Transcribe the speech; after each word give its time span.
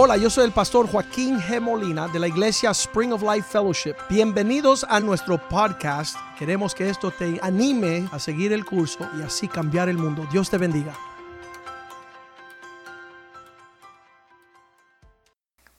Hola, 0.00 0.16
yo 0.16 0.30
soy 0.30 0.44
el 0.44 0.52
pastor 0.52 0.88
Joaquín 0.88 1.40
G. 1.40 1.60
Molina 1.60 2.06
de 2.06 2.20
la 2.20 2.28
iglesia 2.28 2.70
Spring 2.70 3.12
of 3.12 3.20
Life 3.20 3.48
Fellowship. 3.50 3.96
Bienvenidos 4.08 4.86
a 4.88 5.00
nuestro 5.00 5.38
podcast. 5.48 6.16
Queremos 6.38 6.72
que 6.72 6.88
esto 6.88 7.10
te 7.10 7.40
anime 7.42 8.08
a 8.12 8.20
seguir 8.20 8.52
el 8.52 8.64
curso 8.64 9.10
y 9.18 9.22
así 9.22 9.48
cambiar 9.48 9.88
el 9.88 9.98
mundo. 9.98 10.24
Dios 10.30 10.48
te 10.48 10.56
bendiga. 10.56 10.94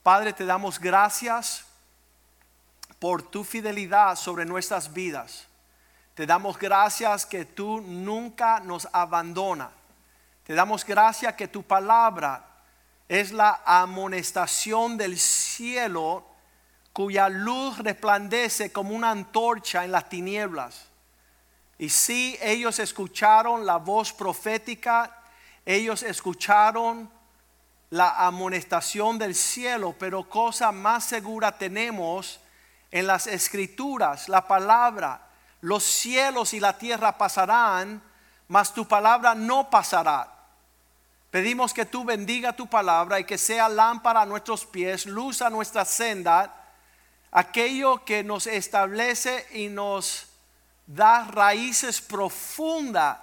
Padre, 0.04 0.34
te 0.34 0.46
damos 0.46 0.82
gracias 0.82 1.64
por 3.00 3.22
tu 3.22 3.46
fidelidad 3.46 4.18
sobre 4.18 4.46
nuestras 4.46 4.92
vidas. 4.92 5.48
Te 6.14 6.26
damos 6.26 6.60
gracias 6.60 7.26
que 7.26 7.46
tú 7.46 7.80
nunca 7.80 8.60
nos 8.60 8.86
abandonas. 8.92 9.70
Te 10.44 10.56
damos 10.56 10.84
gracias 10.84 11.36
que 11.36 11.48
tu 11.48 11.64
palabra 11.64 12.49
es 13.10 13.32
la 13.32 13.64
amonestación 13.66 14.96
del 14.96 15.18
cielo 15.18 16.26
cuya 16.94 17.28
luz 17.28 17.80
resplandece 17.80 18.72
como 18.72 18.96
una 18.96 19.10
antorcha 19.10 19.84
en 19.84 19.92
las 19.92 20.10
tinieblas. 20.10 20.86
Y 21.80 21.90
si 21.90 22.38
ellos 22.42 22.78
escucharon 22.78 23.66
la 23.66 23.78
voz 23.78 24.14
profética, 24.14 25.24
ellos 25.66 26.04
escucharon 26.04 27.10
la 27.90 28.28
amonestación 28.28 29.18
del 29.18 29.34
cielo, 29.34 29.96
pero 29.98 30.30
cosa 30.30 30.72
más 30.72 31.06
segura 31.06 31.58
tenemos 31.58 32.40
en 32.92 33.08
las 33.08 33.26
escrituras, 33.26 34.30
la 34.30 34.48
palabra. 34.48 35.28
Los 35.62 35.84
cielos 35.84 36.54
y 36.54 36.60
la 36.60 36.78
tierra 36.78 37.18
pasarán, 37.18 38.02
mas 38.48 38.74
tu 38.74 38.88
palabra 38.88 39.34
no 39.34 39.70
pasará. 39.70 40.39
Pedimos 41.32 41.74
que 41.74 41.86
tú 41.86 42.04
bendiga 42.04 42.54
tu 42.54 42.68
palabra 42.68 43.20
y 43.20 43.24
que 43.24 43.38
sea 43.38 43.70
lámpara 43.70 44.22
a 44.22 44.26
nuestros 44.26 44.66
pies, 44.66 45.06
luz 45.06 45.42
a 45.44 45.50
nuestra 45.50 45.86
senda, 45.86 46.56
aquello 47.32 48.04
que 48.04 48.24
nos 48.24 48.48
establece 48.48 49.46
y 49.54 49.68
nos 49.68 50.28
da 50.88 51.26
raíces 51.26 52.02
profundas 52.02 53.20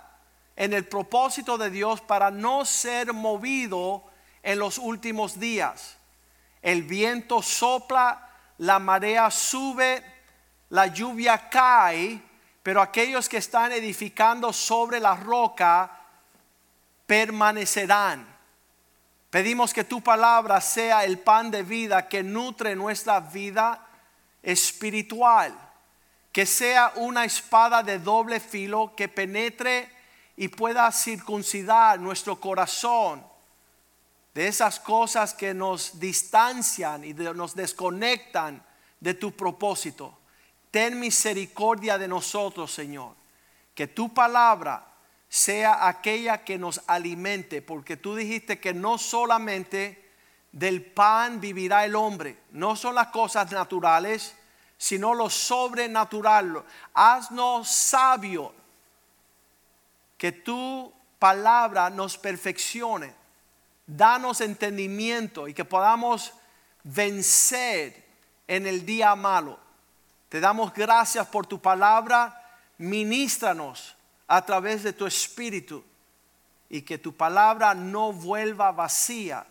en 0.55 0.73
el 0.73 0.87
propósito 0.87 1.59
de 1.59 1.69
Dios 1.69 2.01
para 2.01 2.31
no 2.31 2.65
ser 2.65 3.13
movido 3.13 4.05
en 4.45 4.61
los 4.61 4.79
últimos 4.79 5.41
días. 5.41 5.97
El 6.63 6.85
viento 6.85 7.43
sopla, 7.43 8.31
la 8.59 8.79
marea 8.79 9.33
sube, 9.33 10.05
la 10.71 10.87
lluvia 10.87 11.49
cae, 11.51 12.23
pero 12.63 12.81
aquellos 12.81 13.29
que 13.29 13.39
están 13.39 13.73
edificando 13.73 14.53
sobre 14.53 15.01
la 15.01 15.17
roca 15.17 16.06
permanecerán. 17.07 18.27
Pedimos 19.31 19.73
que 19.73 19.85
tu 19.85 20.03
palabra 20.03 20.61
sea 20.61 21.05
el 21.05 21.19
pan 21.19 21.51
de 21.51 21.63
vida 21.63 22.09
que 22.09 22.23
nutre 22.23 22.75
nuestra 22.75 23.21
vida 23.21 23.87
espiritual, 24.43 25.55
que 26.33 26.47
sea 26.47 26.93
una 26.97 27.25
espada 27.25 27.83
de 27.83 27.99
doble 27.99 28.41
filo 28.41 28.95
que 28.97 29.09
penetre 29.09 29.91
y 30.37 30.49
pueda 30.49 30.91
circuncidar 30.93 31.99
nuestro 31.99 32.41
corazón 32.41 33.25
de 34.35 34.49
esas 34.49 34.79
cosas 34.79 35.33
que 35.33 35.55
nos 35.55 35.99
distancian 35.99 37.05
y 37.05 37.15
nos 37.15 37.55
desconectan 37.55 38.63
de 39.01 39.15
tu 39.15 39.33
propósito. 39.33 40.19
Ten 40.71 41.01
misericordia 41.01 41.97
de 41.97 42.07
nosotros, 42.07 42.71
Señor. 42.71 43.15
Que 43.75 43.87
tu 43.87 44.13
palabra 44.13 44.87
sea 45.37 45.87
aquella 45.87 46.45
que 46.45 46.57
nos 46.57 46.81
alimente, 46.87 47.61
porque 47.61 47.99
tú 47.99 48.17
dijiste 48.17 48.59
que 48.59 48.73
no 48.73 48.97
solamente 48.97 50.11
del 50.51 50.83
pan 50.83 51.43
vivirá 51.43 51.85
el 51.85 51.95
hombre, 51.95 52.39
no 52.53 52.75
son 52.75 52.95
las 52.95 53.09
cosas 53.09 53.53
naturales, 53.53 54.35
sino 54.79 55.13
lo 55.13 55.29
sobrenatural. 55.29 56.65
Haznos 56.95 57.69
sabio, 57.69 58.55
que 60.17 60.33
tu 60.33 60.91
palabra 61.19 61.91
nos 61.91 62.17
perfeccione, 62.17 63.13
danos 63.87 64.41
entendimiento 64.41 65.49
y 65.49 65.53
que 65.53 65.67
podamos 65.67 66.33
vencer 66.83 68.07
en 68.49 68.67
el 68.67 68.87
día 68.87 69.15
malo. 69.15 69.61
Te 70.31 70.41
damos 70.41 70.73
gracias 70.73 71.27
por 71.27 71.47
tu 71.47 71.61
palabra, 71.61 72.59
ministranos 72.79 73.96
a 74.29 74.45
través 74.45 74.83
de 74.83 74.93
tu 74.93 75.07
espíritu 75.07 75.85
y 76.69 76.83
que 76.83 76.99
tu 76.99 77.15
palabra 77.15 77.75
no 77.75 78.13
vuelva 78.13 78.73
vacía. 78.73 79.47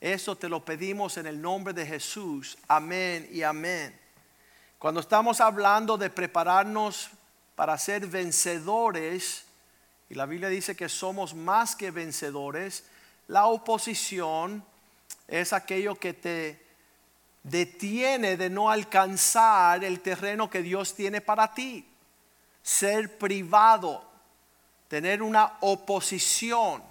Eso 0.00 0.36
te 0.36 0.48
lo 0.48 0.64
pedimos 0.64 1.16
en 1.16 1.26
el 1.26 1.40
nombre 1.40 1.72
de 1.72 1.86
Jesús. 1.86 2.56
Amén 2.68 3.28
y 3.32 3.42
amén. 3.42 3.98
Cuando 4.78 5.00
estamos 5.00 5.40
hablando 5.40 5.96
de 5.96 6.10
prepararnos 6.10 7.10
para 7.54 7.76
ser 7.78 8.06
vencedores, 8.06 9.44
y 10.10 10.14
la 10.14 10.26
Biblia 10.26 10.48
dice 10.48 10.76
que 10.76 10.88
somos 10.88 11.34
más 11.34 11.76
que 11.76 11.90
vencedores, 11.90 12.84
la 13.28 13.46
oposición 13.46 14.64
es 15.28 15.52
aquello 15.52 15.94
que 15.94 16.12
te 16.12 16.62
detiene 17.42 18.36
de 18.36 18.50
no 18.50 18.70
alcanzar 18.70 19.84
el 19.84 20.00
terreno 20.00 20.50
que 20.50 20.62
Dios 20.62 20.94
tiene 20.94 21.20
para 21.20 21.54
ti 21.54 21.93
ser 22.64 23.18
privado, 23.18 24.02
tener 24.88 25.22
una 25.22 25.58
oposición. 25.60 26.82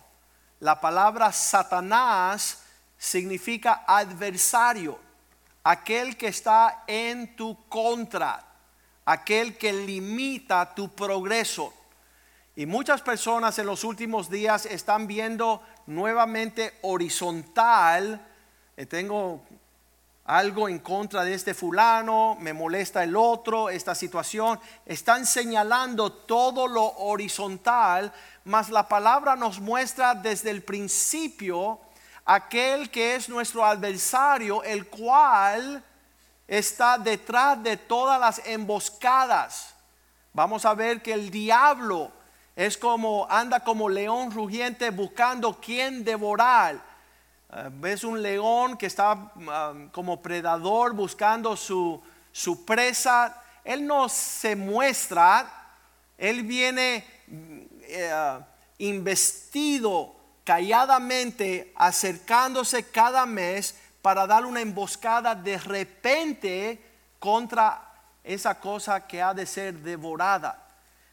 La 0.59 0.79
palabra 0.79 1.31
Satanás 1.31 2.63
significa 2.95 3.83
adversario, 3.87 4.99
aquel 5.63 6.15
que 6.15 6.27
está 6.27 6.83
en 6.85 7.35
tu 7.35 7.67
contra, 7.67 8.45
aquel 9.03 9.57
que 9.57 9.73
limita 9.73 10.75
tu 10.75 10.93
progreso. 10.93 11.73
Y 12.55 12.67
muchas 12.67 13.01
personas 13.01 13.57
en 13.57 13.65
los 13.65 13.83
últimos 13.83 14.29
días 14.29 14.67
están 14.67 15.07
viendo 15.07 15.63
nuevamente 15.87 16.77
horizontal. 16.83 18.23
Eh, 18.77 18.85
tengo 18.85 19.43
algo 20.25 20.69
en 20.69 20.79
contra 20.79 21.23
de 21.23 21.33
este 21.33 21.53
fulano, 21.53 22.37
me 22.39 22.53
molesta 22.53 23.03
el 23.03 23.15
otro, 23.15 23.69
esta 23.69 23.93
situación. 23.93 24.59
Están 24.85 25.25
señalando 25.25 26.11
todo 26.11 26.67
lo 26.67 26.85
horizontal, 26.97 28.13
mas 28.45 28.69
la 28.69 28.87
palabra 28.87 29.35
nos 29.35 29.59
muestra 29.59 30.15
desde 30.15 30.49
el 30.49 30.63
principio 30.63 31.79
aquel 32.25 32.89
que 32.89 33.15
es 33.15 33.27
nuestro 33.27 33.65
adversario, 33.65 34.63
el 34.63 34.87
cual 34.87 35.83
está 36.47 36.97
detrás 36.97 37.61
de 37.61 37.75
todas 37.75 38.19
las 38.19 38.41
emboscadas. 38.45 39.73
Vamos 40.31 40.65
a 40.65 40.73
ver 40.73 41.01
que 41.01 41.13
el 41.13 41.29
diablo 41.29 42.11
es 42.55 42.77
como 42.77 43.27
anda 43.29 43.59
como 43.59 43.89
león 43.89 44.31
rugiente 44.31 44.89
buscando 44.89 45.59
quien 45.59 46.03
devorar 46.03 46.92
ves 47.73 48.03
un 48.03 48.21
león 48.21 48.77
que 48.77 48.87
está 48.87 49.13
um, 49.13 49.89
como 49.89 50.21
predador 50.21 50.93
buscando 50.93 51.55
su, 51.55 52.01
su 52.31 52.65
presa. 52.65 53.41
Él 53.63 53.85
no 53.85 54.09
se 54.09 54.55
muestra, 54.55 55.51
él 56.17 56.43
viene 56.43 57.05
eh, 57.83 58.39
investido 58.79 60.15
calladamente, 60.43 61.71
acercándose 61.75 62.89
cada 62.89 63.25
mes 63.25 63.75
para 64.01 64.27
dar 64.27 64.45
una 64.45 64.61
emboscada 64.61 65.33
de 65.33 65.57
repente 65.57 66.81
contra 67.19 67.89
esa 68.23 68.59
cosa 68.59 69.07
que 69.07 69.21
ha 69.21 69.33
de 69.33 69.45
ser 69.45 69.79
devorada. 69.79 70.67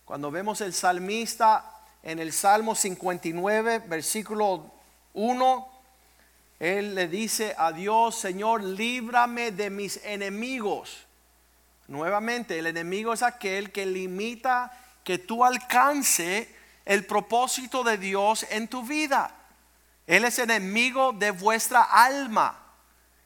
Cuando 0.04 0.30
vemos 0.30 0.60
el 0.60 0.72
salmista 0.72 1.82
en 2.02 2.18
el 2.18 2.32
Salmo 2.32 2.74
59, 2.74 3.80
versículo 3.86 4.72
1, 5.12 5.79
él 6.60 6.94
le 6.94 7.08
dice 7.08 7.54
a 7.56 7.72
Dios, 7.72 8.18
Señor, 8.18 8.62
líbrame 8.62 9.50
de 9.50 9.70
mis 9.70 9.96
enemigos. 10.04 11.06
Nuevamente, 11.88 12.58
el 12.58 12.66
enemigo 12.66 13.14
es 13.14 13.22
aquel 13.22 13.72
que 13.72 13.86
limita 13.86 14.70
que 15.02 15.16
tú 15.16 15.42
alcance 15.42 16.54
el 16.84 17.06
propósito 17.06 17.82
de 17.82 17.96
Dios 17.96 18.46
en 18.50 18.68
tu 18.68 18.82
vida. 18.82 19.34
Él 20.06 20.26
es 20.26 20.38
enemigo 20.38 21.12
de 21.12 21.30
vuestra 21.30 21.82
alma. 21.82 22.58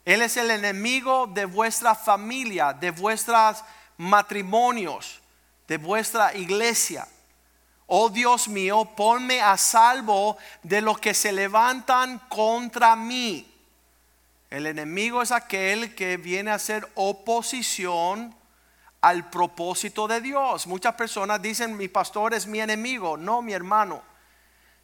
Él 0.04 0.22
es 0.22 0.36
el 0.36 0.52
enemigo 0.52 1.26
de 1.26 1.46
vuestra 1.46 1.96
familia, 1.96 2.72
de 2.72 2.92
vuestros 2.92 3.64
matrimonios, 3.96 5.20
de 5.66 5.76
vuestra 5.78 6.36
iglesia. 6.36 7.08
Oh 7.86 8.08
Dios 8.08 8.48
mío, 8.48 8.84
ponme 8.96 9.40
a 9.40 9.56
salvo 9.56 10.36
de 10.62 10.81
los 10.81 10.98
que 10.98 11.14
se 11.14 11.32
levantan 11.32 12.19
contra 12.28 12.96
mí. 12.96 13.50
El 14.50 14.66
enemigo 14.66 15.20
es 15.20 15.32
aquel 15.32 15.94
que 15.94 16.16
viene 16.16 16.50
a 16.50 16.54
hacer 16.54 16.88
oposición 16.94 18.34
al 19.00 19.28
propósito 19.28 20.08
de 20.08 20.20
Dios. 20.20 20.66
Muchas 20.66 20.94
personas 20.94 21.42
dicen, 21.42 21.76
mi 21.76 21.88
pastor 21.88 22.32
es 22.32 22.46
mi 22.46 22.60
enemigo. 22.60 23.16
No, 23.16 23.42
mi 23.42 23.52
hermano. 23.52 24.02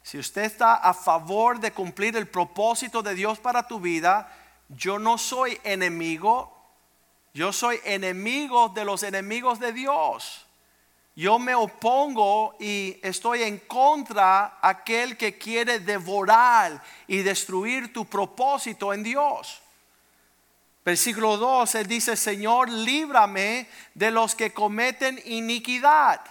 Si 0.03 0.17
usted 0.17 0.43
está 0.43 0.75
a 0.75 0.93
favor 0.93 1.59
de 1.59 1.71
cumplir 1.71 2.15
el 2.17 2.27
propósito 2.27 3.01
de 3.01 3.15
Dios 3.15 3.39
para 3.39 3.67
tu 3.67 3.79
vida, 3.79 4.31
yo 4.69 4.99
no 4.99 5.17
soy 5.17 5.59
enemigo, 5.63 6.55
yo 7.33 7.53
soy 7.53 7.79
enemigo 7.83 8.69
de 8.69 8.85
los 8.85 9.03
enemigos 9.03 9.59
de 9.59 9.73
Dios. 9.73 10.45
Yo 11.15 11.39
me 11.39 11.53
opongo 11.53 12.55
y 12.59 12.97
estoy 13.03 13.43
en 13.43 13.59
contra 13.59 14.59
aquel 14.61 15.17
que 15.17 15.37
quiere 15.37 15.79
devorar 15.79 16.81
y 17.05 17.17
destruir 17.17 17.91
tu 17.91 18.05
propósito 18.05 18.93
en 18.93 19.03
Dios. 19.03 19.61
Versículo 20.85 21.37
2, 21.37 21.75
él 21.75 21.87
dice, 21.87 22.15
Señor, 22.15 22.69
líbrame 22.69 23.67
de 23.93 24.09
los 24.09 24.35
que 24.35 24.53
cometen 24.53 25.21
iniquidad. 25.25 26.21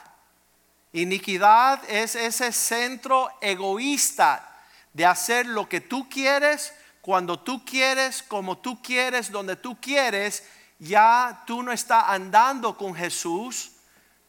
Iniquidad 0.93 1.89
es 1.89 2.17
ese 2.17 2.51
centro 2.51 3.31
egoísta 3.41 4.47
de 4.93 5.07
hacer 5.07 5.47
lo 5.47 5.69
que 5.69 5.81
tú 5.81 6.09
quieres, 6.09 6.75
cuando 7.01 7.39
tú 7.39 7.65
quieres, 7.65 8.23
como 8.23 8.59
tú 8.59 8.83
quieres, 8.83 9.31
donde 9.31 9.57
tú 9.57 9.81
quieres. 9.81 10.43
Ya 10.81 11.45
tú 11.47 11.63
no 11.63 11.71
estás 11.71 12.05
andando 12.09 12.77
con 12.77 12.95
Jesús, 12.95 13.73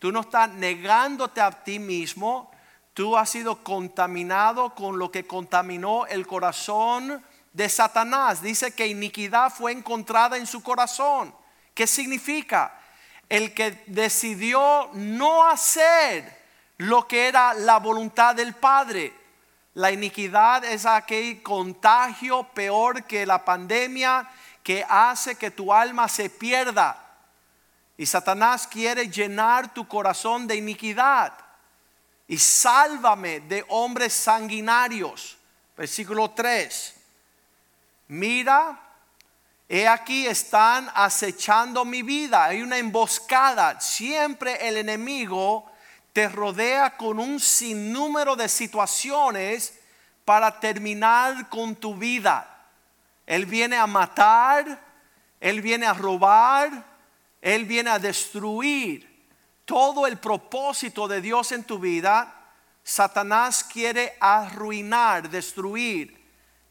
tú 0.02 0.12
no 0.12 0.22
estás 0.22 0.50
negándote 0.50 1.42
a 1.42 1.52
ti 1.52 1.78
mismo, 1.78 2.50
tú 2.96 3.16
has 3.16 3.30
sido 3.30 3.64
contaminado 3.64 4.74
con 4.74 4.98
lo 4.98 5.12
que 5.12 5.28
contaminó 5.28 6.08
el 6.08 6.26
corazón 6.26 7.24
de 7.54 7.70
Satanás. 7.70 8.42
Dice 8.42 8.74
que 8.74 8.88
iniquidad 8.88 9.54
fue 9.54 9.72
encontrada 9.72 10.38
en 10.38 10.48
su 10.48 10.64
corazón. 10.64 11.32
¿Qué 11.76 11.86
significa? 11.86 12.80
El 13.30 13.54
que 13.54 13.84
decidió 13.86 14.90
no 14.94 15.48
hacer 15.48 16.36
lo 16.78 17.08
que 17.08 17.28
era 17.28 17.54
la 17.54 17.78
voluntad 17.78 18.34
del 18.34 18.56
Padre. 18.56 19.14
La 19.76 19.92
iniquidad 19.92 20.66
es 20.66 20.88
aquel 20.88 21.44
contagio 21.44 22.42
peor 22.56 23.04
que 23.04 23.28
la 23.28 23.46
pandemia 23.46 24.28
que 24.64 24.84
hace 24.90 25.36
que 25.36 25.52
tu 25.52 25.72
alma 25.72 26.08
se 26.08 26.32
pierda. 26.32 27.01
Y 27.98 28.06
Satanás 28.06 28.68
quiere 28.68 29.10
llenar 29.10 29.74
tu 29.74 29.88
corazón 29.88 30.48
de 30.48 30.56
iniquidad. 30.56 31.34
Y 32.28 32.38
sálvame 32.38 33.42
de 33.42 33.66
hombres 33.70 34.14
sanguinarios. 34.14 35.38
Versículo 35.78 36.32
3. 36.32 36.96
Mira, 38.08 38.80
he 39.68 39.88
aquí 39.88 40.28
están 40.28 40.90
acechando 40.94 41.86
mi 41.86 42.02
vida. 42.02 42.46
Hay 42.46 42.62
una 42.62 42.78
emboscada. 42.78 43.80
Siempre 43.80 44.68
el 44.68 44.78
enemigo 44.78 45.72
te 46.14 46.28
rodea 46.28 46.98
con 46.98 47.20
un 47.20 47.40
sinnúmero 47.40 48.36
de 48.36 48.50
situaciones 48.50 49.80
para 50.26 50.60
terminar 50.60 51.50
con 51.50 51.76
tu 51.76 51.96
vida. 51.96 52.48
Él 53.26 53.46
viene 53.46 53.78
a 53.78 53.88
matar, 53.88 54.82
Él 55.40 55.62
viene 55.62 55.86
a 55.86 55.94
robar, 55.94 56.91
Él 57.42 57.66
viene 57.66 57.90
a 57.90 58.00
destruir 58.00 59.28
todo 59.66 60.06
el 60.06 60.18
propósito 60.18 61.08
de 61.08 61.22
Dios 61.22 61.52
en 61.52 61.64
tu 61.64 61.80
vida. 61.80 62.38
Satanás 62.84 63.64
quiere 63.64 64.16
arruinar, 64.20 65.30
destruir, 65.30 66.22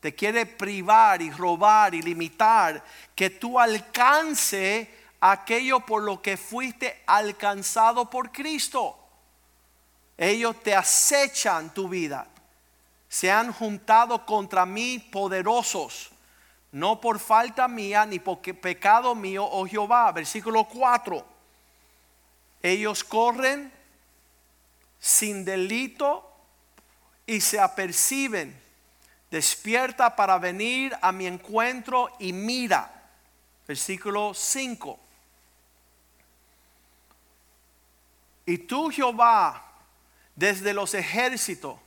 te 0.01 0.15
quiere 0.15 0.47
privar 0.47 1.21
y 1.21 1.31
robar 1.31 1.95
y 1.95 2.03
limitar 2.03 2.83
que 3.15 3.31
tú 3.31 3.59
alcance 3.59 4.89
aquello 5.21 5.81
por 5.81 6.03
lo 6.03 6.23
que 6.23 6.37
fuiste 6.37 7.03
alcanzado 7.07 8.09
por 8.09 8.33
Cristo. 8.33 8.97
Ellos 10.17 10.63
te 10.63 10.75
acechan 10.75 11.73
tu 11.73 11.89
vida. 11.89 12.27
Se 13.09 13.31
han 13.31 13.53
juntado 13.53 14.25
contra 14.25 14.65
mí 14.65 14.99
poderosos, 14.99 16.11
no 16.73 17.01
por 17.01 17.19
falta 17.19 17.67
mía 17.67 18.07
ni 18.07 18.19
por 18.19 18.41
pecado 18.41 19.15
mío, 19.15 19.45
oh 19.45 19.67
Jehová. 19.67 20.13
Versículo 20.13 20.65
4. 20.65 21.25
Ellos 22.63 23.03
corren 23.03 23.73
sin 24.99 25.45
delito 25.45 26.31
y 27.27 27.41
se 27.41 27.59
aperciben. 27.59 28.61
Despierta 29.31 30.15
para 30.15 30.39
venir 30.39 30.97
a 31.01 31.13
mi 31.13 31.27
encuentro 31.27 32.11
y 32.19 32.33
mira. 32.33 32.91
Versículo 33.67 34.35
5. 34.35 34.99
Y 38.47 38.59
tú, 38.59 38.91
Jehová, 38.91 39.65
desde 40.35 40.75
los 40.75 40.95
ejércitos. 40.95 41.79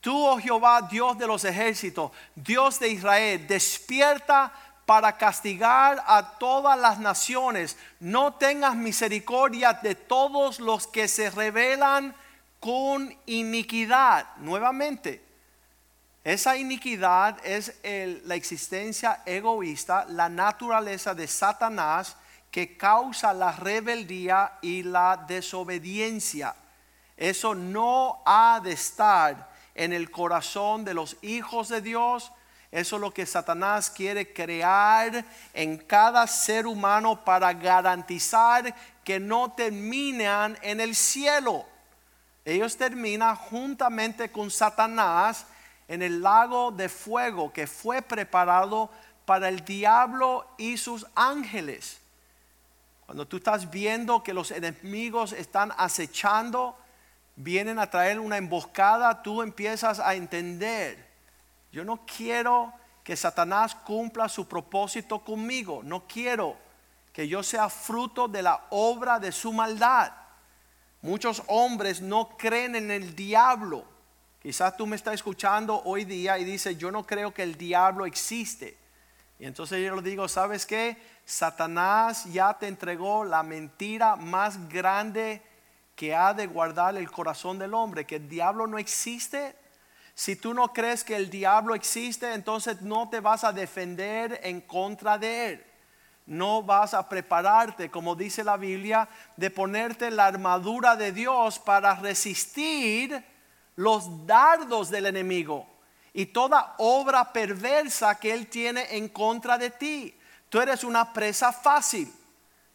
Tú, 0.00 0.26
oh 0.26 0.38
Jehová, 0.38 0.82
Dios 0.82 1.18
de 1.18 1.26
los 1.26 1.44
ejércitos, 1.44 2.10
Dios 2.34 2.78
de 2.78 2.88
Israel, 2.88 3.46
despierta 3.46 4.52
para 4.86 5.16
castigar 5.16 6.02
a 6.06 6.38
todas 6.38 6.78
las 6.78 6.98
naciones. 6.98 7.76
No 8.00 8.34
tengas 8.34 8.74
misericordia 8.74 9.74
de 9.74 9.94
todos 9.94 10.58
los 10.58 10.86
que 10.86 11.06
se 11.06 11.30
rebelan 11.30 12.14
con 12.58 13.14
iniquidad. 13.26 14.26
Nuevamente, 14.38 15.22
esa 16.24 16.56
iniquidad 16.56 17.38
es 17.44 17.74
la 18.24 18.34
existencia 18.34 19.22
egoísta, 19.26 20.06
la 20.08 20.28
naturaleza 20.28 21.14
de 21.14 21.26
Satanás 21.26 22.16
que 22.50 22.76
causa 22.76 23.32
la 23.32 23.52
rebeldía 23.52 24.58
y 24.60 24.82
la 24.82 25.16
desobediencia. 25.28 26.54
Eso 27.16 27.54
no 27.54 28.22
ha 28.24 28.60
de 28.62 28.72
estar 28.72 29.49
en 29.80 29.94
el 29.94 30.10
corazón 30.10 30.84
de 30.84 30.92
los 30.92 31.16
hijos 31.22 31.70
de 31.70 31.80
Dios. 31.80 32.32
Eso 32.70 32.96
es 32.96 33.00
lo 33.00 33.14
que 33.14 33.24
Satanás 33.24 33.88
quiere 33.88 34.30
crear 34.30 35.24
en 35.54 35.78
cada 35.78 36.26
ser 36.26 36.66
humano 36.66 37.24
para 37.24 37.54
garantizar 37.54 38.74
que 39.02 39.18
no 39.18 39.52
terminan 39.52 40.58
en 40.60 40.82
el 40.82 40.94
cielo. 40.94 41.64
Ellos 42.44 42.76
terminan 42.76 43.34
juntamente 43.36 44.30
con 44.30 44.50
Satanás 44.50 45.46
en 45.88 46.02
el 46.02 46.20
lago 46.20 46.72
de 46.72 46.90
fuego 46.90 47.50
que 47.50 47.66
fue 47.66 48.02
preparado 48.02 48.90
para 49.24 49.48
el 49.48 49.64
diablo 49.64 50.46
y 50.58 50.76
sus 50.76 51.06
ángeles. 51.14 52.00
Cuando 53.06 53.26
tú 53.26 53.38
estás 53.38 53.70
viendo 53.70 54.22
que 54.22 54.34
los 54.34 54.50
enemigos 54.50 55.32
están 55.32 55.72
acechando, 55.78 56.76
vienen 57.36 57.78
a 57.78 57.90
traer 57.90 58.18
una 58.20 58.36
emboscada, 58.36 59.22
tú 59.22 59.42
empiezas 59.42 59.98
a 60.00 60.14
entender, 60.14 61.08
yo 61.72 61.84
no 61.84 62.04
quiero 62.04 62.72
que 63.04 63.16
Satanás 63.16 63.74
cumpla 63.74 64.28
su 64.28 64.46
propósito 64.46 65.24
conmigo, 65.24 65.82
no 65.82 66.06
quiero 66.06 66.56
que 67.12 67.26
yo 67.28 67.42
sea 67.42 67.68
fruto 67.68 68.28
de 68.28 68.42
la 68.42 68.66
obra 68.70 69.18
de 69.18 69.32
su 69.32 69.52
maldad. 69.52 70.12
Muchos 71.02 71.42
hombres 71.46 72.00
no 72.00 72.36
creen 72.36 72.76
en 72.76 72.90
el 72.90 73.16
diablo. 73.16 73.84
Quizás 74.42 74.76
tú 74.76 74.86
me 74.86 74.96
estás 74.96 75.14
escuchando 75.14 75.82
hoy 75.84 76.04
día 76.04 76.38
y 76.38 76.44
dices, 76.44 76.78
yo 76.78 76.90
no 76.90 77.06
creo 77.06 77.32
que 77.32 77.42
el 77.42 77.56
diablo 77.56 78.06
existe. 78.06 78.76
Y 79.38 79.46
entonces 79.46 79.84
yo 79.84 79.96
le 79.96 80.02
digo, 80.02 80.28
¿sabes 80.28 80.66
qué? 80.66 80.96
Satanás 81.24 82.24
ya 82.26 82.54
te 82.58 82.68
entregó 82.68 83.24
la 83.24 83.42
mentira 83.42 84.16
más 84.16 84.68
grande 84.68 85.42
que 86.00 86.14
ha 86.14 86.32
de 86.32 86.46
guardar 86.46 86.96
el 86.96 87.10
corazón 87.10 87.58
del 87.58 87.74
hombre, 87.74 88.06
que 88.06 88.16
el 88.16 88.26
diablo 88.26 88.66
no 88.66 88.78
existe. 88.78 89.54
Si 90.14 90.34
tú 90.34 90.54
no 90.54 90.72
crees 90.72 91.04
que 91.04 91.14
el 91.14 91.28
diablo 91.28 91.74
existe, 91.74 92.32
entonces 92.32 92.80
no 92.80 93.10
te 93.10 93.20
vas 93.20 93.44
a 93.44 93.52
defender 93.52 94.40
en 94.42 94.62
contra 94.62 95.18
de 95.18 95.48
él. 95.50 95.66
No 96.24 96.62
vas 96.62 96.94
a 96.94 97.06
prepararte, 97.06 97.90
como 97.90 98.16
dice 98.16 98.42
la 98.42 98.56
Biblia, 98.56 99.10
de 99.36 99.50
ponerte 99.50 100.10
la 100.10 100.24
armadura 100.24 100.96
de 100.96 101.12
Dios 101.12 101.58
para 101.58 101.94
resistir 101.96 103.22
los 103.76 104.26
dardos 104.26 104.88
del 104.88 105.04
enemigo 105.04 105.66
y 106.14 106.24
toda 106.24 106.76
obra 106.78 107.30
perversa 107.30 108.18
que 108.18 108.32
él 108.32 108.46
tiene 108.46 108.96
en 108.96 109.10
contra 109.10 109.58
de 109.58 109.68
ti. 109.68 110.18
Tú 110.48 110.62
eres 110.62 110.82
una 110.82 111.12
presa 111.12 111.52
fácil. 111.52 112.10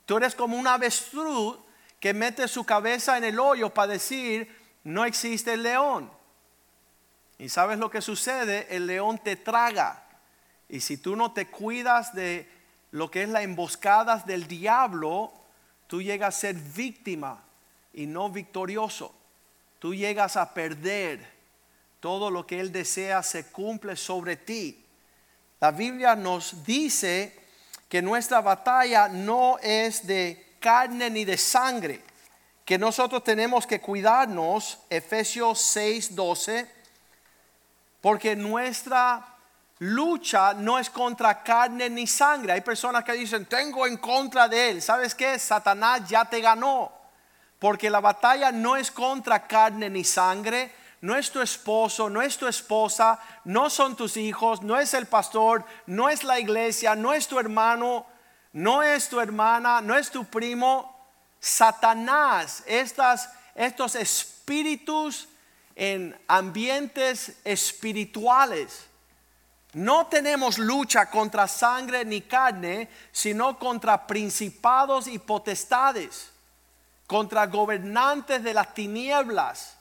Tú 0.06 0.18
eres 0.18 0.36
como 0.36 0.56
un 0.58 0.68
avestruz 0.68 1.65
que 2.00 2.14
mete 2.14 2.48
su 2.48 2.66
cabeza 2.66 3.18
en 3.18 3.24
el 3.24 3.40
hoyo 3.40 3.74
para 3.74 3.94
decir, 3.94 4.56
no 4.84 5.06
existe 5.06 5.54
el 5.54 5.64
león. 5.64 6.12
Y 7.38 7.50
sabes 7.50 7.80
lo 7.80 7.90
que 7.90 8.02
sucede, 8.02 8.68
el 8.76 8.88
león 8.88 9.20
te 9.24 9.36
traga. 9.36 10.04
Y 10.70 10.80
si 10.80 10.98
tú 10.98 11.16
no 11.16 11.34
te 11.34 11.48
cuidas 11.48 12.14
de 12.14 12.50
lo 12.92 13.12
que 13.12 13.24
es 13.24 13.30
la 13.30 13.42
emboscada 13.42 14.18
del 14.26 14.48
diablo, 14.48 15.34
tú 15.88 16.02
llegas 16.02 16.36
a 16.36 16.40
ser 16.40 16.56
víctima 16.56 17.44
y 17.94 18.06
no 18.06 18.30
victorioso. 18.30 19.14
Tú 19.80 19.94
llegas 19.94 20.38
a 20.38 20.54
perder. 20.54 21.36
Todo 22.00 22.30
lo 22.30 22.46
que 22.46 22.60
Él 22.60 22.72
desea 22.72 23.24
se 23.24 23.48
cumple 23.48 23.96
sobre 23.96 24.38
ti. 24.38 24.86
La 25.60 25.72
Biblia 25.72 26.16
nos 26.16 26.64
dice 26.64 27.38
que 27.90 28.02
nuestra 28.02 28.42
batalla 28.42 29.08
no 29.08 29.58
es 29.60 30.06
de 30.06 30.45
carne 30.66 31.12
ni 31.12 31.26
de 31.26 31.38
sangre. 31.38 32.02
que 32.66 32.80
nosotros 32.80 33.24
tenemos 33.24 33.68
que 33.68 33.80
cuidarnos, 33.80 34.80
Efesios 34.90 35.62
6, 35.62 36.16
12, 36.16 36.68
porque 38.02 38.36
nuestra 38.36 39.24
lucha 39.78 40.56
no 40.56 40.80
es 40.80 40.90
contra 40.90 41.44
carne 41.44 41.88
ni 41.92 42.08
sangre. 42.08 42.54
Hay 42.54 42.62
personas 42.62 43.04
que 43.04 43.14
dicen, 43.14 43.46
tengo 43.46 43.86
en 43.86 43.98
contra 43.98 44.48
de 44.48 44.72
él. 44.72 44.82
¿Sabes 44.82 45.14
qué? 45.14 45.38
Satanás 45.38 46.10
ya 46.10 46.26
te 46.26 46.42
ganó. 46.42 46.92
Porque 47.60 47.92
la 47.92 48.00
batalla 48.00 48.52
no 48.52 48.76
es 48.76 48.90
contra 48.90 49.46
carne 49.46 49.88
ni 49.92 50.04
sangre. 50.04 50.74
No 51.02 51.16
es 51.16 51.30
tu 51.30 51.42
esposo, 51.42 52.10
no 52.10 52.24
es 52.24 52.36
tu 52.36 52.48
esposa, 52.48 53.20
no 53.44 53.70
son 53.70 53.96
tus 53.96 54.18
hijos, 54.18 54.64
no 54.64 54.80
es 54.80 54.96
el 54.96 55.06
pastor, 55.06 55.64
no 55.86 56.10
es 56.10 56.24
la 56.24 56.40
iglesia, 56.40 56.96
no 56.96 57.14
es 57.14 57.28
tu 57.28 57.38
hermano, 57.38 58.08
no 58.56 58.82
es 58.82 59.10
tu 59.10 59.20
hermana, 59.20 59.82
no 59.82 59.98
es 59.98 60.10
tu 60.10 60.24
primo. 60.24 60.96
Satanás, 61.42 62.64
estas, 62.66 63.30
estos 63.54 63.96
espíritus 63.96 65.28
en 65.76 66.18
ambientes 66.26 67.34
espirituales 67.44 68.86
no 69.74 70.08
tenemos 70.08 70.58
lucha 70.58 71.10
contra 71.10 71.50
sangre 71.50 72.06
ni 72.06 72.22
carne, 72.22 72.88
sino 73.12 73.60
contra 73.60 74.08
principados 74.08 75.06
y 75.08 75.20
potestades, 75.20 76.32
contra 77.08 77.48
gobernantes 77.48 78.42
de 78.42 78.54
las 78.54 78.74
tinieblas 78.74 79.76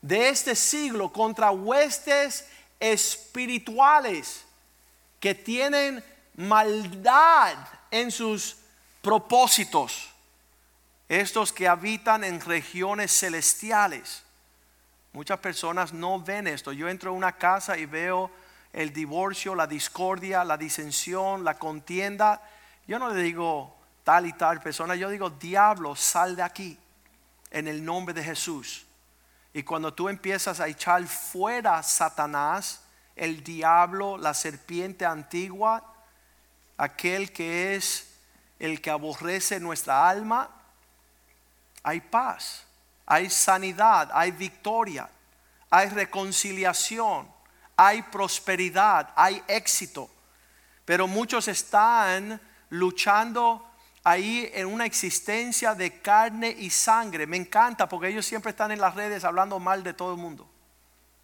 de 0.00 0.28
este 0.28 0.54
siglo, 0.54 1.12
contra 1.12 1.50
huestes 1.50 2.46
espirituales 2.78 4.44
que 5.18 5.34
tienen 5.34 6.11
maldad 6.36 7.56
en 7.90 8.10
sus 8.10 8.56
propósitos. 9.00 10.10
Estos 11.08 11.52
que 11.52 11.68
habitan 11.68 12.24
en 12.24 12.40
regiones 12.40 13.12
celestiales. 13.18 14.22
Muchas 15.12 15.38
personas 15.40 15.92
no 15.92 16.20
ven 16.20 16.46
esto. 16.46 16.72
Yo 16.72 16.88
entro 16.88 17.10
a 17.10 17.14
una 17.14 17.32
casa 17.32 17.76
y 17.76 17.84
veo 17.84 18.30
el 18.72 18.92
divorcio, 18.92 19.54
la 19.54 19.66
discordia, 19.66 20.42
la 20.44 20.56
disensión, 20.56 21.44
la 21.44 21.58
contienda. 21.58 22.42
Yo 22.86 22.98
no 22.98 23.10
le 23.10 23.22
digo 23.22 23.76
tal 24.04 24.26
y 24.26 24.32
tal 24.32 24.60
persona, 24.60 24.94
yo 24.94 25.10
digo, 25.10 25.30
diablo, 25.30 25.94
sal 25.94 26.34
de 26.34 26.42
aquí 26.42 26.78
en 27.50 27.68
el 27.68 27.84
nombre 27.84 28.14
de 28.14 28.24
Jesús. 28.24 28.86
Y 29.52 29.62
cuando 29.62 29.92
tú 29.92 30.08
empiezas 30.08 30.60
a 30.60 30.68
echar 30.68 31.06
fuera 31.06 31.82
Satanás, 31.82 32.82
el 33.14 33.44
diablo, 33.44 34.16
la 34.16 34.32
serpiente 34.32 35.04
antigua, 35.04 35.91
aquel 36.82 37.32
que 37.32 37.74
es 37.74 38.08
el 38.58 38.80
que 38.80 38.90
aborrece 38.90 39.60
nuestra 39.60 40.08
alma, 40.08 40.50
hay 41.82 42.00
paz, 42.00 42.64
hay 43.06 43.28
sanidad, 43.28 44.10
hay 44.12 44.30
victoria, 44.30 45.08
hay 45.70 45.88
reconciliación 45.88 47.28
hay 47.76 48.02
prosperidad, 48.02 49.10
hay 49.16 49.42
éxito. 49.48 50.10
Pero 50.84 51.06
muchos 51.06 51.48
están 51.48 52.40
luchando 52.70 53.68
ahí 54.04 54.50
en 54.54 54.66
una 54.66 54.84
existencia 54.84 55.74
de 55.74 56.00
carne 56.00 56.54
y 56.58 56.70
sangre. 56.70 57.26
Me 57.26 57.36
encanta 57.36 57.88
porque 57.88 58.08
ellos 58.08 58.26
siempre 58.26 58.50
están 58.50 58.72
en 58.72 58.80
las 58.80 58.94
redes 58.94 59.24
hablando 59.24 59.58
mal 59.58 59.82
de 59.82 59.94
todo 59.94 60.12
el 60.12 60.18
mundo. 60.18 60.48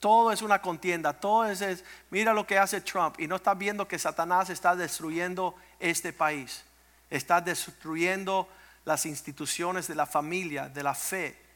Todo 0.00 0.31
es 0.31 0.43
una 0.43 0.61
contienda, 0.61 1.12
todo 1.12 1.47
es, 1.47 1.85
mira 2.11 2.33
lo 2.33 2.47
que 2.47 2.59
hace 2.59 2.81
Trump 2.81 3.19
y 3.19 3.26
no 3.26 3.37
está 3.37 3.55
viendo 3.55 3.88
que 3.88 3.99
Satanás 3.99 4.49
está 4.50 4.76
destruyendo 4.76 5.57
este 5.81 6.12
país. 6.12 6.64
Está 7.11 7.40
destruyendo 7.40 8.49
las 8.85 9.07
instituciones 9.07 9.88
de 9.88 9.95
la 9.95 10.07
familia, 10.07 10.69
de 10.69 10.83
la 10.83 10.95
fe 10.95 11.49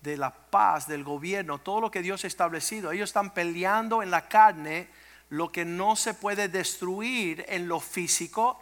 de 0.00 0.16
la 0.16 0.32
paz, 0.32 0.86
del 0.86 1.04
gobierno, 1.04 1.58
todo 1.58 1.80
lo 1.80 1.90
que 1.90 2.02
Dios 2.02 2.24
ha 2.24 2.26
establecido. 2.26 2.90
Ellos 2.90 3.10
están 3.10 3.34
peleando 3.34 4.02
en 4.02 4.10
la 4.10 4.28
carne 4.28 4.88
lo 5.28 5.52
que 5.52 5.64
no 5.64 5.94
se 5.94 6.14
puede 6.14 6.48
destruir 6.48 7.44
en 7.48 7.68
lo 7.68 7.80
físico, 7.80 8.58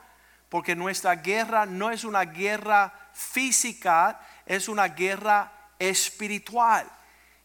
porque 0.48 0.74
nuestra 0.74 1.16
guerra 1.16 1.66
no 1.66 1.90
es 1.90 2.04
una 2.04 2.24
guerra 2.24 2.92
física, 3.12 4.20
es 4.46 4.68
una 4.68 4.88
guerra 4.88 5.52
espiritual. 5.78 6.90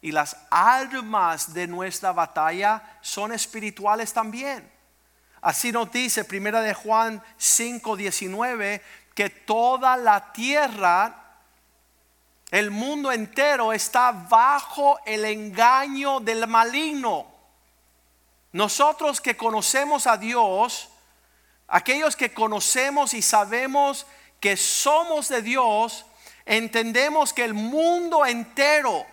Y 0.04 0.12
las 0.12 0.36
armas 0.52 1.54
de 1.54 1.66
nuestra 1.66 2.12
batalla 2.12 3.00
son 3.00 3.32
espirituales 3.32 4.12
también. 4.12 4.70
Así 5.42 5.72
nos 5.72 5.94
dice 5.94 6.26
Primera 6.26 6.60
de 6.60 6.74
Juan 6.74 7.24
5:19 7.40 8.82
que 9.16 9.30
toda 9.30 9.96
la 9.96 10.34
tierra 10.34 11.24
el 12.52 12.70
mundo 12.70 13.14
entero 13.14 13.72
está 13.72 14.12
bajo 14.12 15.00
el 15.06 15.24
engaño 15.24 16.20
del 16.20 16.48
maligno. 16.48 17.26
Nosotros 18.52 19.22
que 19.22 19.38
conocemos 19.38 20.06
a 20.06 20.18
Dios, 20.18 20.90
aquellos 21.68 22.18
que 22.18 22.34
conocemos 22.34 23.14
y 23.14 23.22
sabemos 23.22 24.06
que 24.42 24.58
somos 24.58 25.30
de 25.30 25.42
Dios, 25.42 26.06
entendemos 26.46 27.32
que 27.32 27.46
el 27.46 27.54
mundo 27.54 28.26
entero, 28.26 29.06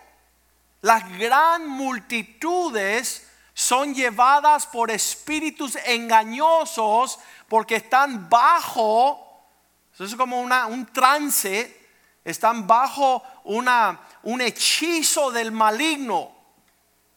las 0.81 1.17
gran 1.17 1.67
multitudes, 1.67 3.27
son 3.53 3.93
llevadas 3.93 4.65
por 4.65 4.89
espíritus 4.89 5.77
engañosos 5.85 7.19
porque 7.47 7.75
están 7.75 8.29
bajo, 8.29 9.45
eso 9.93 10.05
es 10.05 10.15
como 10.15 10.39
una, 10.39 10.67
un 10.67 10.85
trance 10.87 11.79
están 12.23 12.67
bajo 12.67 13.23
una, 13.43 13.99
un 14.23 14.41
hechizo 14.41 15.31
del 15.31 15.51
maligno. 15.51 16.31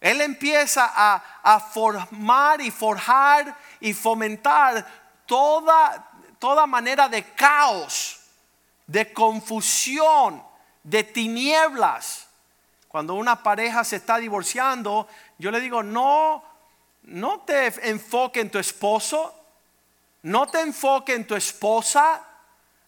Él 0.01 0.21
empieza 0.21 0.91
a, 0.95 1.41
a, 1.43 1.61
formar 1.61 2.61
y 2.61 2.71
forjar 2.71 3.57
y 3.81 3.95
fomentar 3.95 4.87
toda, 5.27 6.11
toda 6.39 6.67
manera 6.67 7.09
de 7.09 7.23
caos, 7.35 8.21
de 8.87 9.13
confusión, 9.13 10.43
de 10.83 11.05
tinieblas. 11.05 12.24
Cuando 12.95 13.15
una 13.15 13.43
pareja 13.43 13.83
se 13.83 13.97
está 13.97 14.19
divorciando, 14.19 15.09
yo 15.37 15.51
le 15.51 15.59
digo, 15.59 15.83
no, 15.83 16.45
no 17.03 17.41
te 17.41 17.67
enfoque 17.91 18.39
en 18.39 18.53
tu 18.53 18.61
esposo, 18.61 19.35
no 20.23 20.47
te 20.47 20.61
enfoque 20.61 21.13
en 21.15 21.27
tu 21.27 21.35
esposa, 21.35 22.23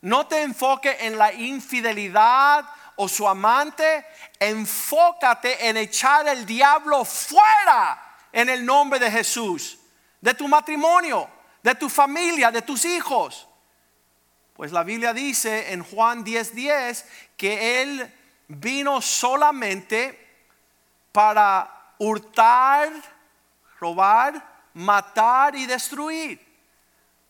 no 0.03 0.29
te 0.29 0.43
enfoque 0.43 0.97
en 1.01 1.19
la 1.19 1.33
infidelidad 1.33 2.65
o 2.95 3.09
su 3.09 3.27
amante. 3.27 4.07
Enfócate 4.39 5.69
en 5.69 5.77
echar 5.77 6.29
el 6.29 6.47
diablo 6.47 7.05
fuera 7.05 8.01
en 8.31 8.49
el 8.49 8.65
nombre 8.65 9.01
de 9.01 9.11
Jesús. 9.11 9.77
De 10.21 10.35
tu 10.35 10.47
matrimonio, 10.47 11.29
de 11.65 11.75
tu 11.75 11.89
familia, 11.89 12.53
de 12.53 12.63
tus 12.63 12.85
hijos. 12.85 13.49
Pues 14.55 14.71
la 14.71 14.85
Biblia 14.85 15.13
dice 15.13 15.73
en 15.73 15.83
Juan 15.83 16.25
10:10 16.25 17.05
que 17.37 17.83
Él 17.83 18.15
vino 18.49 19.01
solamente 19.01 20.19
para 21.13 21.95
hurtar, 21.99 22.91
robar, 23.81 24.69
matar 24.75 25.57
y 25.57 25.67
destruir. 25.67 26.45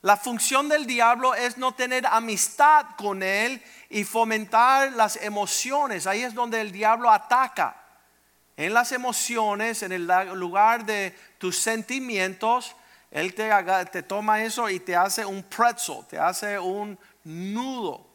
La 0.02 0.16
función 0.16 0.68
del 0.68 0.87
diablo 0.87 1.35
es 1.35 1.58
no 1.58 1.73
tener 1.73 2.06
amistad 2.06 2.87
con 2.96 3.23
él 3.23 3.62
y 3.90 4.04
fomentar 4.04 4.92
las 4.92 5.16
emociones. 5.16 6.06
Ahí 6.06 6.23
es 6.23 6.35
donde 6.35 6.61
el 6.61 6.70
diablo 6.70 7.11
ataca. 7.11 7.82
En 8.56 8.73
las 8.73 8.92
emociones, 8.92 9.82
en 9.82 9.92
el 9.92 10.06
lugar 10.35 10.87
de 10.87 11.16
tus 11.38 11.58
sentimientos, 11.58 12.76
él 13.11 13.35
te, 13.35 13.50
te 13.90 14.02
toma 14.02 14.42
eso 14.42 14.70
y 14.70 14.80
te 14.80 14.94
hace 14.94 15.25
un 15.25 15.42
pretzel, 15.42 16.06
te 16.08 16.18
hace 16.18 16.58
un 16.58 16.99
nudo, 17.25 18.05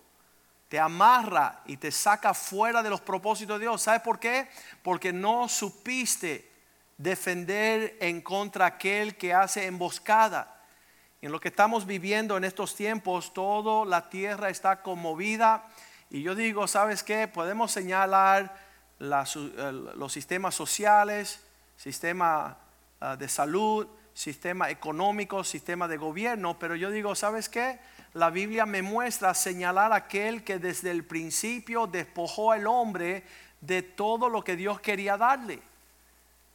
te 0.71 0.79
amarra 0.79 1.59
y 1.65 1.75
te 1.75 1.91
saca 1.91 2.33
fuera 2.33 2.81
de 2.81 2.89
los 2.89 3.01
propósitos 3.01 3.59
de 3.59 3.65
Dios. 3.65 3.81
¿Sabes 3.81 3.99
por 4.03 4.21
qué? 4.21 4.47
Porque 4.81 5.11
no 5.11 5.49
supiste 5.49 6.49
defender 6.95 7.97
en 7.99 8.21
contra 8.21 8.67
aquel 8.67 9.17
que 9.17 9.33
hace 9.33 9.65
emboscada. 9.65 10.63
En 11.21 11.33
lo 11.33 11.41
que 11.41 11.49
estamos 11.49 11.85
viviendo 11.85 12.37
en 12.37 12.45
estos 12.45 12.73
tiempos, 12.73 13.33
toda 13.33 13.85
la 13.85 14.09
tierra 14.09 14.49
está 14.49 14.81
conmovida. 14.81 15.67
Y 16.09 16.21
yo 16.21 16.35
digo, 16.35 16.65
¿sabes 16.69 17.03
qué? 17.03 17.27
Podemos 17.27 17.73
señalar 17.73 18.55
los 18.97 20.13
sistemas 20.13 20.55
sociales, 20.55 21.41
sistema 21.75 22.57
ah, 23.01 23.17
de 23.17 23.27
salud, 23.27 23.89
sistema 24.13 24.69
económico, 24.69 25.43
sistema 25.43 25.89
de 25.89 25.97
gobierno, 25.97 26.57
pero 26.57 26.77
yo 26.77 26.91
digo, 26.91 27.13
¿sabes 27.13 27.49
qué? 27.49 27.77
La 28.13 28.29
Biblia 28.29 28.65
me 28.65 28.81
muestra 28.81 29.33
señalar 29.33 29.93
aquel 29.93 30.43
que 30.43 30.59
desde 30.59 30.91
el 30.91 31.05
principio 31.05 31.87
despojó 31.87 32.51
al 32.51 32.67
hombre 32.67 33.23
de 33.61 33.81
todo 33.81 34.27
lo 34.27 34.43
que 34.43 34.57
Dios 34.57 34.81
quería 34.81 35.15
darle. 35.15 35.61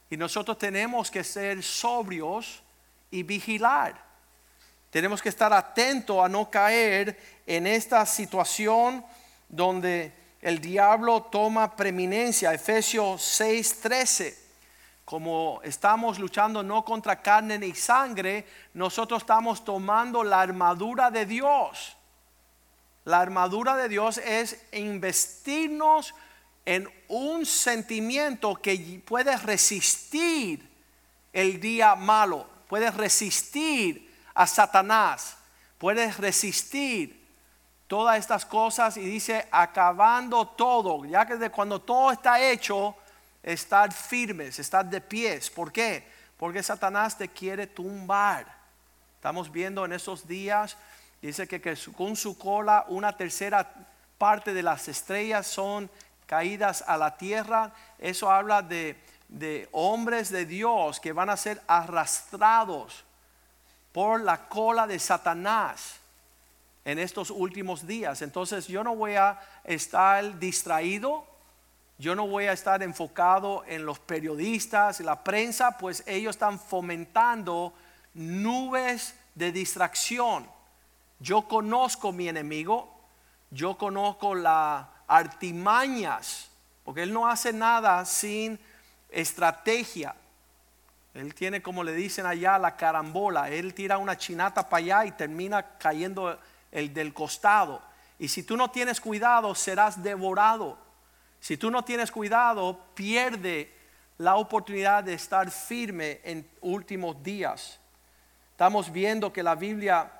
Y 0.09 0.17
nosotros 0.17 0.57
tenemos 0.57 1.09
que 1.09 1.23
ser 1.23 1.63
sobrios 1.63 2.61
y 3.09 3.23
vigilar. 3.23 4.05
Tenemos 4.91 5.21
que 5.21 5.29
estar 5.29 5.51
atentos 5.51 6.23
a 6.23 6.29
no 6.29 6.49
caer 6.49 7.19
en 7.45 7.65
esta 7.65 8.05
situación 8.05 9.03
donde 9.49 10.13
el 10.41 10.59
diablo 10.59 11.23
toma 11.23 11.75
preeminencia. 11.75 12.53
Efesios 12.53 13.21
6:13. 13.21 14.46
Como 15.07 15.61
estamos 15.63 16.19
luchando 16.19 16.61
no 16.61 16.83
contra 16.83 17.21
carne 17.21 17.57
ni 17.57 17.73
sangre, 17.73 18.45
nosotros 18.73 19.21
estamos 19.21 19.63
tomando 19.63 20.21
la 20.21 20.41
armadura 20.41 21.09
de 21.09 21.25
Dios. 21.25 21.95
La 23.05 23.21
armadura 23.21 23.77
de 23.77 23.87
Dios 23.87 24.17
es 24.17 24.65
investirnos 24.73 26.13
en 26.65 26.89
un 27.07 27.45
sentimiento 27.45 28.55
que 28.55 29.01
puede 29.07 29.37
resistir 29.37 30.69
el 31.31 31.61
día 31.61 31.95
malo, 31.95 32.45
puede 32.67 32.91
resistir 32.91 34.13
a 34.33 34.45
Satanás, 34.45 35.37
puede 35.77 36.11
resistir 36.11 37.25
todas 37.87 38.17
estas 38.19 38.45
cosas 38.45 38.97
y 38.97 39.05
dice 39.05 39.47
acabando 39.51 40.45
todo, 40.49 41.05
ya 41.05 41.25
que 41.25 41.37
de 41.37 41.49
cuando 41.49 41.79
todo 41.79 42.11
está 42.11 42.41
hecho, 42.41 42.93
estar 43.53 43.93
firmes, 43.93 44.59
estar 44.59 44.85
de 44.85 44.99
pies. 44.99 45.49
¿Por 45.49 45.71
qué? 45.71 46.05
Porque 46.37 46.61
Satanás 46.61 47.17
te 47.17 47.29
quiere 47.29 47.65
tumbar. 47.65 48.45
Estamos 49.15 49.49
viendo 49.49 49.85
en 49.85 49.93
esos 49.93 50.27
días, 50.27 50.75
dice 51.21 51.47
que, 51.47 51.61
con 51.95 52.17
su 52.17 52.37
cola 52.37 52.85
una 52.89 53.15
tercera 53.15 53.73
parte 54.17 54.53
de 54.53 54.63
las 54.63 54.89
estrellas 54.89 55.47
son 55.47 55.89
caídas 56.25 56.83
a 56.87 56.97
la 56.97 57.17
tierra. 57.17 57.71
Eso 57.99 58.29
habla 58.29 58.61
de, 58.61 59.01
de 59.29 59.69
hombres 59.71 60.29
de 60.29 60.45
Dios 60.45 60.99
que 60.99 61.13
van 61.13 61.29
a 61.29 61.37
ser 61.37 61.61
arrastrados 61.67 63.05
por 63.93 64.19
la 64.19 64.49
cola 64.49 64.87
de 64.87 64.99
Satanás 64.99 66.01
en 66.83 66.99
estos 66.99 67.31
últimos 67.31 67.87
días. 67.87 68.21
Entonces 68.21 68.67
yo 68.67 68.83
no 68.83 68.93
voy 68.93 69.15
a 69.15 69.39
estar 69.63 70.37
distraído, 70.37 71.25
yo 71.97 72.15
no 72.15 72.27
voy 72.27 72.45
a 72.45 72.53
estar 72.53 72.83
enfocado 72.83 73.63
en 73.65 73.85
los 73.85 73.99
periodistas 73.99 74.99
y 74.99 75.03
la 75.03 75.23
prensa, 75.23 75.77
pues 75.77 76.03
ellos 76.05 76.35
están 76.35 76.59
fomentando 76.59 77.73
nubes 78.13 79.15
de 79.33 79.51
distracción. 79.51 80.47
Yo 81.19 81.47
conozco 81.47 82.11
mi 82.11 82.29
enemigo, 82.29 82.93
yo 83.49 83.77
conozco 83.77 84.35
la 84.35 84.89
artimañas, 85.07 86.49
porque 86.83 87.03
Él 87.03 87.13
no 87.13 87.27
hace 87.27 87.51
nada 87.51 88.05
sin 88.05 88.59
estrategia. 89.09 90.15
Él 91.15 91.33
tiene, 91.33 91.63
como 91.63 91.83
le 91.83 91.93
dicen 91.93 92.27
allá, 92.27 92.59
la 92.59 92.75
carambola. 92.75 93.49
Él 93.49 93.73
tira 93.73 93.97
una 93.97 94.17
chinata 94.17 94.69
para 94.69 94.83
allá 94.83 95.05
y 95.05 95.11
termina 95.13 95.77
cayendo 95.79 96.37
el 96.71 96.93
del 96.93 97.11
costado. 97.13 97.81
Y 98.19 98.27
si 98.27 98.43
tú 98.43 98.55
no 98.55 98.69
tienes 98.69 99.01
cuidado, 99.01 99.55
serás 99.55 100.03
devorado. 100.03 100.77
Si 101.39 101.57
tú 101.57 101.71
no 101.71 101.83
tienes 101.83 102.11
cuidado, 102.11 102.79
pierde 102.93 103.71
la 104.17 104.35
oportunidad 104.35 105.03
de 105.03 105.13
estar 105.13 105.51
firme 105.51 106.21
en 106.23 106.47
últimos 106.61 107.21
días. 107.23 107.79
Estamos 108.51 108.91
viendo 108.91 109.31
que 109.31 109.43
la 109.43 109.55
Biblia 109.55 110.11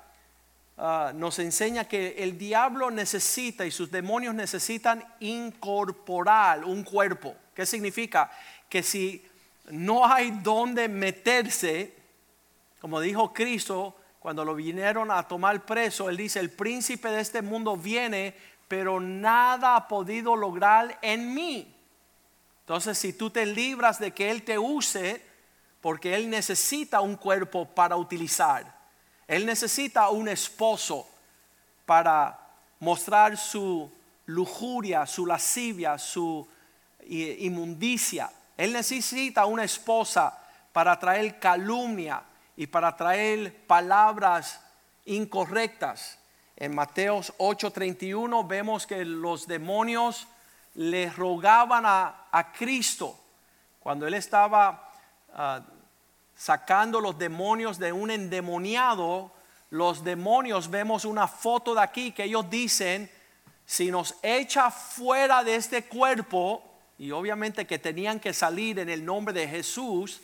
Ah, 0.80 1.10
nos 1.12 1.40
enseña 1.40 1.88
que 1.88 2.14
el 2.18 2.38
diablo 2.38 2.88
necesita 2.92 3.66
y 3.66 3.70
sus 3.72 3.90
demonios 3.90 4.32
necesitan 4.32 5.04
incorporar 5.18 6.64
un 6.64 6.84
cuerpo. 6.84 7.34
¿Qué 7.52 7.66
significa? 7.66 8.30
Que 8.68 8.84
si 8.84 9.26
no 9.70 10.06
hay 10.06 10.30
donde 10.30 10.88
meterse, 10.88 11.96
como 12.80 13.00
dijo 13.00 13.32
Cristo 13.32 13.96
cuando 14.20 14.44
lo 14.44 14.54
vinieron 14.54 15.10
a 15.10 15.26
tomar 15.26 15.66
preso, 15.66 16.08
él 16.08 16.16
dice, 16.16 16.38
el 16.38 16.50
príncipe 16.50 17.08
de 17.08 17.22
este 17.22 17.42
mundo 17.42 17.76
viene, 17.76 18.36
pero 18.68 19.00
nada 19.00 19.74
ha 19.74 19.88
podido 19.88 20.36
lograr 20.36 20.98
en 21.02 21.34
mí. 21.34 21.74
Entonces, 22.60 22.98
si 22.98 23.12
tú 23.12 23.30
te 23.30 23.46
libras 23.46 23.98
de 23.98 24.12
que 24.12 24.30
Él 24.30 24.44
te 24.44 24.58
use, 24.58 25.24
porque 25.80 26.14
Él 26.14 26.28
necesita 26.30 27.00
un 27.00 27.16
cuerpo 27.16 27.66
para 27.66 27.96
utilizar, 27.96 28.78
él 29.28 29.44
necesita 29.44 30.08
un 30.08 30.26
esposo 30.26 31.06
para 31.84 32.40
mostrar 32.80 33.36
su 33.36 33.92
lujuria, 34.24 35.06
su 35.06 35.26
lascivia, 35.26 35.98
su 35.98 36.48
inmundicia. 37.06 38.32
Él 38.56 38.72
necesita 38.72 39.44
una 39.44 39.64
esposa 39.64 40.36
para 40.72 40.98
traer 40.98 41.38
calumnia 41.38 42.22
y 42.56 42.66
para 42.66 42.96
traer 42.96 43.66
palabras 43.66 44.62
incorrectas. 45.04 46.17
En 46.60 46.74
Mateos 46.74 47.32
8:31 47.38 48.42
vemos 48.48 48.84
que 48.84 49.04
los 49.04 49.46
demonios 49.46 50.26
le 50.74 51.08
rogaban 51.08 51.84
a, 51.86 52.52
Cristo 52.56 53.16
cuando 53.78 54.08
él 54.08 54.14
estaba 54.14 54.90
ah, 55.32 55.62
sacando 56.34 57.00
los 57.00 57.16
demonios 57.16 57.78
de 57.78 57.92
un 57.92 58.10
endemoniado, 58.10 59.30
los 59.70 60.02
demonios 60.02 60.68
vemos 60.68 61.04
una 61.04 61.28
foto 61.28 61.76
de 61.76 61.82
aquí 61.82 62.10
que 62.10 62.24
ellos 62.24 62.50
dicen, 62.50 63.08
si 63.64 63.92
nos 63.92 64.16
echa 64.22 64.72
fuera 64.72 65.44
de 65.44 65.54
este 65.54 65.84
cuerpo, 65.84 66.64
y 66.98 67.12
obviamente 67.12 67.68
que 67.68 67.78
tenían 67.78 68.18
que 68.18 68.32
salir 68.32 68.80
en 68.80 68.88
el 68.88 69.04
nombre 69.04 69.32
de 69.32 69.46
Jesús, 69.46 70.20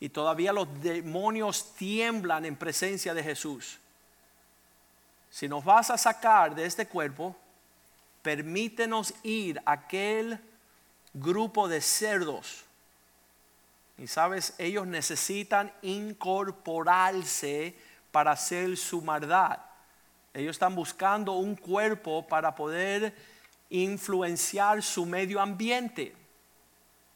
y 0.00 0.10
todavía 0.10 0.52
los 0.52 0.68
demonios 0.82 1.74
tiemblan 1.76 2.44
en 2.44 2.56
presencia 2.56 3.14
de 3.14 3.22
Jesús. 3.22 3.78
Si 5.36 5.48
nos 5.48 5.62
vas 5.62 5.90
a 5.90 5.98
sacar 5.98 6.54
de 6.54 6.64
este 6.64 6.86
cuerpo, 6.86 7.36
permítenos 8.22 9.12
ir 9.22 9.60
a 9.66 9.72
aquel 9.72 10.40
grupo 11.12 11.68
de 11.68 11.82
cerdos 11.82 12.64
y 13.98 14.06
sabes, 14.06 14.54
ellos 14.56 14.86
necesitan 14.86 15.70
incorporarse 15.82 17.76
para 18.10 18.30
hacer 18.30 18.78
su 18.78 19.02
maldad. 19.02 19.58
Ellos 20.32 20.56
están 20.56 20.74
buscando 20.74 21.32
un 21.32 21.54
cuerpo 21.54 22.26
para 22.26 22.54
poder 22.54 23.14
influenciar 23.68 24.82
su 24.82 25.04
medio 25.04 25.38
ambiente. 25.38 26.16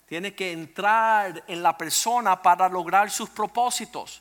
Tiene 0.07 0.35
que 0.35 0.53
entrar 0.53 1.43
en 1.47 1.63
la 1.63 1.79
persona 1.79 2.43
para 2.43 2.69
lograr 2.69 3.11
sus 3.11 3.31
propósitos. 3.31 4.21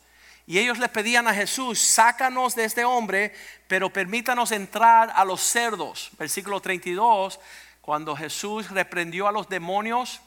Y 0.49 0.57
ellos 0.57 0.79
le 0.79 0.89
pedían 0.89 1.27
a 1.27 1.33
Jesús, 1.35 1.79
sácanos 1.79 2.55
de 2.55 2.65
este 2.65 2.83
hombre, 2.83 3.35
pero 3.67 3.93
permítanos 3.93 4.51
entrar 4.51 5.13
a 5.15 5.23
los 5.23 5.41
cerdos. 5.41 6.09
Versículo 6.17 6.59
32, 6.59 7.39
cuando 7.81 8.15
Jesús 8.15 8.71
reprendió 8.71 9.27
a 9.27 9.31
los 9.31 9.47
demonios, 9.47 10.21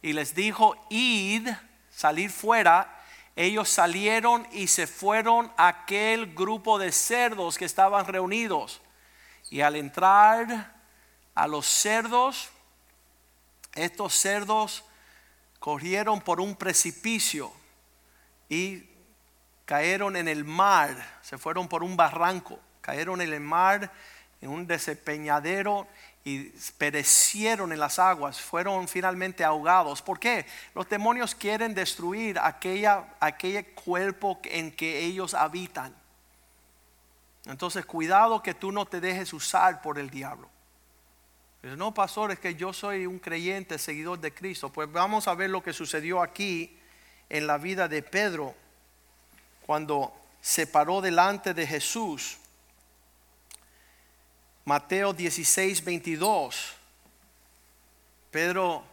y 0.00 0.14
les 0.14 0.34
dijo, 0.34 0.74
id, 0.88 1.50
salir 1.90 2.30
fuera. 2.30 2.98
Ellos 3.36 3.68
salieron 3.68 4.48
y 4.52 4.68
se 4.68 4.86
fueron 4.86 5.52
a 5.58 5.68
aquel 5.68 6.32
grupo 6.34 6.78
de 6.78 6.90
cerdos 6.90 7.58
que 7.58 7.66
estaban 7.66 8.06
reunidos. 8.06 8.80
Y 9.50 9.60
al 9.60 9.76
entrar 9.76 10.76
a 11.34 11.46
los 11.46 11.66
cerdos, 11.66 12.48
estos 13.74 14.14
cerdos 14.14 14.82
corrieron 15.58 16.22
por 16.22 16.40
un 16.40 16.56
precipicio 16.56 17.52
y 18.48 18.88
cayeron 19.64 20.16
en 20.16 20.28
el 20.28 20.44
mar, 20.44 20.96
se 21.22 21.38
fueron 21.38 21.68
por 21.68 21.82
un 21.82 21.96
barranco, 21.96 22.58
cayeron 22.80 23.20
en 23.20 23.32
el 23.32 23.40
mar, 23.40 23.92
en 24.40 24.50
un 24.50 24.66
desempeñadero 24.66 25.86
y 26.24 26.50
perecieron 26.78 27.72
en 27.72 27.80
las 27.80 27.98
aguas, 27.98 28.40
fueron 28.40 28.86
finalmente 28.88 29.44
ahogados. 29.44 30.02
¿Por 30.02 30.18
qué? 30.18 30.46
Los 30.74 30.88
demonios 30.88 31.34
quieren 31.34 31.74
destruir 31.74 32.38
aquella, 32.38 33.04
aquel 33.20 33.66
cuerpo 33.74 34.40
en 34.44 34.72
que 34.72 35.00
ellos 35.00 35.34
habitan. 35.34 35.94
Entonces, 37.46 37.84
cuidado 37.84 38.42
que 38.42 38.54
tú 38.54 38.70
no 38.70 38.86
te 38.86 39.00
dejes 39.00 39.32
usar 39.32 39.82
por 39.82 39.98
el 39.98 40.10
diablo. 40.10 40.48
no, 41.62 41.92
pastor, 41.92 42.30
es 42.30 42.38
que 42.38 42.54
yo 42.54 42.72
soy 42.72 43.06
un 43.06 43.18
creyente, 43.18 43.78
seguidor 43.78 44.20
de 44.20 44.32
Cristo. 44.32 44.72
Pues 44.72 44.90
vamos 44.90 45.26
a 45.26 45.34
ver 45.34 45.50
lo 45.50 45.62
que 45.62 45.72
sucedió 45.72 46.22
aquí 46.22 46.78
en 47.28 47.46
la 47.46 47.58
vida 47.58 47.88
de 47.88 48.02
Pedro 48.02 48.54
cuando 49.66 50.12
se 50.40 50.66
paró 50.66 51.00
delante 51.00 51.54
de 51.54 51.66
Jesús 51.66 52.38
Mateo 54.64 55.12
16, 55.12 55.84
22. 55.84 56.74
Pedro, 58.30 58.84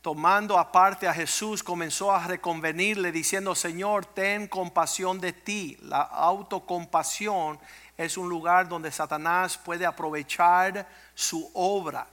tomando 0.00 0.56
aparte 0.58 1.08
a 1.08 1.12
Jesús, 1.12 1.62
comenzó 1.62 2.12
a 2.12 2.24
reconvenirle 2.24 3.10
diciendo, 3.10 3.56
Señor, 3.56 4.06
ten 4.06 4.46
compasión 4.46 5.20
de 5.20 5.32
ti. 5.32 5.76
La 5.82 6.02
autocompasión 6.02 7.58
es 7.96 8.16
un 8.16 8.28
lugar 8.28 8.68
donde 8.68 8.92
Satanás 8.92 9.58
puede 9.58 9.84
aprovechar 9.84 10.86
su 11.14 11.50
obra. 11.54 12.06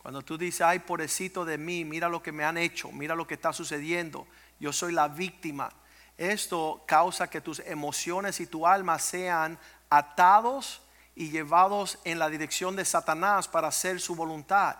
Cuando 0.00 0.22
tú 0.22 0.38
dices, 0.38 0.62
ay, 0.62 0.78
pobrecito 0.78 1.44
de 1.44 1.58
mí, 1.58 1.84
mira 1.84 2.08
lo 2.08 2.22
que 2.22 2.32
me 2.32 2.44
han 2.44 2.56
hecho, 2.56 2.90
mira 2.90 3.14
lo 3.14 3.26
que 3.26 3.34
está 3.34 3.52
sucediendo, 3.52 4.26
yo 4.58 4.72
soy 4.72 4.92
la 4.92 5.08
víctima. 5.08 5.70
Esto 6.18 6.82
causa 6.84 7.30
que 7.30 7.40
tus 7.40 7.60
emociones 7.60 8.40
y 8.40 8.46
tu 8.46 8.66
alma 8.66 8.98
sean 8.98 9.56
atados 9.88 10.82
y 11.14 11.30
llevados 11.30 11.98
en 12.04 12.18
la 12.18 12.28
dirección 12.28 12.76
de 12.76 12.84
Satanás 12.84 13.46
para 13.48 13.68
hacer 13.68 14.00
su 14.00 14.16
voluntad. 14.16 14.76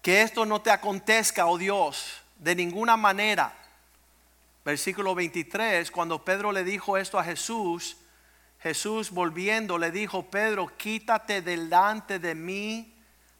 Que 0.00 0.22
esto 0.22 0.46
no 0.46 0.62
te 0.62 0.70
acontezca, 0.70 1.46
oh 1.46 1.58
Dios, 1.58 2.22
de 2.38 2.54
ninguna 2.54 2.96
manera. 2.96 3.52
Versículo 4.64 5.14
23, 5.14 5.90
cuando 5.90 6.24
Pedro 6.24 6.52
le 6.52 6.62
dijo 6.62 6.96
esto 6.96 7.18
a 7.18 7.24
Jesús, 7.24 7.96
Jesús 8.60 9.10
volviendo 9.10 9.78
le 9.78 9.90
dijo, 9.90 10.30
Pedro, 10.30 10.70
quítate 10.76 11.42
delante 11.42 12.18
de 12.18 12.34
mí. 12.34 12.94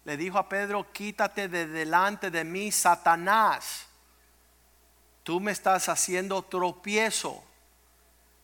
Le 0.05 0.17
dijo 0.17 0.39
a 0.39 0.49
Pedro, 0.49 0.93
quítate 0.93 1.49
de 1.49 1.67
delante 1.67 2.31
de 2.31 2.45
mí, 2.45 2.73
Satanás. 2.73 3.88
Tú 5.29 5.41
me 5.41 5.53
estás 5.53 5.91
haciendo 5.91 6.41
tropiezo 6.41 7.45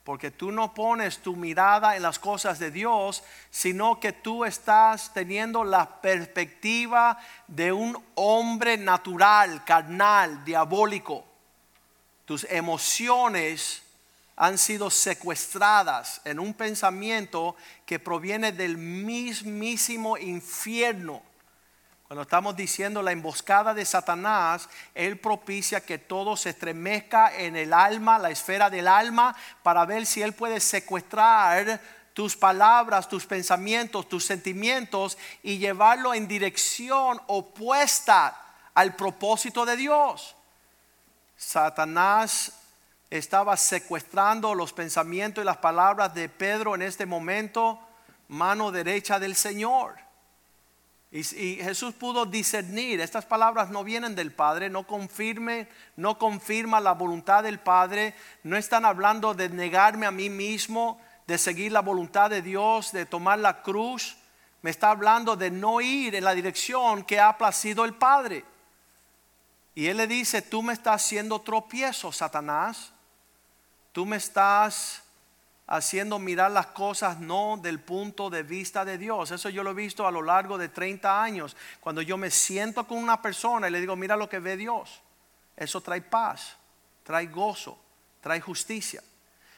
porque 0.05 0.31
tú 0.31 0.53
no 0.53 0.75
pones 0.75 1.17
tu 1.17 1.35
mirada 1.35 1.97
en 1.97 2.03
las 2.03 2.19
cosas 2.19 2.59
de 2.59 2.71
Dios, 2.71 3.23
sino 3.51 3.99
que 3.99 4.13
tú 4.13 4.45
estás 4.45 5.11
teniendo 5.15 5.65
la 5.65 6.03
perspectiva 6.03 7.19
de 7.49 7.73
un 7.73 7.97
hombre 8.17 8.77
natural, 8.77 9.65
carnal, 9.65 10.45
diabólico. 10.45 11.25
Tus 12.27 12.45
emociones 12.51 13.83
han 14.37 14.59
sido 14.59 14.91
secuestradas 14.91 16.21
en 16.27 16.39
un 16.39 16.53
pensamiento 16.53 17.57
que 17.87 17.99
proviene 17.99 18.53
del 18.53 18.77
mismísimo 18.77 20.19
infierno 20.19 21.23
cuando 22.07 22.23
estamos 22.23 22.55
diciendo 22.55 23.03
la 23.03 23.13
emboscada 23.13 23.73
de 23.73 23.85
Satanás, 23.85 24.69
Él 24.95 25.19
propicia 25.19 25.81
que 25.81 25.99
todo 25.99 26.37
se 26.37 26.51
estremezca 26.51 27.35
en 27.35 27.57
el 27.57 27.73
alma, 27.73 28.19
la 28.19 28.31
esfera 28.31 28.69
del 28.69 28.89
alma, 28.89 29.35
para 29.63 29.87
ver 29.87 30.05
si 30.05 30.21
Él 30.21 30.35
puede 30.35 30.61
secuestrar 30.61 31.81
tus 32.13 32.37
palabras, 32.37 33.09
tus 33.09 33.27
pensamientos, 33.27 34.09
tus 34.09 34.25
sentimientos 34.25 35.17
y 35.43 35.59
llevarlo 35.59 36.13
en 36.13 36.29
dirección 36.29 37.21
opuesta 37.27 38.39
al 38.75 38.95
propósito 38.95 39.65
de 39.65 39.77
Dios. 39.77 40.37
Satanás 41.37 42.53
estaba 43.11 43.57
secuestrando 43.57 44.55
los 44.55 44.73
pensamientos 44.73 45.43
y 45.43 45.47
las 45.47 45.57
palabras 45.57 46.15
de 46.15 46.29
Pedro 46.29 46.75
en 46.75 46.83
este 46.83 47.07
momento, 47.07 47.81
mano 48.29 48.71
derecha 48.71 49.19
del 49.19 49.35
Señor. 49.35 50.04
Y, 51.15 51.23
Jesús 51.63 51.95
pudo 51.95 52.27
discernir, 52.27 53.01
estas 53.01 53.25
palabras 53.25 53.71
no 53.71 53.85
vienen 53.85 54.17
del 54.17 54.33
Padre, 54.33 54.69
no 54.69 54.85
confirme, 54.85 55.69
no 55.95 56.19
confirma 56.19 56.81
la 56.81 56.91
voluntad 56.91 57.45
del 57.45 57.61
Padre, 57.61 58.17
no 58.43 58.57
están 58.57 58.85
hablando 58.85 59.33
de 59.33 59.49
negarme 59.49 60.07
a 60.07 60.11
mí 60.11 60.29
mismo, 60.29 61.01
de 61.29 61.39
seguir 61.39 61.71
la 61.71 61.83
voluntad 61.83 62.31
de 62.31 62.43
Dios, 62.43 62.91
de 62.91 63.07
tomar 63.07 63.39
la 63.39 63.63
cruz. 63.63 64.17
Me 64.63 64.71
está 64.71 64.91
hablando 64.91 65.37
de 65.37 65.53
no 65.53 65.81
ir 65.81 66.17
en 66.17 66.25
la 66.25 66.35
dirección 66.35 67.05
que 67.05 67.21
ha 67.21 67.39
placido 67.39 67.85
el 67.85 67.95
Padre. 67.95 68.45
Y 69.77 69.87
él 69.87 69.99
le 69.99 70.09
dice, 70.09 70.43
tú 70.43 70.65
me 70.65 70.73
estás 70.73 71.05
haciendo 71.05 71.41
tropiezo, 71.43 72.11
Satanás. 72.11 72.93
Tú 73.93 74.05
me 74.05 74.17
estás 74.17 75.04
haciendo 75.67 76.19
mirar 76.19 76.51
las 76.51 76.67
cosas 76.67 77.21
no 77.21 77.57
del 77.57 77.81
punto 77.81 78.29
de 78.29 78.43
vista 78.43 78.85
de 78.85 78.99
Dios. 78.99 79.31
Eso 79.31 79.49
yo 79.49 79.63
lo 79.63 79.71
he 79.71 79.75
visto 79.75 80.07
a 80.07 80.11
lo 80.11 80.23
largo 80.23 80.59
de 80.59 80.69
30 80.69 81.23
años. 81.23 81.57
Cuando 81.81 82.03
yo 82.03 82.17
me 82.17 82.31
siento 82.31 82.87
con 82.87 82.99
una 82.99 83.23
persona 83.23 83.69
y 83.69 83.71
le 83.71 83.81
digo, 83.81 83.97
mira 83.97 84.17
lo 84.17 84.29
que 84.29 84.41
ve 84.41 84.57
Dios. 84.57 85.01
Eso 85.57 85.81
trae 85.81 86.03
paz, 86.03 86.57
trae 87.03 87.27
gozo, 87.27 87.79
trae 88.21 88.41
justicia. 88.41 89.03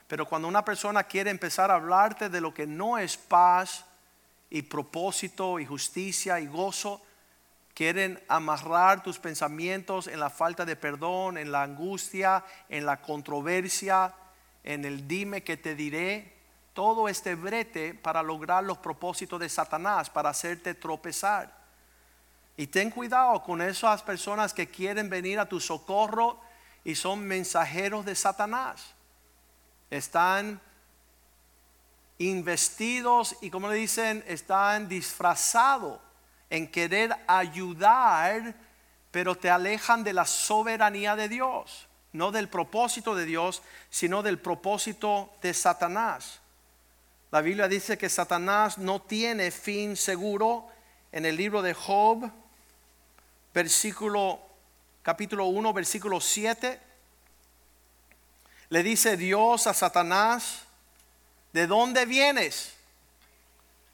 Pero 0.07 0.27
cuando 0.27 0.47
una 0.47 0.65
persona 0.65 1.05
quiere 1.05 1.31
empezar 1.31 1.71
a 1.71 1.75
hablarte 1.75 2.29
de 2.29 2.41
lo 2.41 2.55
que 2.55 2.67
no 2.67 2.99
es 2.99 3.17
paz 3.17 3.85
y 4.51 4.63
propósito 4.63 5.59
y 5.59 5.67
justicia 5.67 6.39
y 6.39 6.47
gozo, 6.47 7.03
quieren 7.75 8.23
amarrar 8.29 9.03
tus 9.03 9.19
pensamientos 9.19 10.07
en 10.07 10.21
la 10.21 10.31
falta 10.31 10.65
de 10.65 10.77
perdón, 10.77 11.37
en 11.37 11.51
la 11.51 11.65
angustia, 11.65 12.45
en 12.69 12.87
la 12.87 13.03
controversia, 13.03 14.15
en 14.67 14.85
el 14.85 15.09
dime 15.09 15.43
que 15.43 15.57
te 15.57 15.75
diré, 15.75 16.35
todo 16.75 17.09
este 17.09 17.37
brete 17.37 17.95
para 17.95 18.23
lograr 18.23 18.63
los 18.65 18.77
propósitos 18.79 19.41
de 19.41 19.49
Satanás, 19.49 20.11
para 20.11 20.29
hacerte 20.29 20.75
tropezar. 20.75 21.57
Y 22.57 22.67
ten 22.67 22.91
cuidado 22.91 23.43
con 23.43 23.63
esas 23.63 24.03
personas 24.03 24.53
que 24.53 24.69
quieren 24.69 25.09
venir 25.09 25.39
a 25.39 25.49
tu 25.49 25.61
socorro 25.61 26.41
y 26.85 26.95
son 26.95 27.25
mensajeros 27.25 28.05
de 28.05 28.15
Satanás. 28.15 28.93
Están 29.89 30.61
investidos 32.19 33.37
y 33.41 33.51
como 33.51 33.69
le 33.69 33.77
dicen, 33.77 34.25
están 34.27 34.89
disfrazados 34.89 36.01
en 36.51 36.71
querer 36.71 37.17
ayudar, 37.29 38.55
pero 39.13 39.37
te 39.37 39.49
alejan 39.49 40.03
de 40.03 40.13
la 40.13 40.25
soberanía 40.25 41.15
de 41.15 41.29
Dios 41.29 41.86
no 42.17 42.33
del 42.33 42.49
propósito 42.49 43.15
de 43.15 43.27
Dios, 43.27 43.63
sino 43.91 44.23
del 44.23 44.39
propósito 44.39 45.31
de 45.43 45.53
Satanás. 45.53 46.41
La 47.31 47.41
Biblia 47.41 47.69
dice 47.69 47.99
que 47.99 48.09
Satanás 48.09 48.79
no 48.79 49.03
tiene 49.03 49.51
fin 49.51 49.97
seguro. 49.97 50.69
En 51.13 51.25
el 51.25 51.37
libro 51.37 51.63
de 51.63 51.75
Job, 51.75 52.31
versículo 53.55 54.41
capítulo 55.03 55.47
1, 55.47 55.73
versículo 55.73 56.21
7, 56.21 56.81
le 58.69 58.83
dice 58.83 59.17
Dios 59.17 59.67
a 59.67 59.75
Satanás, 59.75 60.63
¿de 61.53 61.67
dónde 61.67 62.07
vienes? 62.07 62.75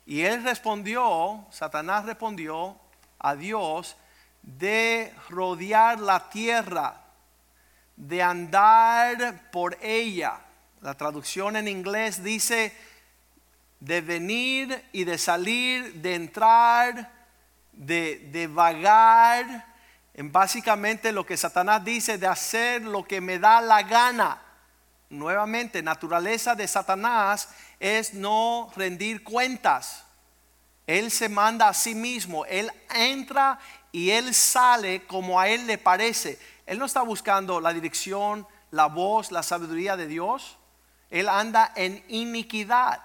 Y 0.06 0.22
él 0.22 0.42
respondió, 0.42 1.44
Satanás 1.50 2.06
respondió 2.06 2.76
a 3.18 3.34
Dios, 3.36 3.96
de 4.42 5.14
rodear 5.28 6.00
la 6.00 6.28
tierra 6.30 7.01
de 7.96 8.22
andar 8.22 9.50
por 9.50 9.78
ella. 9.82 10.40
La 10.80 10.94
traducción 10.94 11.56
en 11.56 11.68
inglés 11.68 12.22
dice 12.22 12.76
de 13.80 14.00
venir 14.00 14.84
y 14.92 15.04
de 15.04 15.18
salir, 15.18 15.94
de 15.94 16.14
entrar, 16.14 17.10
de, 17.72 18.28
de 18.32 18.46
vagar. 18.46 19.66
En 20.14 20.30
básicamente 20.30 21.12
lo 21.12 21.24
que 21.24 21.36
Satanás 21.36 21.84
dice 21.84 22.18
de 22.18 22.26
hacer 22.26 22.82
lo 22.82 23.04
que 23.04 23.20
me 23.20 23.38
da 23.38 23.60
la 23.60 23.82
gana. 23.82 24.40
Nuevamente, 25.08 25.82
naturaleza 25.82 26.54
de 26.54 26.66
Satanás 26.66 27.48
es 27.78 28.14
no 28.14 28.72
rendir 28.76 29.22
cuentas. 29.22 30.04
Él 30.86 31.10
se 31.10 31.28
manda 31.28 31.68
a 31.68 31.74
sí 31.74 31.94
mismo, 31.94 32.44
él 32.46 32.70
entra 32.94 33.58
y 33.92 34.10
él 34.10 34.34
sale 34.34 35.06
como 35.06 35.38
a 35.38 35.48
él 35.48 35.66
le 35.66 35.78
parece. 35.78 36.38
Él 36.66 36.78
no 36.78 36.86
está 36.86 37.02
buscando 37.02 37.60
la 37.60 37.72
dirección, 37.72 38.46
la 38.70 38.86
voz, 38.86 39.32
la 39.32 39.42
sabiduría 39.42 39.96
de 39.96 40.06
Dios. 40.06 40.58
Él 41.10 41.28
anda 41.28 41.72
en 41.76 42.04
iniquidad. 42.08 43.00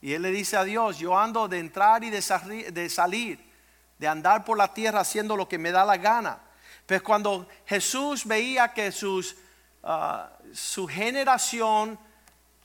Y 0.00 0.12
él 0.12 0.22
le 0.22 0.30
dice 0.30 0.56
a 0.56 0.64
Dios, 0.64 0.98
yo 0.98 1.18
ando 1.18 1.48
de 1.48 1.58
entrar 1.58 2.04
y 2.04 2.10
de 2.10 2.20
salir, 2.22 3.52
de 3.98 4.08
andar 4.08 4.44
por 4.44 4.58
la 4.58 4.72
tierra 4.72 5.00
haciendo 5.00 5.36
lo 5.36 5.48
que 5.48 5.58
me 5.58 5.72
da 5.72 5.84
la 5.84 5.96
gana. 5.96 6.38
Pero 6.86 7.02
cuando 7.02 7.48
Jesús 7.66 8.26
veía 8.26 8.72
que 8.72 8.92
sus, 8.92 9.36
ah, 9.82 10.30
su 10.52 10.86
generación 10.86 11.98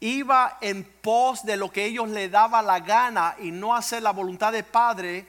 iba 0.01 0.57
en 0.61 0.83
pos 0.83 1.43
de 1.43 1.57
lo 1.57 1.71
que 1.71 1.85
ellos 1.85 2.09
le 2.09 2.29
daba 2.29 2.61
la 2.61 2.79
gana 2.79 3.35
y 3.39 3.51
no 3.51 3.75
hacer 3.75 4.03
la 4.03 4.11
voluntad 4.11 4.51
del 4.51 4.65
Padre, 4.65 5.27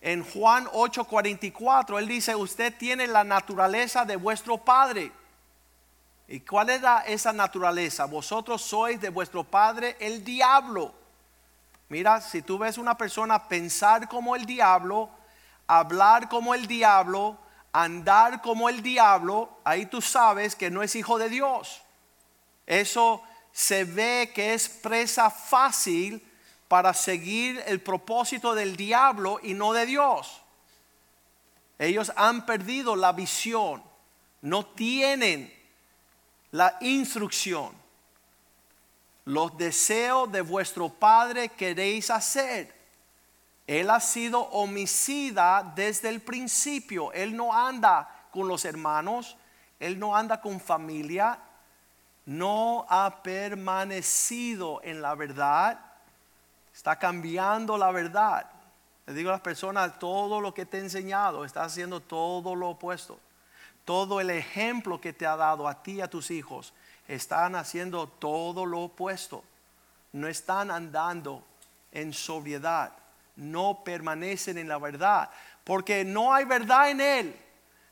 en 0.00 0.24
Juan 0.24 0.66
8:44, 0.66 1.98
él 1.98 2.08
dice, 2.08 2.34
usted 2.34 2.76
tiene 2.76 3.06
la 3.06 3.24
naturaleza 3.24 4.04
de 4.04 4.16
vuestro 4.16 4.58
Padre. 4.58 5.12
¿Y 6.28 6.40
cuál 6.40 6.70
era 6.70 7.00
esa 7.00 7.32
naturaleza? 7.32 8.04
Vosotros 8.06 8.62
sois 8.62 9.00
de 9.00 9.10
vuestro 9.10 9.44
Padre 9.44 9.96
el 10.00 10.24
diablo. 10.24 10.92
Mira, 11.88 12.20
si 12.20 12.42
tú 12.42 12.58
ves 12.58 12.78
una 12.78 12.96
persona 12.96 13.46
pensar 13.46 14.08
como 14.08 14.34
el 14.34 14.44
diablo, 14.44 15.08
hablar 15.68 16.28
como 16.28 16.52
el 16.54 16.66
diablo, 16.66 17.38
andar 17.72 18.42
como 18.42 18.68
el 18.68 18.82
diablo, 18.82 19.60
ahí 19.62 19.86
tú 19.86 20.02
sabes 20.02 20.56
que 20.56 20.70
no 20.70 20.82
es 20.82 20.96
hijo 20.96 21.18
de 21.18 21.28
Dios. 21.28 21.82
Eso 22.66 23.22
se 23.52 23.84
ve 23.84 24.32
que 24.34 24.54
es 24.54 24.68
presa 24.68 25.30
fácil 25.30 26.25
para 26.68 26.92
seguir 26.94 27.62
el 27.66 27.80
propósito 27.80 28.54
del 28.54 28.76
diablo 28.76 29.38
y 29.42 29.54
no 29.54 29.72
de 29.72 29.86
Dios. 29.86 30.42
Ellos 31.78 32.12
han 32.16 32.46
perdido 32.46 32.96
la 32.96 33.12
visión, 33.12 33.82
no 34.40 34.66
tienen 34.66 35.52
la 36.50 36.76
instrucción. 36.80 37.72
Los 39.24 39.56
deseos 39.58 40.30
de 40.30 40.40
vuestro 40.40 40.88
Padre 40.88 41.50
queréis 41.50 42.10
hacer. 42.10 42.74
Él 43.66 43.90
ha 43.90 44.00
sido 44.00 44.40
homicida 44.40 45.72
desde 45.74 46.08
el 46.08 46.20
principio. 46.20 47.12
Él 47.12 47.36
no 47.36 47.52
anda 47.52 48.28
con 48.30 48.46
los 48.48 48.64
hermanos, 48.64 49.36
él 49.80 49.98
no 49.98 50.16
anda 50.16 50.40
con 50.40 50.60
familia, 50.60 51.38
no 52.24 52.86
ha 52.88 53.22
permanecido 53.22 54.80
en 54.82 55.02
la 55.02 55.14
verdad 55.14 55.85
Está 56.76 56.98
cambiando 56.98 57.78
la 57.78 57.90
verdad. 57.90 58.50
Le 59.06 59.14
digo 59.14 59.30
a 59.30 59.32
las 59.32 59.40
personas, 59.40 59.98
todo 59.98 60.42
lo 60.42 60.52
que 60.52 60.66
te 60.66 60.76
he 60.76 60.80
enseñado, 60.80 61.46
está 61.46 61.64
haciendo 61.64 62.00
todo 62.00 62.54
lo 62.54 62.68
opuesto. 62.68 63.18
Todo 63.86 64.20
el 64.20 64.28
ejemplo 64.28 65.00
que 65.00 65.14
te 65.14 65.26
ha 65.26 65.36
dado 65.36 65.68
a 65.68 65.82
ti 65.82 65.92
y 65.92 66.00
a 66.02 66.10
tus 66.10 66.30
hijos, 66.30 66.74
están 67.08 67.56
haciendo 67.56 68.06
todo 68.06 68.66
lo 68.66 68.82
opuesto. 68.82 69.42
No 70.12 70.28
están 70.28 70.70
andando 70.70 71.42
en 71.92 72.12
sobriedad. 72.12 72.92
No 73.36 73.80
permanecen 73.82 74.58
en 74.58 74.68
la 74.68 74.76
verdad. 74.76 75.30
Porque 75.64 76.04
no 76.04 76.34
hay 76.34 76.44
verdad 76.44 76.90
en 76.90 77.00
él. 77.00 77.40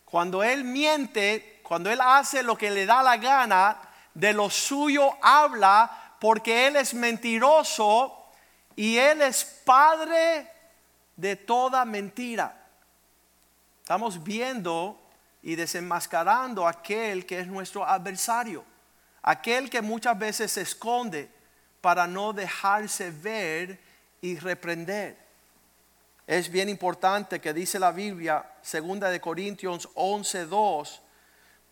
Cuando 0.05 0.42
él 0.42 0.62
miente, 0.62 1.62
cuando 1.62 1.90
él 1.90 2.03
hace 2.03 2.42
lo 2.42 2.59
que 2.59 2.70
le 2.70 2.85
da 2.85 3.03
la 3.03 3.16
gana, 3.16 3.79
de 4.12 4.35
lo 4.35 4.51
suyo 4.51 5.11
habla 5.23 6.16
porque 6.20 6.66
él 6.66 6.77
es 6.77 6.92
mentiroso 6.92 8.24
y 8.77 8.97
él 8.97 9.23
es 9.23 9.45
padre 9.45 10.51
de 11.17 11.37
toda 11.37 11.85
mentira. 11.85 12.67
Estamos 13.83 14.23
viendo 14.23 15.01
y 15.43 15.57
desenmascarando 15.57 16.67
aquel 16.67 17.27
que 17.27 17.41
es 17.41 17.47
nuestro 17.47 17.87
adversario, 17.87 18.65
aquel 19.23 19.69
que 19.69 19.83
muchas 19.83 20.19
veces 20.19 20.53
se 20.53 20.63
esconde 20.63 21.29
para 21.81 22.07
no 22.07 22.33
dejarse 22.33 23.11
ver 23.11 23.79
y 24.23 24.39
reprender. 24.39 25.19
Es 26.27 26.49
bien 26.49 26.71
importante 26.71 27.41
que 27.41 27.53
dice 27.53 27.79
la 27.79 27.93
Biblia, 27.93 28.45
segunda 28.63 29.11
de 29.11 29.21
Corintios 29.21 29.89
11:2, 29.95 31.01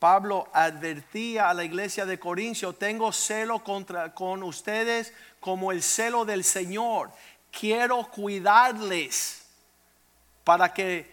Pablo 0.02 0.48
advertía 0.52 1.48
a 1.48 1.54
la 1.54 1.62
iglesia 1.62 2.04
de 2.04 2.18
Corincio, 2.18 2.72
tengo 2.72 3.12
celo 3.12 3.62
contra 3.62 4.12
con 4.12 4.42
ustedes 4.42 5.14
como 5.38 5.70
el 5.70 5.80
celo 5.80 6.24
del 6.24 6.42
Señor. 6.42 7.12
Quiero 7.52 8.10
cuidarles 8.10 9.46
para 10.42 10.74
que 10.74 11.08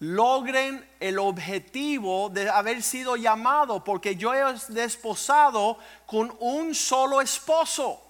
logren 0.00 0.86
el 1.00 1.18
objetivo 1.18 2.28
de 2.28 2.50
haber 2.50 2.82
sido 2.82 3.16
llamado, 3.16 3.82
porque 3.82 4.16
yo 4.16 4.34
he 4.34 4.44
desposado 4.68 5.78
con 6.04 6.36
un 6.40 6.74
solo 6.74 7.22
esposo. 7.22 8.02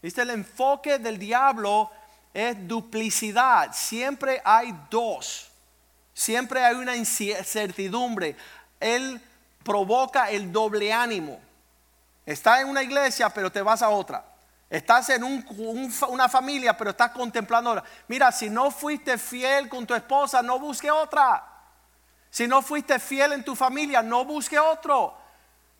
¿Viste? 0.00 0.22
El 0.22 0.30
enfoque 0.30 0.98
del 0.98 1.18
diablo 1.18 1.90
es 2.32 2.66
duplicidad. 2.66 3.74
Siempre 3.74 4.40
hay 4.42 4.74
dos. 4.88 5.49
Siempre 6.20 6.62
hay 6.62 6.74
una 6.74 6.94
incertidumbre. 6.94 8.36
Él 8.78 9.18
provoca 9.64 10.28
el 10.28 10.52
doble 10.52 10.92
ánimo. 10.92 11.40
Estás 12.26 12.60
en 12.60 12.68
una 12.68 12.82
iglesia, 12.82 13.30
pero 13.30 13.50
te 13.50 13.62
vas 13.62 13.80
a 13.80 13.88
otra. 13.88 14.22
Estás 14.68 15.08
en 15.08 15.24
una 15.24 16.28
familia, 16.28 16.76
pero 16.76 16.90
estás 16.90 17.12
contemplando. 17.12 17.82
Mira, 18.06 18.30
si 18.32 18.50
no 18.50 18.70
fuiste 18.70 19.16
fiel 19.16 19.70
con 19.70 19.86
tu 19.86 19.94
esposa, 19.94 20.42
no 20.42 20.58
busque 20.58 20.90
otra. 20.90 21.42
Si 22.28 22.46
no 22.46 22.60
fuiste 22.60 22.98
fiel 22.98 23.32
en 23.32 23.42
tu 23.42 23.56
familia, 23.56 24.02
no 24.02 24.26
busque 24.26 24.58
otro. 24.58 25.14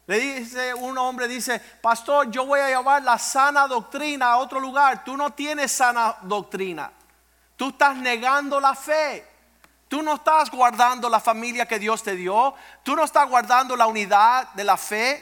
Le 0.06 0.18
dice 0.18 0.72
un 0.72 0.96
hombre, 0.96 1.28
dice, 1.28 1.58
pastor, 1.82 2.30
yo 2.30 2.46
voy 2.46 2.60
a 2.60 2.68
llevar 2.68 3.02
la 3.02 3.18
sana 3.18 3.68
doctrina 3.68 4.32
a 4.32 4.36
otro 4.38 4.58
lugar. 4.58 5.04
Tú 5.04 5.18
no 5.18 5.34
tienes 5.34 5.70
sana 5.70 6.16
doctrina. 6.22 6.90
Tú 7.56 7.68
estás 7.68 7.94
negando 7.94 8.58
la 8.58 8.74
fe. 8.74 9.29
Tú 9.90 10.04
no 10.04 10.14
estás 10.14 10.52
guardando 10.52 11.08
la 11.08 11.18
familia 11.18 11.66
que 11.66 11.80
Dios 11.80 12.04
te 12.04 12.14
dio. 12.14 12.54
Tú 12.84 12.94
no 12.94 13.02
estás 13.02 13.28
guardando 13.28 13.74
la 13.74 13.88
unidad 13.88 14.48
de 14.52 14.62
la 14.62 14.76
fe. 14.76 15.20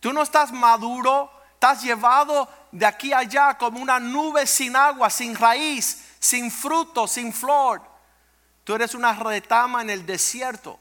Tú 0.00 0.14
no 0.14 0.22
estás 0.22 0.50
maduro. 0.50 1.30
Estás 1.52 1.82
llevado 1.82 2.48
de 2.70 2.86
aquí 2.86 3.12
a 3.12 3.18
allá 3.18 3.58
como 3.58 3.82
una 3.82 4.00
nube 4.00 4.46
sin 4.46 4.76
agua, 4.76 5.10
sin 5.10 5.36
raíz, 5.36 6.16
sin 6.18 6.50
fruto, 6.50 7.06
sin 7.06 7.34
flor. 7.34 7.82
Tú 8.64 8.74
eres 8.74 8.94
una 8.94 9.12
retama 9.12 9.82
en 9.82 9.90
el 9.90 10.06
desierto. 10.06 10.80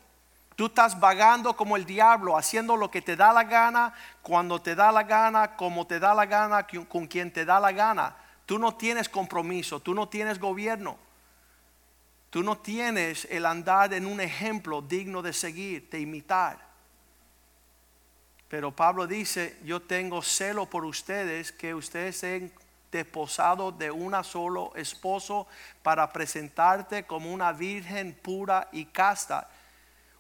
Tú 0.55 0.67
estás 0.67 0.97
vagando 0.97 1.57
como 1.57 1.75
el 1.75 1.85
diablo, 1.85 2.37
haciendo 2.37 2.77
lo 2.77 2.89
que 2.89 3.01
te 3.01 3.17
da 3.17 3.33
la 3.33 3.43
gana, 3.43 3.93
cuando 4.21 4.61
te 4.61 4.73
da 4.73 4.89
la 4.89 5.03
gana, 5.03 5.57
como 5.57 5.85
te 5.85 5.99
da 5.99 6.13
la 6.13 6.25
gana, 6.25 6.65
con 6.87 7.07
quien 7.07 7.33
te 7.33 7.43
da 7.43 7.59
la 7.59 7.73
gana. 7.73 8.15
Tú 8.45 8.57
no 8.57 8.73
tienes 8.73 9.09
compromiso, 9.09 9.81
tú 9.81 9.93
no 9.93 10.07
tienes 10.07 10.39
gobierno. 10.39 11.10
Tú 12.31 12.41
no 12.41 12.57
tienes 12.57 13.27
el 13.29 13.45
andar 13.45 13.93
en 13.93 14.07
un 14.07 14.19
ejemplo 14.19 14.81
digno 14.81 15.21
de 15.21 15.33
seguir, 15.33 15.87
de 15.91 15.99
imitar. 15.99 16.57
Pero 18.47 18.75
Pablo 18.75 19.05
dice, 19.05 19.59
yo 19.63 19.83
tengo 19.83 20.23
celo 20.23 20.65
por 20.65 20.83
ustedes, 20.83 21.51
que 21.51 21.75
ustedes 21.75 22.17
sean 22.17 22.51
desposados 22.91 23.77
de 23.77 23.91
una 23.91 24.23
solo 24.23 24.73
esposo 24.75 25.47
para 25.83 26.11
presentarte 26.11 27.03
como 27.03 27.31
una 27.31 27.51
virgen 27.51 28.13
pura 28.13 28.67
y 28.71 28.85
casta 28.85 29.47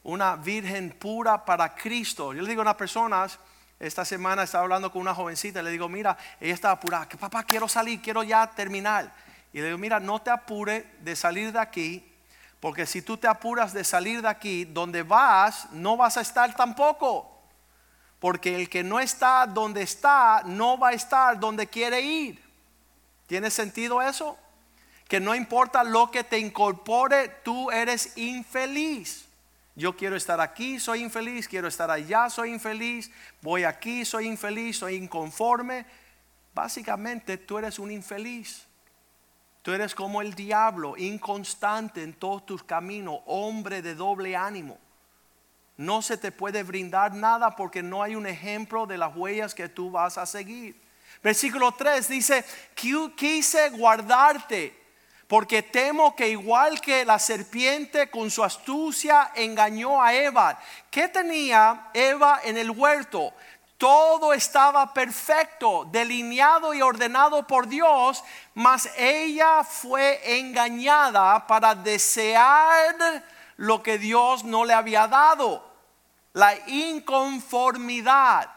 una 0.03 0.35
virgen 0.35 0.91
pura 0.91 1.43
para 1.45 1.75
Cristo. 1.75 2.33
Yo 2.33 2.41
le 2.41 2.49
digo 2.49 2.61
a 2.61 2.63
unas 2.63 2.75
personas, 2.75 3.39
esta 3.79 4.05
semana 4.05 4.43
estaba 4.43 4.63
hablando 4.63 4.91
con 4.91 5.01
una 5.01 5.13
jovencita, 5.13 5.61
le 5.61 5.71
digo, 5.71 5.89
mira, 5.89 6.17
ella 6.39 6.53
estaba 6.53 6.73
apurada, 6.73 7.07
que 7.07 7.17
papá, 7.17 7.43
quiero 7.43 7.67
salir, 7.67 8.01
quiero 8.01 8.23
ya 8.23 8.47
terminar. 8.47 9.11
Y 9.53 9.59
le 9.59 9.65
digo, 9.65 9.77
mira, 9.77 9.99
no 9.99 10.21
te 10.21 10.29
apures 10.29 10.85
de 11.01 11.15
salir 11.15 11.51
de 11.51 11.59
aquí, 11.59 12.07
porque 12.59 12.85
si 12.85 13.01
tú 13.01 13.17
te 13.17 13.27
apuras 13.27 13.73
de 13.73 13.83
salir 13.83 14.21
de 14.21 14.27
aquí, 14.27 14.65
donde 14.65 15.03
vas, 15.03 15.71
no 15.71 15.97
vas 15.97 16.17
a 16.17 16.21
estar 16.21 16.55
tampoco. 16.55 17.27
Porque 18.19 18.55
el 18.55 18.69
que 18.69 18.83
no 18.83 18.99
está 18.99 19.47
donde 19.47 19.81
está, 19.81 20.43
no 20.45 20.77
va 20.77 20.89
a 20.89 20.93
estar 20.93 21.39
donde 21.39 21.67
quiere 21.67 22.01
ir. 22.01 22.41
¿Tiene 23.25 23.49
sentido 23.49 24.01
eso? 24.01 24.37
Que 25.07 25.19
no 25.19 25.33
importa 25.33 25.83
lo 25.83 26.11
que 26.11 26.23
te 26.23 26.37
incorpore, 26.37 27.29
tú 27.43 27.71
eres 27.71 28.15
infeliz. 28.15 29.25
Yo 29.75 29.97
quiero 29.97 30.15
estar 30.15 30.39
aquí, 30.39 30.79
soy 30.79 31.01
infeliz, 31.01 31.47
quiero 31.47 31.67
estar 31.67 31.89
allá, 31.89 32.29
soy 32.29 32.51
infeliz, 32.51 33.09
voy 33.41 33.63
aquí, 33.63 34.05
soy 34.05 34.27
infeliz, 34.27 34.77
soy 34.77 34.95
inconforme. 34.95 35.85
Básicamente 36.53 37.37
tú 37.37 37.57
eres 37.57 37.79
un 37.79 37.89
infeliz. 37.89 38.67
Tú 39.61 39.71
eres 39.73 39.93
como 39.93 40.21
el 40.21 40.33
diablo, 40.33 40.97
inconstante 40.97 42.01
en 42.01 42.13
todos 42.13 42.45
tus 42.45 42.63
caminos, 42.63 43.19
hombre 43.25 43.81
de 43.81 43.93
doble 43.93 44.35
ánimo. 44.35 44.77
No 45.77 46.01
se 46.01 46.17
te 46.17 46.31
puede 46.31 46.63
brindar 46.63 47.13
nada 47.13 47.55
porque 47.55 47.83
no 47.83 48.01
hay 48.01 48.15
un 48.15 48.27
ejemplo 48.27 48.85
de 48.85 48.97
las 48.97 49.15
huellas 49.15 49.53
que 49.53 49.69
tú 49.69 49.91
vas 49.91 50.17
a 50.17 50.25
seguir. 50.25 50.79
Versículo 51.23 51.71
3 51.73 52.07
dice, 52.07 52.45
quise 53.15 53.69
guardarte 53.69 54.81
porque 55.31 55.63
temo 55.63 56.13
que 56.13 56.27
igual 56.27 56.81
que 56.81 57.05
la 57.05 57.17
serpiente 57.17 58.09
con 58.09 58.29
su 58.29 58.43
astucia 58.43 59.31
engañó 59.33 60.03
a 60.03 60.13
Eva. 60.13 60.59
¿Qué 60.89 61.07
tenía 61.07 61.89
Eva 61.93 62.41
en 62.43 62.57
el 62.57 62.69
huerto? 62.69 63.33
Todo 63.81 64.31
estaba 64.31 64.93
perfecto, 64.93 65.87
delineado 65.91 66.71
y 66.71 66.83
ordenado 66.83 67.47
por 67.47 67.65
Dios, 67.65 68.23
mas 68.53 68.87
ella 68.95 69.63
fue 69.63 70.37
engañada 70.37 71.47
para 71.47 71.73
desear 71.73 73.25
lo 73.57 73.81
que 73.81 73.97
Dios 73.97 74.43
no 74.43 74.65
le 74.65 74.75
había 74.75 75.07
dado. 75.07 75.67
La 76.33 76.55
inconformidad 76.67 78.51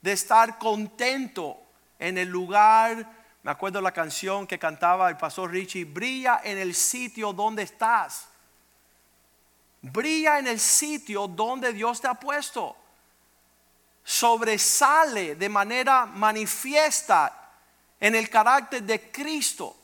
de 0.00 0.12
estar 0.12 0.56
contento 0.56 1.58
en 1.98 2.16
el 2.16 2.30
lugar 2.30 3.06
me 3.42 3.50
acuerdo 3.50 3.78
la 3.82 3.92
canción 3.92 4.46
que 4.46 4.58
cantaba 4.58 5.10
el 5.10 5.18
pastor 5.18 5.50
Richie, 5.50 5.84
brilla 5.84 6.40
en 6.42 6.56
el 6.56 6.74
sitio 6.74 7.34
donde 7.34 7.64
estás. 7.64 8.26
Brilla 9.82 10.38
en 10.38 10.46
el 10.46 10.58
sitio 10.58 11.28
donde 11.28 11.74
Dios 11.74 12.00
te 12.00 12.08
ha 12.08 12.14
puesto. 12.14 12.74
Sobresale 14.04 15.36
de 15.36 15.48
manera 15.48 16.06
manifiesta 16.06 17.50
en 18.00 18.14
el 18.14 18.28
carácter 18.28 18.82
de 18.82 19.10
Cristo, 19.10 19.76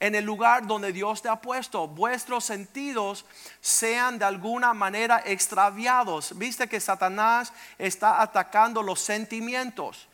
en 0.00 0.14
el 0.14 0.24
lugar 0.24 0.66
donde 0.66 0.92
Dios 0.92 1.20
te 1.20 1.28
ha 1.28 1.36
puesto. 1.36 1.86
Vuestros 1.86 2.44
sentidos 2.44 3.24
sean 3.60 4.18
de 4.18 4.24
alguna 4.24 4.72
manera 4.74 5.22
extraviados. 5.24 6.38
Viste 6.38 6.68
que 6.68 6.80
Satanás 6.80 7.52
está 7.78 8.22
atacando 8.22 8.82
los 8.82 9.00
sentimientos 9.00 10.08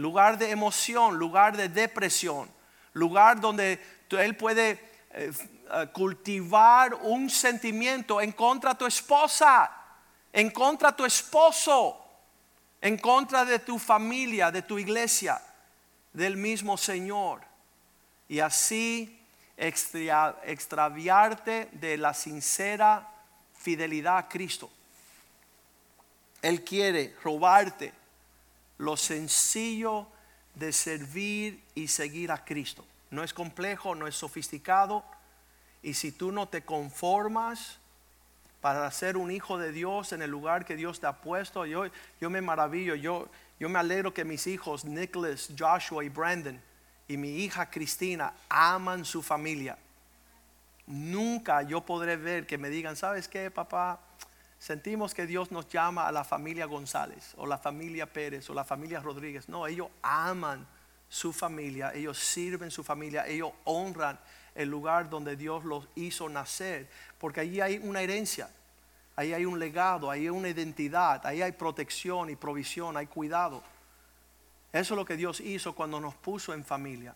lugar 0.00 0.38
de 0.38 0.50
emoción, 0.50 1.18
lugar 1.18 1.56
de 1.56 1.68
depresión, 1.68 2.50
lugar 2.94 3.40
donde 3.40 3.80
él 4.10 4.36
puede 4.36 4.70
eh, 5.10 5.32
eh, 5.72 5.86
cultivar 5.92 6.94
un 6.94 7.28
sentimiento 7.28 8.20
en 8.20 8.32
contra 8.32 8.72
de 8.72 8.78
tu 8.78 8.86
esposa, 8.86 9.70
en 10.32 10.50
contra 10.50 10.90
de 10.90 10.96
tu 10.96 11.04
esposo, 11.04 11.99
en 12.80 12.98
contra 12.98 13.44
de 13.44 13.58
tu 13.58 13.78
familia, 13.78 14.50
de 14.50 14.62
tu 14.62 14.78
iglesia, 14.78 15.40
del 16.12 16.36
mismo 16.36 16.76
Señor. 16.76 17.42
Y 18.28 18.40
así 18.40 19.18
extraviarte 19.56 21.68
de 21.72 21.98
la 21.98 22.14
sincera 22.14 23.08
fidelidad 23.54 24.18
a 24.18 24.28
Cristo. 24.28 24.70
Él 26.40 26.64
quiere 26.64 27.14
robarte 27.22 27.92
lo 28.78 28.96
sencillo 28.96 30.06
de 30.54 30.72
servir 30.72 31.62
y 31.74 31.88
seguir 31.88 32.32
a 32.32 32.44
Cristo. 32.44 32.86
No 33.10 33.22
es 33.22 33.34
complejo, 33.34 33.94
no 33.94 34.06
es 34.06 34.14
sofisticado. 34.14 35.04
Y 35.82 35.94
si 35.94 36.12
tú 36.12 36.32
no 36.32 36.48
te 36.48 36.62
conformas 36.62 37.79
para 38.60 38.90
ser 38.90 39.16
un 39.16 39.30
hijo 39.30 39.58
de 39.58 39.72
Dios 39.72 40.12
en 40.12 40.22
el 40.22 40.30
lugar 40.30 40.64
que 40.64 40.76
Dios 40.76 41.00
te 41.00 41.06
ha 41.06 41.20
puesto, 41.20 41.64
yo, 41.64 41.84
yo 42.20 42.30
me 42.30 42.40
maravillo, 42.40 42.94
yo, 42.94 43.28
yo 43.58 43.68
me 43.68 43.78
alegro 43.78 44.12
que 44.12 44.24
mis 44.24 44.46
hijos, 44.46 44.84
Nicholas, 44.84 45.50
Joshua 45.58 46.04
y 46.04 46.08
Brandon, 46.08 46.60
y 47.08 47.16
mi 47.16 47.38
hija 47.38 47.70
Cristina, 47.70 48.34
aman 48.48 49.04
su 49.04 49.22
familia. 49.22 49.78
Nunca 50.86 51.62
yo 51.62 51.80
podré 51.80 52.16
ver 52.16 52.46
que 52.46 52.58
me 52.58 52.68
digan, 52.68 52.96
¿sabes 52.96 53.28
qué, 53.28 53.50
papá? 53.50 54.00
Sentimos 54.58 55.14
que 55.14 55.26
Dios 55.26 55.50
nos 55.50 55.68
llama 55.68 56.06
a 56.06 56.12
la 56.12 56.22
familia 56.22 56.66
González, 56.66 57.32
o 57.36 57.46
la 57.46 57.56
familia 57.56 58.06
Pérez, 58.12 58.50
o 58.50 58.54
la 58.54 58.64
familia 58.64 59.00
Rodríguez. 59.00 59.48
No, 59.48 59.66
ellos 59.66 59.88
aman 60.02 60.66
su 61.08 61.32
familia, 61.32 61.92
ellos 61.94 62.18
sirven 62.18 62.70
su 62.70 62.84
familia, 62.84 63.26
ellos 63.26 63.52
honran 63.64 64.20
el 64.60 64.68
lugar 64.68 65.10
donde 65.10 65.36
Dios 65.36 65.64
los 65.64 65.88
hizo 65.94 66.28
nacer, 66.28 66.88
porque 67.18 67.40
allí 67.40 67.60
hay 67.60 67.78
una 67.78 68.00
herencia, 68.00 68.50
ahí 69.16 69.32
hay 69.32 69.44
un 69.44 69.58
legado, 69.58 70.10
ahí 70.10 70.22
hay 70.22 70.28
una 70.28 70.48
identidad, 70.48 71.24
ahí 71.26 71.42
hay 71.42 71.52
protección 71.52 72.30
y 72.30 72.36
provisión, 72.36 72.96
hay 72.96 73.06
cuidado. 73.06 73.62
Eso 74.72 74.94
es 74.94 74.98
lo 74.98 75.04
que 75.04 75.16
Dios 75.16 75.40
hizo 75.40 75.74
cuando 75.74 76.00
nos 76.00 76.14
puso 76.14 76.54
en 76.54 76.64
familia. 76.64 77.14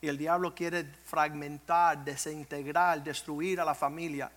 Y 0.00 0.08
el 0.08 0.18
diablo 0.18 0.54
quiere 0.54 0.84
fragmentar, 1.04 2.04
desintegrar, 2.04 3.02
destruir 3.02 3.60
a 3.60 3.64
la 3.64 3.74
familia. 3.74 4.30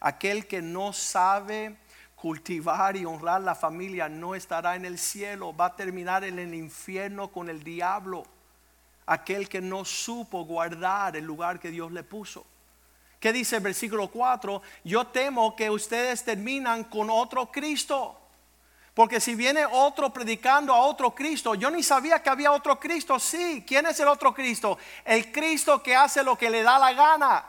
Aquel 0.00 0.46
que 0.46 0.62
no 0.62 0.92
sabe 0.92 1.76
cultivar 2.16 2.96
y 2.96 3.04
honrar 3.04 3.40
la 3.40 3.54
familia 3.54 4.08
no 4.08 4.34
estará 4.34 4.76
en 4.76 4.84
el 4.84 4.98
cielo, 4.98 5.56
va 5.56 5.66
a 5.66 5.76
terminar 5.76 6.24
en 6.24 6.38
el 6.38 6.54
infierno 6.54 7.28
con 7.28 7.48
el 7.48 7.62
diablo 7.62 8.24
aquel 9.10 9.48
que 9.48 9.60
no 9.60 9.84
supo 9.84 10.44
guardar 10.44 11.16
el 11.16 11.24
lugar 11.24 11.58
que 11.58 11.72
Dios 11.72 11.90
le 11.90 12.04
puso. 12.04 12.46
¿Qué 13.18 13.32
dice 13.32 13.56
el 13.56 13.62
versículo 13.62 14.08
4? 14.08 14.62
Yo 14.84 15.08
temo 15.08 15.56
que 15.56 15.68
ustedes 15.68 16.24
terminan 16.24 16.84
con 16.84 17.10
otro 17.10 17.50
Cristo. 17.50 18.16
Porque 18.94 19.20
si 19.20 19.34
viene 19.34 19.66
otro 19.66 20.10
predicando 20.10 20.72
a 20.72 20.82
otro 20.82 21.12
Cristo, 21.12 21.56
yo 21.56 21.72
ni 21.72 21.82
sabía 21.82 22.22
que 22.22 22.30
había 22.30 22.52
otro 22.52 22.78
Cristo. 22.78 23.18
Sí, 23.18 23.64
¿quién 23.66 23.84
es 23.86 23.98
el 23.98 24.06
otro 24.06 24.32
Cristo? 24.32 24.78
El 25.04 25.32
Cristo 25.32 25.82
que 25.82 25.96
hace 25.96 26.22
lo 26.22 26.38
que 26.38 26.48
le 26.48 26.62
da 26.62 26.78
la 26.78 26.92
gana. 26.92 27.44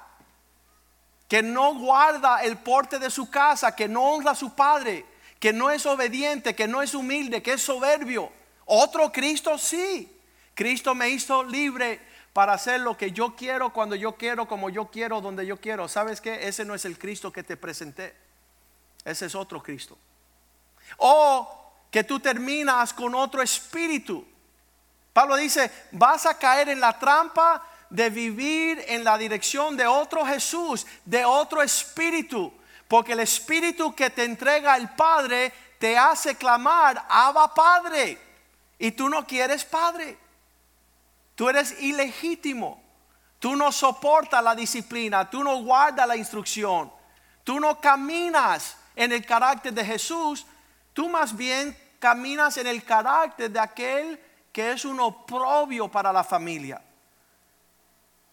Que 1.28 1.44
no 1.44 1.76
guarda 1.76 2.42
el 2.42 2.58
porte 2.58 2.98
de 2.98 3.12
su 3.12 3.30
casa, 3.30 3.76
que 3.76 3.88
no 3.88 4.02
honra 4.02 4.32
a 4.32 4.36
su 4.36 4.56
padre, 4.56 5.06
que 5.40 5.54
no 5.54 5.70
es 5.70 5.86
obediente, 5.86 6.56
que 6.56 6.68
no 6.68 6.82
es 6.82 6.96
humilde, 6.96 7.44
que 7.44 7.54
es 7.54 7.62
soberbio. 7.62 8.32
Otro 8.66 9.12
Cristo, 9.12 9.60
sí. 9.60 10.18
Cristo 10.62 10.94
me 10.94 11.10
hizo 11.10 11.44
libre 11.44 12.00
para 12.34 12.54
hacer 12.54 12.82
lo 12.82 12.96
que 12.96 13.12
yo 13.12 13.36
quiero, 13.36 13.74
cuando 13.74 13.96
yo 13.96 14.16
quiero, 14.16 14.48
como 14.48 14.70
yo 14.70 14.92
quiero, 14.92 15.20
donde 15.20 15.44
yo 15.48 15.60
quiero. 15.60 15.88
¿Sabes 15.88 16.22
qué? 16.22 16.48
Ese 16.48 16.66
no 16.66 16.76
es 16.76 16.86
el 16.86 17.00
Cristo 17.00 17.34
que 17.34 17.42
te 17.42 17.58
presenté. 17.58 18.16
Ese 19.04 19.26
es 19.26 19.34
otro 19.34 19.64
Cristo. 19.64 19.98
O 20.98 21.74
que 21.90 22.04
tú 22.04 22.20
terminas 22.20 22.94
con 22.94 23.16
otro 23.16 23.42
espíritu. 23.42 24.24
Pablo 25.14 25.36
dice, 25.36 25.72
vas 25.94 26.28
a 26.28 26.38
caer 26.38 26.70
en 26.70 26.80
la 26.80 27.00
trampa 27.00 27.68
de 27.90 28.12
vivir 28.12 28.86
en 28.88 29.04
la 29.04 29.18
dirección 29.18 29.76
de 29.76 29.88
otro 29.88 30.24
Jesús, 30.28 30.86
de 31.06 31.26
otro 31.26 31.64
espíritu. 31.64 32.54
Porque 32.88 33.14
el 33.14 33.22
espíritu 33.22 33.96
que 33.96 34.12
te 34.12 34.26
entrega 34.26 34.78
el 34.78 34.90
Padre 34.90 35.52
te 35.80 35.98
hace 35.98 36.36
clamar, 36.36 37.04
Abba 37.10 37.52
Padre. 37.52 38.20
Y 38.78 38.92
tú 38.92 39.10
no 39.10 39.26
quieres 39.26 39.66
Padre. 39.66 40.21
Tú 41.42 41.50
eres 41.50 41.82
ilegítimo. 41.82 42.80
Tú 43.40 43.56
no 43.56 43.72
soportas 43.72 44.44
la 44.44 44.54
disciplina. 44.54 45.28
Tú 45.28 45.44
no 45.44 45.64
guardas 45.64 46.08
la 46.08 46.16
instrucción. 46.16 46.94
Tú 47.44 47.60
no 47.60 47.82
caminas 47.82 48.78
en 48.96 49.12
el 49.12 49.26
carácter 49.26 49.74
de 49.74 49.84
Jesús. 49.84 50.46
Tú 50.94 51.10
más 51.10 51.36
bien 51.36 51.76
caminas 51.98 52.58
en 52.58 52.68
el 52.68 52.84
carácter 52.84 53.50
de 53.50 53.60
aquel 53.60 54.20
que 54.54 54.72
es 54.72 54.86
un 54.86 55.00
oprobio 55.00 55.88
para 55.88 56.14
la 56.14 56.24
familia. 56.24 56.80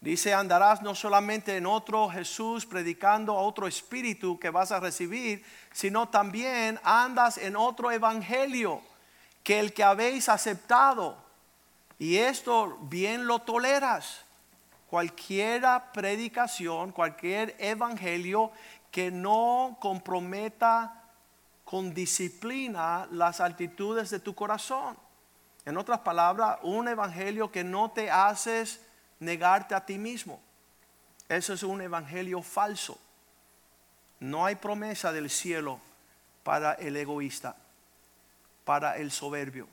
Dice, 0.02 0.34
andarás 0.34 0.82
no 0.82 0.94
solamente 0.94 1.56
en 1.56 1.64
otro 1.64 2.10
Jesús 2.10 2.66
predicando 2.66 3.32
a 3.32 3.40
otro 3.40 3.66
espíritu 3.66 4.38
que 4.38 4.50
vas 4.50 4.70
a 4.70 4.80
recibir, 4.80 5.42
sino 5.72 6.10
también 6.10 6.78
andas 6.84 7.38
en 7.38 7.56
otro 7.56 7.90
evangelio 7.90 8.82
que 9.42 9.60
el 9.60 9.72
que 9.72 9.82
habéis 9.82 10.28
aceptado 10.28 11.26
y 11.98 12.18
esto 12.18 12.78
bien 12.82 13.26
lo 13.26 13.40
toleras. 13.40 14.24
Cualquier 14.88 15.64
predicación, 15.92 16.92
cualquier 16.92 17.54
evangelio 17.58 18.52
que 18.90 19.10
no 19.10 19.76
comprometa 19.80 21.04
con 21.64 21.92
disciplina 21.92 23.06
las 23.10 23.40
altitudes 23.40 24.08
de 24.08 24.20
tu 24.20 24.34
corazón. 24.34 24.96
En 25.66 25.76
otras 25.76 25.98
palabras, 25.98 26.58
un 26.62 26.88
evangelio 26.88 27.52
que 27.52 27.64
no 27.64 27.90
te 27.90 28.10
haces 28.10 28.80
negarte 29.20 29.74
a 29.74 29.84
ti 29.84 29.98
mismo. 29.98 30.40
Eso 31.28 31.52
es 31.52 31.62
un 31.62 31.82
evangelio 31.82 32.40
falso. 32.40 32.98
No 34.20 34.46
hay 34.46 34.54
promesa 34.54 35.12
del 35.12 35.28
cielo 35.28 35.78
para 36.42 36.72
el 36.72 36.96
egoísta, 36.96 37.56
para 38.64 38.96
el 38.96 39.10
soberbio. 39.10 39.68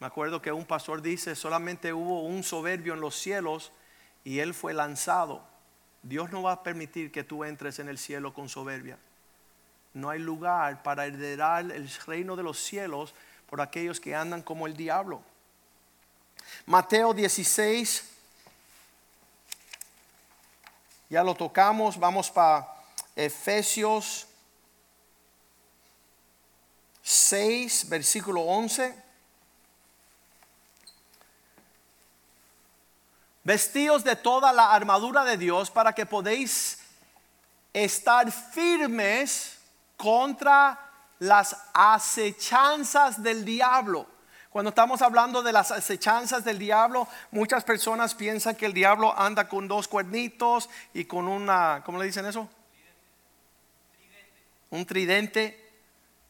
Me 0.00 0.06
acuerdo 0.06 0.40
que 0.40 0.52
un 0.52 0.64
pastor 0.64 1.02
dice, 1.02 1.34
solamente 1.34 1.92
hubo 1.92 2.22
un 2.22 2.44
soberbio 2.44 2.94
en 2.94 3.00
los 3.00 3.18
cielos 3.18 3.72
y 4.22 4.38
él 4.38 4.54
fue 4.54 4.72
lanzado. 4.72 5.42
Dios 6.02 6.30
no 6.30 6.42
va 6.42 6.52
a 6.52 6.62
permitir 6.62 7.10
que 7.10 7.24
tú 7.24 7.44
entres 7.44 7.80
en 7.80 7.88
el 7.88 7.98
cielo 7.98 8.32
con 8.32 8.48
soberbia. 8.48 8.98
No 9.94 10.10
hay 10.10 10.20
lugar 10.20 10.82
para 10.82 11.06
heredar 11.06 11.70
el 11.72 11.90
reino 12.06 12.36
de 12.36 12.44
los 12.44 12.58
cielos 12.58 13.14
por 13.48 13.60
aquellos 13.60 13.98
que 13.98 14.14
andan 14.14 14.42
como 14.42 14.66
el 14.66 14.76
diablo. 14.76 15.20
Mateo 16.66 17.12
16, 17.12 18.04
ya 21.10 21.24
lo 21.24 21.34
tocamos, 21.34 21.98
vamos 21.98 22.30
para 22.30 22.68
Efesios 23.16 24.28
6, 27.02 27.88
versículo 27.88 28.42
11. 28.42 29.07
Vestidos 33.48 34.04
de 34.04 34.14
toda 34.14 34.52
la 34.52 34.74
armadura 34.74 35.24
de 35.24 35.38
Dios 35.38 35.70
para 35.70 35.94
que 35.94 36.04
podéis 36.04 36.80
estar 37.72 38.30
firmes 38.30 39.56
contra 39.96 40.78
las 41.18 41.56
acechanzas 41.72 43.22
del 43.22 43.46
diablo. 43.46 44.06
Cuando 44.50 44.68
estamos 44.68 45.00
hablando 45.00 45.42
de 45.42 45.54
las 45.54 45.70
acechanzas 45.70 46.44
del 46.44 46.58
diablo, 46.58 47.08
muchas 47.30 47.64
personas 47.64 48.14
piensan 48.14 48.54
que 48.54 48.66
el 48.66 48.74
diablo 48.74 49.18
anda 49.18 49.48
con 49.48 49.66
dos 49.66 49.88
cuernitos 49.88 50.68
y 50.92 51.06
con 51.06 51.26
una, 51.26 51.82
¿cómo 51.86 51.98
le 51.98 52.04
dicen 52.04 52.26
eso? 52.26 52.46
Un 54.68 54.84
tridente, 54.84 55.72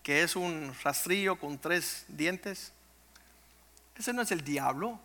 que 0.04 0.22
es 0.22 0.36
un 0.36 0.72
rastrillo 0.84 1.34
con 1.34 1.58
tres 1.58 2.04
dientes. 2.06 2.70
Ese 3.96 4.12
no 4.12 4.22
es 4.22 4.30
el 4.30 4.44
diablo. 4.44 5.00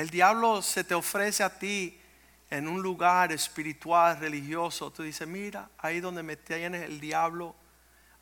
El 0.00 0.08
diablo 0.08 0.62
se 0.62 0.82
te 0.82 0.94
ofrece 0.94 1.42
a 1.42 1.58
ti 1.58 2.00
en 2.48 2.68
un 2.68 2.80
lugar 2.80 3.32
espiritual, 3.32 4.18
religioso. 4.18 4.90
Tú 4.90 5.02
dices, 5.02 5.28
mira, 5.28 5.68
ahí 5.76 6.00
donde 6.00 6.22
me 6.22 6.38
tiene 6.38 6.86
el 6.86 7.00
diablo, 7.00 7.54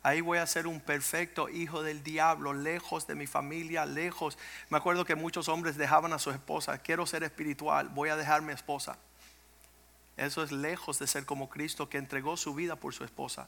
ahí 0.03 0.19
voy 0.19 0.39
a 0.39 0.45
ser 0.45 0.67
un 0.67 0.81
perfecto 0.81 1.47
hijo 1.47 1.81
del 1.81 2.03
diablo, 2.03 2.51
lejos 2.51 3.07
de 3.07 3.15
mi 3.15 3.27
familia, 3.27 3.85
lejos. 3.85 4.37
Me 4.67 4.77
acuerdo 4.77 5.05
que 5.05 5.15
muchos 5.15 5.47
hombres 5.47 5.77
dejaban 5.77 6.11
a 6.11 6.19
su 6.19 6.31
esposa, 6.31 6.79
quiero 6.79 7.05
ser 7.05 7.23
espiritual, 7.23 7.87
voy 7.87 8.09
a 8.09 8.17
dejar 8.17 8.41
mi 8.41 8.51
esposa. 8.51 8.97
Eso 10.17 10.43
es 10.43 10.51
lejos 10.51 10.99
de 10.99 11.07
ser 11.07 11.25
como 11.25 11.49
Cristo 11.49 11.87
que 11.87 11.97
entregó 11.97 12.35
su 12.35 12.53
vida 12.53 12.75
por 12.75 12.93
su 12.93 13.05
esposa 13.05 13.47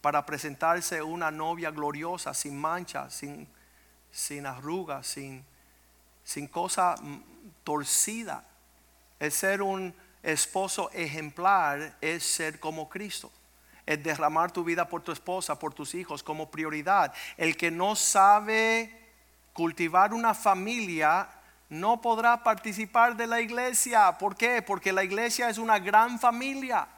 para 0.00 0.26
presentarse 0.26 1.00
una 1.00 1.30
novia 1.30 1.70
gloriosa, 1.70 2.34
sin 2.34 2.60
mancha, 2.60 3.08
sin, 3.08 3.46
sin 4.10 4.46
arrugas, 4.46 5.06
sin, 5.06 5.44
sin 6.24 6.48
cosa 6.48 6.96
torcida. 7.68 8.42
El 9.20 9.30
ser 9.30 9.60
un 9.60 9.94
esposo 10.22 10.90
ejemplar 10.94 11.98
es 12.00 12.24
ser 12.24 12.58
como 12.58 12.88
Cristo. 12.88 13.30
Es 13.84 14.02
derramar 14.02 14.50
tu 14.50 14.64
vida 14.64 14.88
por 14.88 15.02
tu 15.02 15.12
esposa, 15.12 15.58
por 15.58 15.74
tus 15.74 15.94
hijos 15.94 16.22
como 16.22 16.50
prioridad. 16.50 17.12
El 17.36 17.58
que 17.58 17.70
no 17.70 17.94
sabe 17.94 19.12
cultivar 19.52 20.14
una 20.14 20.32
familia 20.32 21.28
no 21.68 22.00
podrá 22.00 22.42
participar 22.42 23.14
de 23.18 23.26
la 23.26 23.42
iglesia. 23.42 24.16
¿Por 24.16 24.34
qué? 24.34 24.62
Porque 24.62 24.90
la 24.90 25.04
iglesia 25.04 25.50
es 25.50 25.58
una 25.58 25.78
gran 25.78 26.18
familia 26.18 26.88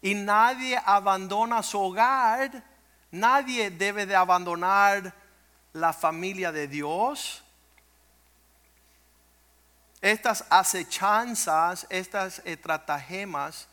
y 0.00 0.14
nadie 0.14 0.80
abandona 0.82 1.62
su 1.62 1.78
hogar. 1.78 2.64
Nadie 3.10 3.70
debe 3.70 4.06
de 4.06 4.16
abandonar 4.16 5.12
la 5.74 5.92
familia 5.92 6.52
de 6.52 6.68
Dios 6.68 7.42
Estas 10.06 10.44
acechanzas, 10.50 11.84
estas 11.90 12.40
estratagemas, 12.44 13.66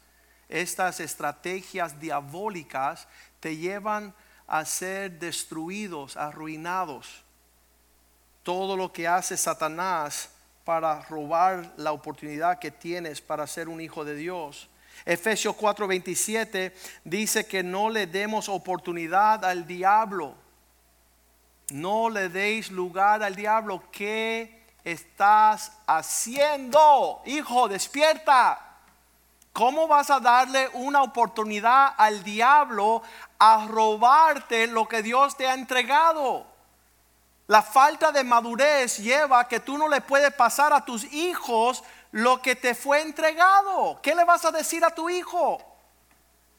estas 0.50 1.00
estrategias 1.00 2.00
diabólicas 2.00 3.08
te 3.40 3.56
llevan 3.56 4.16
a 4.48 4.66
ser 4.66 5.12
destruidos, 5.20 6.18
arruinados. 6.18 7.24
Todo 8.42 8.76
lo 8.76 8.92
que 8.92 9.08
hace 9.08 9.38
Satanás 9.38 10.32
para 10.66 11.04
robar 11.04 11.72
la 11.78 11.92
oportunidad 11.92 12.58
que 12.58 12.72
tienes 12.72 13.22
para 13.22 13.46
ser 13.46 13.70
un 13.70 13.80
hijo 13.80 14.04
de 14.04 14.16
Dios. 14.16 14.68
Efesios 15.06 15.56
4:27 15.56 16.74
dice 17.04 17.46
que 17.46 17.62
no 17.62 17.92
le 17.92 18.08
demos 18.08 18.50
oportunidad 18.50 19.46
al 19.46 19.68
diablo. 19.68 20.34
No 21.70 22.10
le 22.10 22.28
deis 22.28 22.72
lugar 22.72 23.22
al 23.22 23.36
diablo. 23.36 23.84
¿Qué 23.92 24.63
estás 24.84 25.72
haciendo? 25.88 27.22
Hijo, 27.26 27.68
despierta. 27.68 28.60
¿Cómo 29.54 29.88
vas 29.88 30.10
a 30.10 30.20
darle 30.20 30.68
una 30.74 31.04
oportunidad 31.04 31.94
al 31.96 32.24
diablo 32.24 33.04
a 33.38 33.68
robarte 33.68 34.66
lo 34.66 34.88
que 34.88 35.04
Dios 35.04 35.38
te 35.38 35.48
ha 35.48 35.54
entregado? 35.54 36.48
La 37.48 37.62
falta 37.62 38.12
de 38.12 38.24
madurez 38.24 38.98
lleva 38.98 39.42
a 39.42 39.48
que 39.48 39.60
tú 39.60 39.78
no 39.78 39.88
le 39.88 40.02
puedes 40.02 40.34
pasar 40.34 40.74
a 40.74 40.84
tus 40.84 41.04
hijos 41.14 41.84
lo 42.12 42.42
que 42.42 42.56
te 42.56 42.74
fue 42.74 43.02
entregado. 43.02 44.00
¿Qué 44.02 44.16
le 44.16 44.24
vas 44.24 44.44
a 44.46 44.52
decir 44.52 44.84
a 44.84 44.90
tu 44.90 45.10
hijo? 45.10 45.62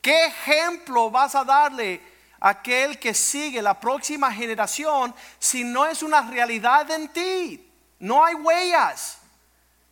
¿Qué 0.00 0.26
ejemplo 0.26 1.10
vas 1.10 1.34
a 1.34 1.44
darle 1.44 2.00
a 2.38 2.50
aquel 2.50 2.98
que 3.00 3.14
sigue 3.14 3.62
la 3.62 3.80
próxima 3.80 4.30
generación 4.30 5.14
si 5.38 5.64
no 5.64 5.86
es 5.86 6.02
una 6.02 6.22
realidad 6.30 6.88
en 6.90 7.08
ti? 7.08 7.63
No 7.98 8.24
hay 8.24 8.34
huellas. 8.34 9.18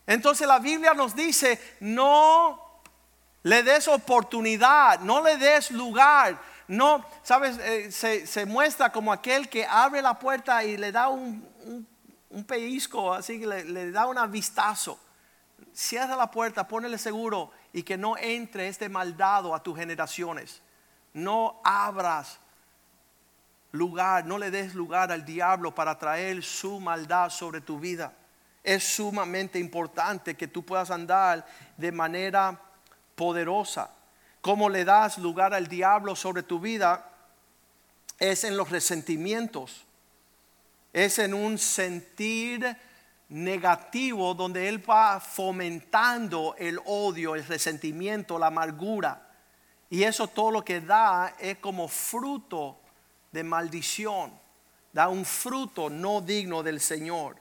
Entonces 0.07 0.46
la 0.46 0.59
Biblia 0.59 0.94
nos 0.94 1.14
dice, 1.14 1.76
no 1.80 2.80
le 3.42 3.62
des 3.62 3.88
oportunidad, 3.88 5.00
no 5.00 5.22
le 5.22 5.36
des 5.36 5.70
lugar. 5.70 6.38
No, 6.68 7.05
sabes, 7.22 7.59
eh, 7.59 7.90
se, 8.26 8.46
muestra 8.46 8.90
como 8.90 9.12
aquel 9.12 9.48
que 9.48 9.66
abre 9.66 10.00
la 10.00 10.18
puerta 10.18 10.64
y 10.64 10.76
le 10.76 10.92
da 10.92 11.09
un, 11.09 11.46
pellizco, 12.46 13.12
así 13.12 13.40
que 13.40 13.46
le, 13.46 13.90
da 13.90 14.07
un 14.07 14.30
vistazo. 14.30 14.98
Cierra 15.72 16.16
la 16.16 16.30
puerta, 16.30 16.66
ponele 16.68 16.98
seguro 16.98 17.50
y 17.72 17.82
que 17.82 17.96
no 17.96 18.16
entre 18.16 18.68
este 18.68 18.88
maldado 18.88 19.55
a 19.55 19.62
tus 19.62 19.76
generaciones. 19.76 20.62
No 21.12 21.61
abras 21.64 22.38
lugar, 23.72 24.24
no 24.26 24.38
le 24.38 24.50
des 24.50 24.74
lugar 24.74 25.10
al 25.10 25.24
diablo 25.24 25.74
para 25.74 25.98
traer 25.98 26.42
su 26.42 26.78
maldad 26.78 27.30
sobre 27.30 27.60
tu 27.60 27.78
vida. 27.78 28.12
Es 28.62 28.84
sumamente 28.84 29.58
importante 29.58 30.36
que 30.36 30.46
tú 30.46 30.64
puedas 30.64 30.90
andar 30.90 31.44
de 31.76 31.90
manera 31.90 32.60
poderosa. 33.16 33.90
Cómo 34.40 34.68
le 34.68 34.84
das 34.84 35.18
lugar 35.18 35.54
al 35.54 35.66
diablo 35.66 36.14
sobre 36.14 36.42
tu 36.42 36.60
vida 36.60 37.08
es 38.18 38.44
en 38.44 38.56
los 38.56 38.70
resentimientos. 38.70 39.84
Es 40.92 41.18
en 41.18 41.34
un 41.34 41.58
sentir 41.58 42.76
negativo 43.30 44.34
donde 44.34 44.68
él 44.68 44.88
va 44.88 45.18
fomentando 45.18 46.54
el 46.58 46.78
odio, 46.84 47.34
el 47.34 47.46
resentimiento, 47.46 48.38
la 48.38 48.48
amargura. 48.48 49.28
Y 49.88 50.02
eso 50.04 50.28
todo 50.28 50.50
lo 50.50 50.64
que 50.64 50.80
da 50.80 51.34
es 51.38 51.58
como 51.58 51.88
fruto 51.88 52.82
de 53.33 53.43
maldición. 53.43 54.39
Da 54.93 55.09
un 55.09 55.24
fruto 55.24 55.89
no 55.91 56.20
digno 56.20 56.62
del 56.62 56.80
Señor. 56.80 57.37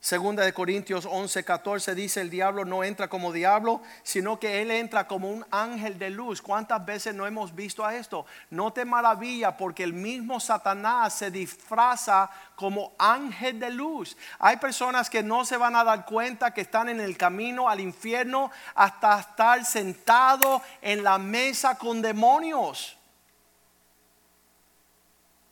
Segunda 0.00 0.44
de 0.44 0.52
Corintios 0.52 1.06
11, 1.10 1.44
14 1.44 1.92
dice, 1.96 2.20
el 2.20 2.30
diablo 2.30 2.64
no 2.64 2.84
entra 2.84 3.08
como 3.08 3.32
diablo, 3.32 3.82
sino 4.04 4.38
que 4.38 4.62
él 4.62 4.70
entra 4.70 5.08
como 5.08 5.28
un 5.28 5.44
ángel 5.50 5.98
de 5.98 6.08
luz. 6.10 6.40
¿Cuántas 6.40 6.86
veces 6.86 7.16
no 7.16 7.26
hemos 7.26 7.52
visto 7.52 7.84
a 7.84 7.96
esto? 7.96 8.24
No 8.50 8.72
te 8.72 8.84
maravilla 8.84 9.56
porque 9.56 9.82
el 9.82 9.92
mismo 9.92 10.38
Satanás 10.38 11.14
se 11.14 11.32
disfraza 11.32 12.30
como 12.54 12.92
ángel 12.96 13.58
de 13.58 13.70
luz. 13.70 14.16
Hay 14.38 14.58
personas 14.58 15.10
que 15.10 15.24
no 15.24 15.44
se 15.44 15.56
van 15.56 15.74
a 15.74 15.82
dar 15.82 16.04
cuenta 16.06 16.54
que 16.54 16.60
están 16.60 16.88
en 16.88 17.00
el 17.00 17.16
camino 17.16 17.68
al 17.68 17.80
infierno 17.80 18.52
hasta 18.76 19.18
estar 19.18 19.64
sentado 19.64 20.62
en 20.80 21.02
la 21.02 21.18
mesa 21.18 21.76
con 21.76 22.00
demonios. 22.00 22.97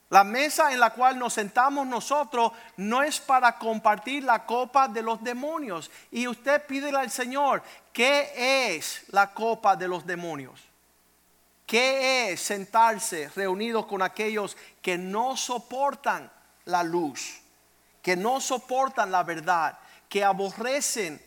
La 0.09 0.23
mesa 0.23 0.71
en 0.71 0.79
la 0.79 0.91
cual 0.91 1.19
nos 1.19 1.33
sentamos 1.33 1.85
nosotros 1.85 2.53
no 2.77 3.03
es 3.03 3.19
para 3.19 3.57
compartir 3.57 4.23
la 4.23 4.45
copa 4.45 4.87
de 4.87 5.01
los 5.01 5.21
demonios. 5.21 5.91
Y 6.11 6.27
usted 6.27 6.65
pide 6.65 6.95
al 6.95 7.11
Señor, 7.11 7.61
¿qué 7.91 8.75
es 8.75 9.03
la 9.09 9.33
copa 9.33 9.75
de 9.75 9.87
los 9.87 10.05
demonios? 10.05 10.61
¿Qué 11.65 12.31
es 12.31 12.39
sentarse 12.39 13.29
reunidos 13.35 13.85
con 13.85 14.01
aquellos 14.01 14.55
que 14.81 14.97
no 14.97 15.35
soportan 15.35 16.31
la 16.63 16.83
luz, 16.83 17.41
que 18.01 18.15
no 18.15 18.39
soportan 18.39 19.11
la 19.11 19.23
verdad, 19.23 19.77
que 20.07 20.23
aborrecen 20.23 21.21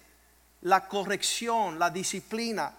la 0.62 0.88
corrección, 0.88 1.78
la 1.78 1.90
disciplina, 1.90 2.72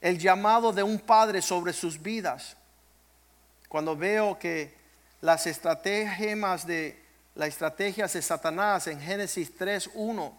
el 0.00 0.18
llamado 0.18 0.72
de 0.72 0.82
un 0.82 0.98
padre 0.98 1.40
sobre 1.40 1.72
sus 1.72 2.02
vidas? 2.02 2.56
Cuando 3.68 3.96
veo 3.96 4.36
que 4.36 4.79
las 5.20 5.46
estrategias 5.46 6.66
de 6.66 7.00
las 7.34 7.48
estrategias 7.48 8.12
de 8.12 8.22
Satanás 8.22 8.86
en 8.86 9.00
Génesis 9.00 9.56
3:1. 9.56 10.32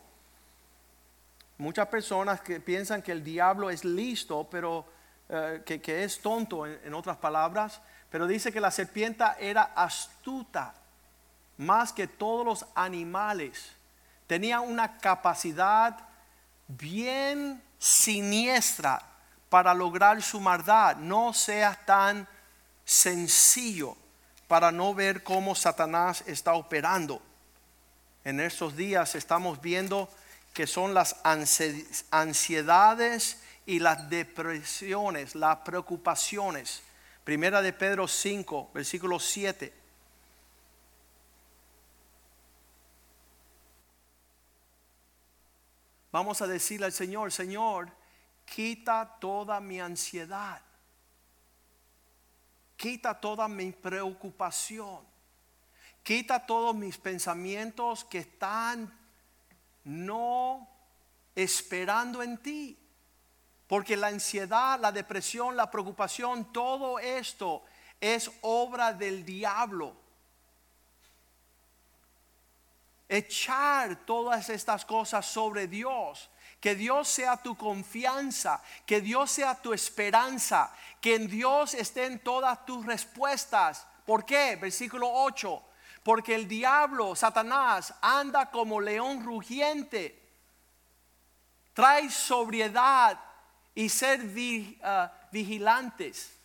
Muchas 1.58 1.88
personas 1.88 2.42
que 2.42 2.60
piensan 2.60 3.02
que 3.02 3.12
el 3.12 3.24
diablo 3.24 3.70
es 3.70 3.86
listo, 3.86 4.48
pero 4.50 4.86
eh, 5.30 5.62
que, 5.66 6.04
es 6.04 6.20
tonto 6.22 6.66
en, 6.66 6.94
otras 6.94 7.18
palabras, 7.18 7.82
pero 8.10 8.28
dice 8.28 8.52
que 8.52 8.60
la 8.60 8.72
serpiente 8.72 9.24
era 9.40 9.72
astuta 9.76 10.74
más 11.58 11.94
que 11.94 12.08
todos 12.08 12.46
los 12.46 12.66
animales. 12.76 13.72
Tenía 14.28 14.60
una 14.60 14.98
capacidad 14.98 15.98
bien 16.68 17.62
siniestra 17.78 19.02
para 19.50 19.74
lograr 19.74 20.22
su 20.22 20.40
maldad. 20.40 20.98
No 20.98 21.34
sea 21.34 21.80
tan 21.86 22.28
sencillo 22.84 23.96
para 24.52 24.70
no 24.70 24.94
ver 24.94 25.24
cómo 25.24 25.56
Satanás 25.56 26.26
está 26.28 26.56
operando. 26.56 27.22
En 28.26 28.42
estos 28.42 28.76
días 28.76 29.16
estamos 29.16 29.62
viendo 29.62 30.10
que 30.54 30.68
son 30.68 30.94
las 30.94 31.16
ansiedades 32.12 33.42
y 33.66 33.80
las 33.80 34.10
depresiones, 34.10 35.36
las 35.36 35.60
preocupaciones. 35.60 36.84
Primera 37.24 37.62
de 37.62 37.72
Pedro 37.72 38.10
5, 38.10 38.72
versículo 38.74 39.22
7. 39.22 39.74
Vamos 46.12 46.42
a 46.42 46.48
decirle 46.48 46.88
al 46.88 46.92
Señor, 46.92 47.32
Señor, 47.32 47.90
quita 48.44 49.16
toda 49.22 49.62
mi 49.62 49.80
ansiedad 49.80 50.62
quita 52.82 53.14
toda 53.14 53.48
mi 53.48 53.72
preocupación, 53.72 55.06
quita 56.02 56.44
todos 56.44 56.74
mis 56.74 56.98
pensamientos 56.98 58.04
que 58.04 58.18
están 58.18 58.92
no 59.84 60.68
esperando 61.36 62.24
en 62.24 62.40
ti. 62.40 62.76
Porque 63.68 63.96
la 63.96 64.08
ansiedad, 64.08 64.80
la 64.80 64.92
depresión, 64.92 65.56
la 65.56 65.70
preocupación, 65.70 66.52
todo 66.52 66.98
esto 66.98 67.64
es 68.00 68.32
obra 68.42 68.92
del 68.94 69.24
diablo. 69.24 69.96
Echar 73.08 73.96
todas 74.08 74.50
estas 74.50 74.86
cosas 74.86 75.24
sobre 75.28 75.68
Dios 75.68 76.31
que 76.62 76.76
Dios 76.76 77.08
sea 77.08 77.38
tu 77.38 77.58
confianza, 77.58 78.62
que 78.86 79.02
Dios 79.02 79.32
sea 79.32 79.56
tu 79.56 79.74
esperanza, 79.74 80.72
que 81.02 81.16
en 81.16 81.28
Dios 81.28 81.74
estén 81.74 82.20
todas 82.20 82.64
tus 82.68 82.86
respuestas. 82.86 83.88
¿Por 84.06 84.24
qué? 84.24 84.56
Versículo 84.58 85.10
8. 85.12 85.64
Porque 86.04 86.36
el 86.36 86.48
diablo, 86.48 87.16
Satanás, 87.16 87.96
anda 88.00 88.52
como 88.52 88.80
león 88.80 89.26
rugiente. 89.26 90.22
Trae 91.74 92.12
sobriedad 92.12 93.20
y 93.74 93.90
ser 93.90 94.22
ah, 94.84 95.12
vigilantes. 95.32 96.38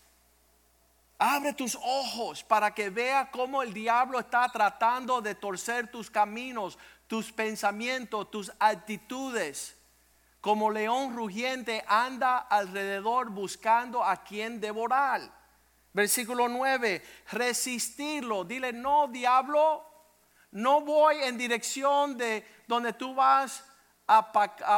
Abre 1.19 1.53
tus 1.53 1.75
ojos 1.75 2.43
para 2.43 2.73
que 2.73 2.89
vea 2.89 3.31
cómo 3.31 3.63
el 3.63 3.75
diablo 3.75 4.19
está 4.19 4.49
tratando 4.49 5.21
de 5.21 5.35
torcer 5.35 5.91
tus 5.91 6.11
caminos, 6.11 6.79
tus 7.07 7.31
pensamientos, 7.33 8.31
tus 8.31 8.51
actitudes 8.59 9.76
como 10.47 10.71
león 10.71 11.17
rugiente 11.17 11.85
anda 11.89 12.39
alrededor 12.39 13.31
buscando 13.31 14.05
a 14.05 14.23
quien 14.23 14.61
devorar. 14.61 15.21
Versículo 15.93 16.47
9, 16.47 17.03
resistirlo. 17.33 18.45
Dile, 18.45 18.73
no, 18.73 19.09
diablo, 19.09 19.85
No 20.53 20.83
voy 20.83 21.17
en 21.25 21.37
dirección 21.37 22.17
de 22.17 22.47
donde 22.69 22.93
tú 22.93 23.13
vas 23.13 23.65
a 24.07 24.31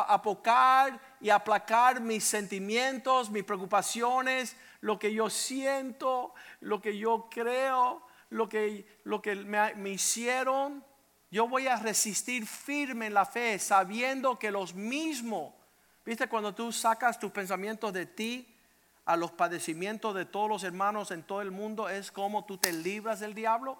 apocar 0.08 0.98
y 1.20 1.28
aplacar 1.28 2.00
mis 2.00 2.24
sentimientos, 2.24 3.28
mis 3.28 3.44
preocupaciones, 3.44 4.56
lo 4.80 4.98
que 4.98 5.12
yo 5.12 5.28
siento, 5.28 6.32
lo 6.60 6.80
que 6.80 6.96
yo 6.96 7.28
creo, 7.30 8.00
lo 8.30 8.48
que, 8.48 9.00
lo 9.04 9.20
que 9.20 9.34
me, 9.34 9.74
me 9.74 9.90
hicieron. 9.90 10.82
Yo 11.30 11.46
voy 11.46 11.66
a 11.66 11.76
resistir 11.76 12.46
firme 12.46 13.08
en 13.08 13.12
la 13.12 13.26
fe, 13.26 13.58
sabiendo 13.58 14.38
que 14.38 14.50
los 14.50 14.74
mismos, 14.74 15.57
viste, 16.08 16.26
cuando 16.26 16.54
tú 16.54 16.72
sacas 16.72 17.18
tus 17.18 17.30
pensamientos 17.30 17.92
de 17.92 18.06
ti 18.06 18.46
a 19.04 19.14
los 19.14 19.30
padecimientos 19.30 20.14
de 20.14 20.24
todos 20.24 20.48
los 20.48 20.64
hermanos 20.64 21.10
en 21.10 21.22
todo 21.22 21.42
el 21.42 21.50
mundo, 21.50 21.88
es 21.88 22.10
como 22.10 22.44
tú 22.44 22.56
te 22.56 22.72
libras 22.72 23.20
del 23.20 23.34
diablo. 23.34 23.78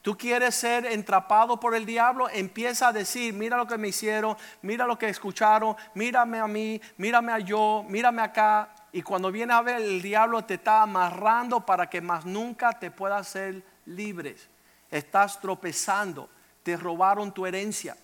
Tú 0.00 0.16
quieres 0.16 0.54
ser 0.54 0.86
entrapado 0.86 1.60
por 1.60 1.74
el 1.74 1.84
diablo, 1.84 2.30
empieza 2.30 2.88
a 2.88 2.92
decir, 2.92 3.34
mira 3.34 3.58
lo 3.58 3.66
que 3.66 3.76
me 3.76 3.88
hicieron, 3.88 4.36
mira 4.62 4.86
lo 4.86 4.96
que 4.98 5.08
escucharon, 5.08 5.76
mírame 5.94 6.38
a 6.38 6.46
mí, 6.46 6.80
mírame 6.96 7.32
a 7.32 7.40
yo, 7.40 7.84
mírame 7.86 8.22
acá. 8.22 8.70
Y 8.92 9.02
cuando 9.02 9.30
viene 9.30 9.52
a 9.52 9.60
ver, 9.60 9.82
el 9.82 10.00
diablo 10.00 10.44
te 10.44 10.54
está 10.54 10.80
amarrando 10.80 11.66
para 11.66 11.90
que 11.90 12.00
más 12.00 12.24
nunca 12.24 12.78
te 12.78 12.90
puedas 12.90 13.28
ser 13.28 13.62
libres. 13.84 14.48
Estás 14.90 15.40
tropezando, 15.40 16.30
te 16.62 16.76
robaron 16.76 17.32
tu 17.32 17.44
herencia. 17.44 17.96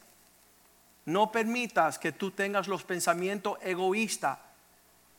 No 1.04 1.32
permitas 1.32 1.98
que 1.98 2.12
tú 2.12 2.30
tengas 2.30 2.68
los 2.68 2.84
pensamientos 2.84 3.58
egoístas, 3.62 4.38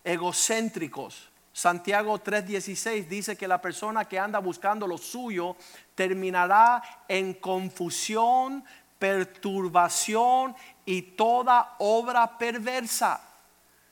egocéntricos, 0.03 1.29
Santiago 1.53 2.19
3:16 2.19 3.07
dice 3.07 3.38
que 3.38 3.47
la 3.47 3.61
persona 3.61 4.05
que 4.05 4.17
anda 4.17 4.39
buscando 4.39 4.88
lo 4.88 4.97
suyo 4.97 5.55
terminará 5.93 6.81
en 7.07 7.36
confusión, 7.36 8.65
perturbación 8.97 10.55
y 10.84 11.03
toda 11.03 11.75
obra 11.77 12.39
perversa. 12.39 13.21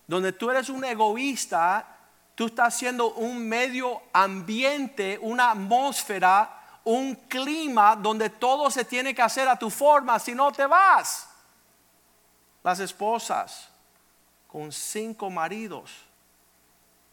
Donde 0.07 0.33
tú 0.33 0.49
eres 0.49 0.69
un 0.69 0.83
egoísta, 0.83 1.85
tú 2.33 2.47
estás 2.47 2.73
haciendo 2.73 3.13
un 3.13 3.47
medio 3.47 4.01
ambiente, 4.11 5.19
una 5.21 5.51
atmósfera, 5.51 6.79
un 6.83 7.13
clima 7.13 7.95
donde 7.95 8.31
todo 8.31 8.71
se 8.71 8.85
tiene 8.85 9.13
que 9.13 9.21
hacer 9.21 9.47
a 9.47 9.59
tu 9.59 9.69
forma, 9.69 10.17
si 10.17 10.33
no 10.33 10.51
te 10.51 10.65
vas. 10.65 11.27
Las 12.63 12.79
esposas 12.79 13.69
con 14.47 14.71
cinco 14.71 15.29
maridos 15.29 15.91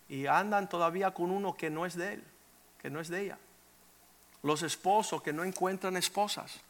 y 0.09 0.27
andan 0.27 0.69
todavía 0.69 1.13
con 1.13 1.31
uno 1.31 1.57
que 1.57 1.71
no 1.71 1.87
es 1.87 1.97
de 1.97 2.15
él, 2.15 2.25
que 2.81 2.91
no 2.91 3.01
es 3.01 3.09
de 3.09 3.23
ella. 3.23 3.39
Los 4.43 4.63
esposos 4.63 5.23
que 5.23 5.33
no 5.33 5.45
encuentran 5.45 5.97
esposas. 5.97 6.61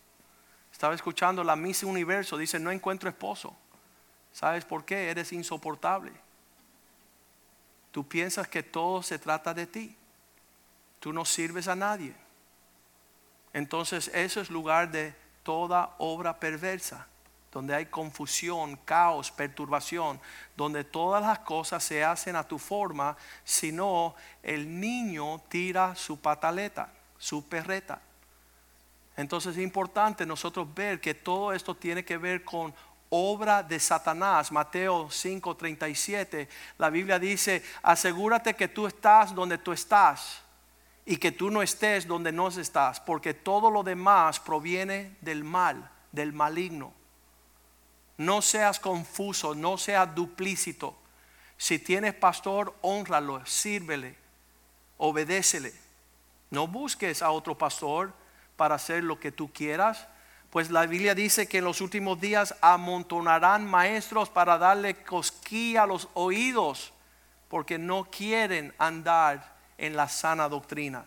Estaba 0.73 0.95
escuchando 0.95 1.43
la 1.43 1.57
Miss 1.57 1.83
Universo, 1.83 2.37
dice, 2.37 2.59
no 2.59 2.71
encuentro 2.71 3.09
esposo. 3.09 3.57
¿Sabes 4.33 4.65
por 4.65 4.85
qué? 4.85 5.11
Eres 5.11 5.33
insoportable. 5.33 6.13
Tú 7.91 8.07
piensas 8.07 8.47
que 8.47 8.63
todo 8.63 9.03
se 9.03 9.19
trata 9.19 9.55
de 9.55 9.67
ti. 9.67 9.97
Tú 11.01 11.13
no 11.13 11.25
sirves 11.25 11.69
a 11.69 11.75
nadie. 11.75 12.15
Entonces 13.53 14.09
eso 14.15 14.41
es 14.41 14.51
lugar 14.51 14.91
de 14.91 15.15
toda 15.43 15.95
obra 15.99 16.39
perversa 16.39 17.07
donde 17.59 17.75
hay 17.75 17.87
confusión, 17.87 18.77
caos, 18.85 19.33
perturbación, 19.33 20.21
donde 20.57 20.85
todas 20.85 21.21
las 21.21 21.41
cosas 21.41 21.83
se 21.83 22.05
hacen 22.05 22.37
a 22.37 22.47
tu 22.47 22.57
forma, 22.57 23.17
sino 23.43 24.15
el 24.45 24.79
niño 24.79 25.41
tira 25.49 25.97
su 25.97 26.21
pataleta, 26.21 26.93
su 27.19 27.49
perreta. 27.49 28.01
Entonces 29.17 29.57
es 29.57 29.63
importante 29.65 30.25
nosotros 30.25 30.73
ver 30.73 31.01
que 31.01 31.15
todo 31.15 31.53
esto 31.53 31.75
tiene 31.75 32.05
que 32.05 32.17
ver 32.17 32.45
con 32.45 32.73
obra 33.11 33.65
de 33.65 33.81
Satanás. 33.81 34.53
Mateo 34.53 35.09
5:37, 35.11 36.49
la 36.79 36.91
Biblia 36.91 37.19
dice, 37.19 37.65
asegúrate 37.83 38.55
que 38.55 38.69
tú 38.69 38.87
estás 38.87 39.35
donde 39.35 39.59
tú 39.59 39.73
estás 39.73 40.43
y 41.05 41.17
que 41.17 41.33
tú 41.33 41.51
no 41.51 41.61
estés 41.61 42.07
donde 42.07 42.31
no 42.31 42.47
estás, 42.47 43.01
porque 43.01 43.35
todo 43.35 43.69
lo 43.69 43.83
demás 43.83 44.39
proviene 44.39 45.17
del 45.23 45.43
mal, 45.43 45.91
del 46.13 46.33
maligno. 46.33 46.93
No 48.19 48.43
seas 48.43 48.81
confuso, 48.81 49.55
no 49.55 49.79
seas 49.79 50.13
duplícito. 50.13 50.97
Si 51.57 51.79
tienes 51.79 52.15
pastor, 52.15 52.75
honralo, 52.83 53.45
sírvele, 53.47 54.17
obedécele. 54.99 55.73
No 56.51 56.67
busques 56.67 57.23
a 57.23 57.31
otro 57.31 57.57
pastor 57.57 58.13
para 58.57 58.75
hacer 58.75 59.05
lo 59.05 59.21
que 59.21 59.31
tú 59.31 59.53
quieras, 59.53 60.07
pues 60.51 60.71
la 60.71 60.87
Biblia 60.87 61.15
dice 61.15 61.47
que 61.47 61.59
en 61.59 61.65
los 61.65 61.81
últimos 61.81 62.21
días 62.21 62.55
amontonarán 62.61 63.67
maestros 63.67 64.29
para 64.31 64.59
darle 64.59 65.03
cosquilla 65.05 65.85
a 65.85 65.87
los 65.87 66.09
oídos, 66.15 66.93
porque 67.49 67.79
no 67.79 68.05
quieren 68.05 68.75
andar 68.79 69.57
en 69.77 69.95
la 69.95 70.09
sana 70.09 70.49
doctrina. 70.49 71.05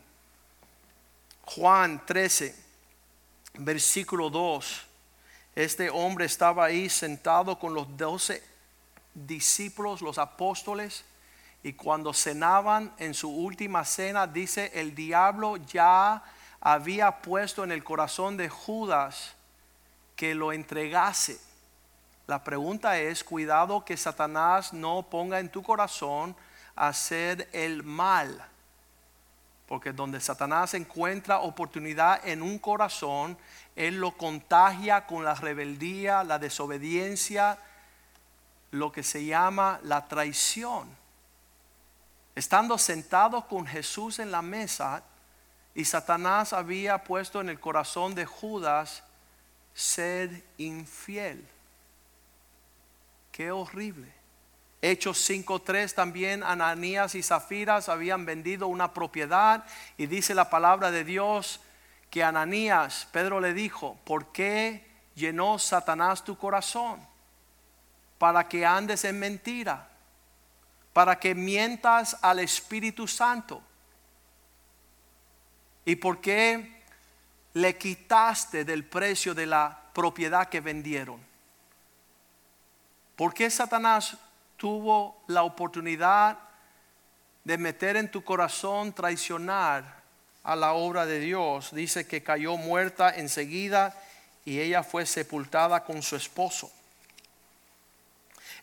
Juan 1.43 2.05
13, 2.05 2.55
versículo 3.55 4.29
2 4.29 4.90
este 5.55 5.89
hombre 5.89 6.25
estaba 6.25 6.65
ahí 6.65 6.89
sentado 6.89 7.59
con 7.59 7.73
los 7.73 7.97
doce 7.97 8.43
discípulos, 9.13 10.01
los 10.01 10.17
apóstoles, 10.17 11.03
y 11.63 11.73
cuando 11.73 12.13
cenaban 12.13 12.93
en 12.97 13.13
su 13.13 13.29
última 13.29 13.85
cena, 13.85 14.25
dice, 14.25 14.71
el 14.73 14.95
diablo 14.95 15.57
ya 15.57 16.23
había 16.59 17.21
puesto 17.21 17.63
en 17.63 17.71
el 17.71 17.83
corazón 17.83 18.37
de 18.37 18.49
Judas 18.49 19.35
que 20.15 20.33
lo 20.33 20.53
entregase. 20.53 21.39
La 22.27 22.43
pregunta 22.43 22.99
es, 22.99 23.23
cuidado 23.23 23.83
que 23.83 23.97
Satanás 23.97 24.71
no 24.71 25.03
ponga 25.03 25.39
en 25.39 25.49
tu 25.49 25.61
corazón 25.61 26.35
hacer 26.75 27.49
el 27.51 27.83
mal. 27.83 28.47
Porque 29.67 29.93
donde 29.93 30.19
Satanás 30.19 30.73
encuentra 30.73 31.41
oportunidad 31.41 32.27
en 32.27 32.41
un 32.41 32.57
corazón, 32.57 33.37
él 33.75 33.99
lo 33.99 34.11
contagia 34.17 35.05
con 35.07 35.23
la 35.23 35.35
rebeldía, 35.35 36.23
la 36.23 36.39
desobediencia, 36.39 37.57
lo 38.71 38.91
que 38.91 39.03
se 39.03 39.25
llama 39.25 39.79
la 39.83 40.07
traición. 40.07 40.89
Estando 42.35 42.77
sentado 42.77 43.47
con 43.47 43.65
Jesús 43.65 44.19
en 44.19 44.31
la 44.31 44.41
mesa 44.41 45.03
y 45.73 45.85
Satanás 45.85 46.53
había 46.53 47.03
puesto 47.03 47.41
en 47.41 47.49
el 47.49 47.59
corazón 47.59 48.15
de 48.15 48.25
Judas 48.25 49.03
ser 49.73 50.43
infiel. 50.57 51.47
Qué 53.31 53.51
horrible. 53.51 54.13
Hechos 54.81 55.29
5.3 55.29 55.93
también 55.93 56.43
Ananías 56.43 57.15
y 57.15 57.21
Zafiras 57.21 57.87
habían 57.87 58.25
vendido 58.25 58.67
una 58.67 58.93
propiedad 58.93 59.63
y 59.97 60.07
dice 60.07 60.33
la 60.33 60.49
palabra 60.49 60.89
de 60.89 61.03
Dios 61.03 61.61
que 62.11 62.23
Ananías, 62.23 63.07
Pedro 63.09 63.39
le 63.39 63.53
dijo, 63.53 63.97
¿por 64.03 64.33
qué 64.33 64.85
llenó 65.15 65.57
Satanás 65.57 66.23
tu 66.23 66.37
corazón? 66.37 66.99
Para 68.17 68.49
que 68.49 68.65
andes 68.65 69.05
en 69.05 69.17
mentira, 69.17 69.87
para 70.91 71.17
que 71.17 71.33
mientas 71.33 72.17
al 72.21 72.39
Espíritu 72.39 73.07
Santo. 73.07 73.63
¿Y 75.85 75.95
por 75.95 76.19
qué 76.19 76.83
le 77.53 77.77
quitaste 77.77 78.65
del 78.65 78.83
precio 78.83 79.33
de 79.33 79.45
la 79.45 79.79
propiedad 79.93 80.49
que 80.49 80.59
vendieron? 80.59 81.19
¿Por 83.15 83.33
qué 83.33 83.49
Satanás 83.49 84.17
tuvo 84.57 85.23
la 85.27 85.43
oportunidad 85.43 86.37
de 87.45 87.57
meter 87.57 87.95
en 87.95 88.11
tu 88.11 88.21
corazón 88.21 88.91
traicionar 88.91 90.00
a 90.43 90.55
la 90.55 90.73
obra 90.73 91.05
de 91.05 91.19
Dios, 91.19 91.69
dice 91.73 92.07
que 92.07 92.23
cayó 92.23 92.57
muerta 92.57 93.15
enseguida 93.15 93.95
y 94.43 94.59
ella 94.59 94.83
fue 94.83 95.05
sepultada 95.05 95.83
con 95.83 96.01
su 96.01 96.15
esposo. 96.15 96.71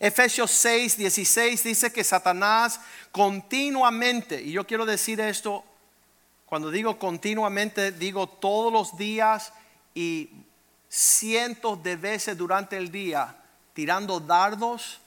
Efesios 0.00 0.50
6, 0.52 0.96
16 0.96 1.62
dice 1.64 1.92
que 1.92 2.04
Satanás 2.04 2.80
continuamente, 3.10 4.40
y 4.40 4.52
yo 4.52 4.66
quiero 4.66 4.86
decir 4.86 5.20
esto, 5.20 5.64
cuando 6.46 6.70
digo 6.70 6.98
continuamente, 6.98 7.92
digo 7.92 8.28
todos 8.28 8.72
los 8.72 8.96
días 8.96 9.52
y 9.94 10.30
cientos 10.88 11.82
de 11.82 11.96
veces 11.96 12.38
durante 12.38 12.76
el 12.76 12.90
día, 12.90 13.36
tirando 13.74 14.20
dardos 14.20 15.00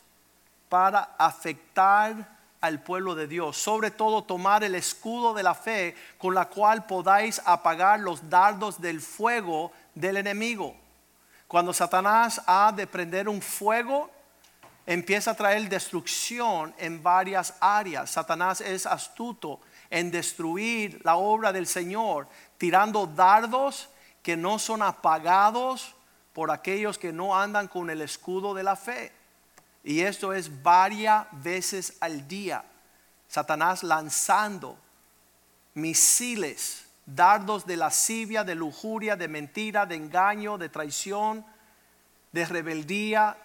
para 0.69 1.15
afectar 1.17 2.40
al 2.62 2.82
pueblo 2.82 3.16
de 3.16 3.28
Dios. 3.28 3.57
Sobre 3.57 3.91
todo 3.91 4.24
tomar 4.24 4.64
el 4.64 4.76
escudo 4.76 5.34
de 5.34 5.43
la 5.43 5.55
fe 5.55 5.95
con 6.18 6.34
la 6.34 6.45
cual 6.45 6.86
podáis 6.86 7.41
apagar 7.45 7.99
los 7.99 8.30
dardos 8.30 8.80
del 8.80 9.01
fuego 9.01 9.72
del 9.95 10.18
enemigo. 10.18 10.76
Cuando 11.47 11.74
Satanás 11.74 12.41
ha 12.45 12.72
de 12.72 12.88
prender 12.88 13.28
un 13.28 13.41
fuego, 13.41 14.09
empieza 14.86 15.32
a 15.32 15.36
traer 15.36 15.68
destrucción 15.68 16.74
en 16.78 17.03
varias 17.03 17.55
áreas. 17.59 18.12
Satanás 18.12 18.62
es 18.62 18.86
astuto 18.86 19.59
en 19.89 20.12
destruir 20.12 21.01
la 21.03 21.18
obra 21.18 21.51
del 21.51 21.68
Señor, 21.68 22.28
tirando 22.57 23.05
dardos 23.05 23.89
que 24.24 24.38
no 24.38 24.59
son 24.59 24.82
apagados 24.82 25.93
por 26.34 26.51
aquellos 26.51 26.97
que 26.97 27.12
no 27.12 27.38
andan 27.38 27.68
con 27.68 27.89
el 27.89 28.01
escudo 28.01 28.53
de 28.53 28.64
la 28.64 28.76
fe. 28.76 29.12
Y 29.84 30.01
esto 30.01 30.34
es 30.34 30.61
varias 30.61 31.27
veces 31.32 31.97
al 31.99 32.27
día. 32.27 32.63
Satanás 33.27 33.84
lanzando 33.84 34.77
misiles, 35.73 36.86
dardos 37.05 37.65
de 37.65 37.77
lascivia, 37.77 38.43
de 38.43 38.55
lujuria, 38.55 39.15
de 39.15 39.27
mentira, 39.27 39.86
de 39.86 39.95
engaño, 39.95 40.57
de 40.57 40.69
traición, 40.69 41.45
de 42.32 42.45
rebeldía, 42.45 43.38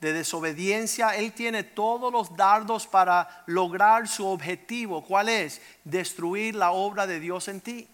de 0.00 0.12
desobediencia. 0.12 1.16
Él 1.16 1.32
tiene 1.32 1.64
todos 1.64 2.12
los 2.12 2.36
dardos 2.36 2.86
para 2.86 3.42
lograr 3.46 4.08
su 4.08 4.26
objetivo. 4.26 5.04
¿Cuál 5.04 5.28
es? 5.28 5.60
Destruir 5.84 6.54
la 6.54 6.70
obra 6.70 7.06
de 7.06 7.20
Dios 7.20 7.48
en 7.48 7.60
ti. 7.60 7.88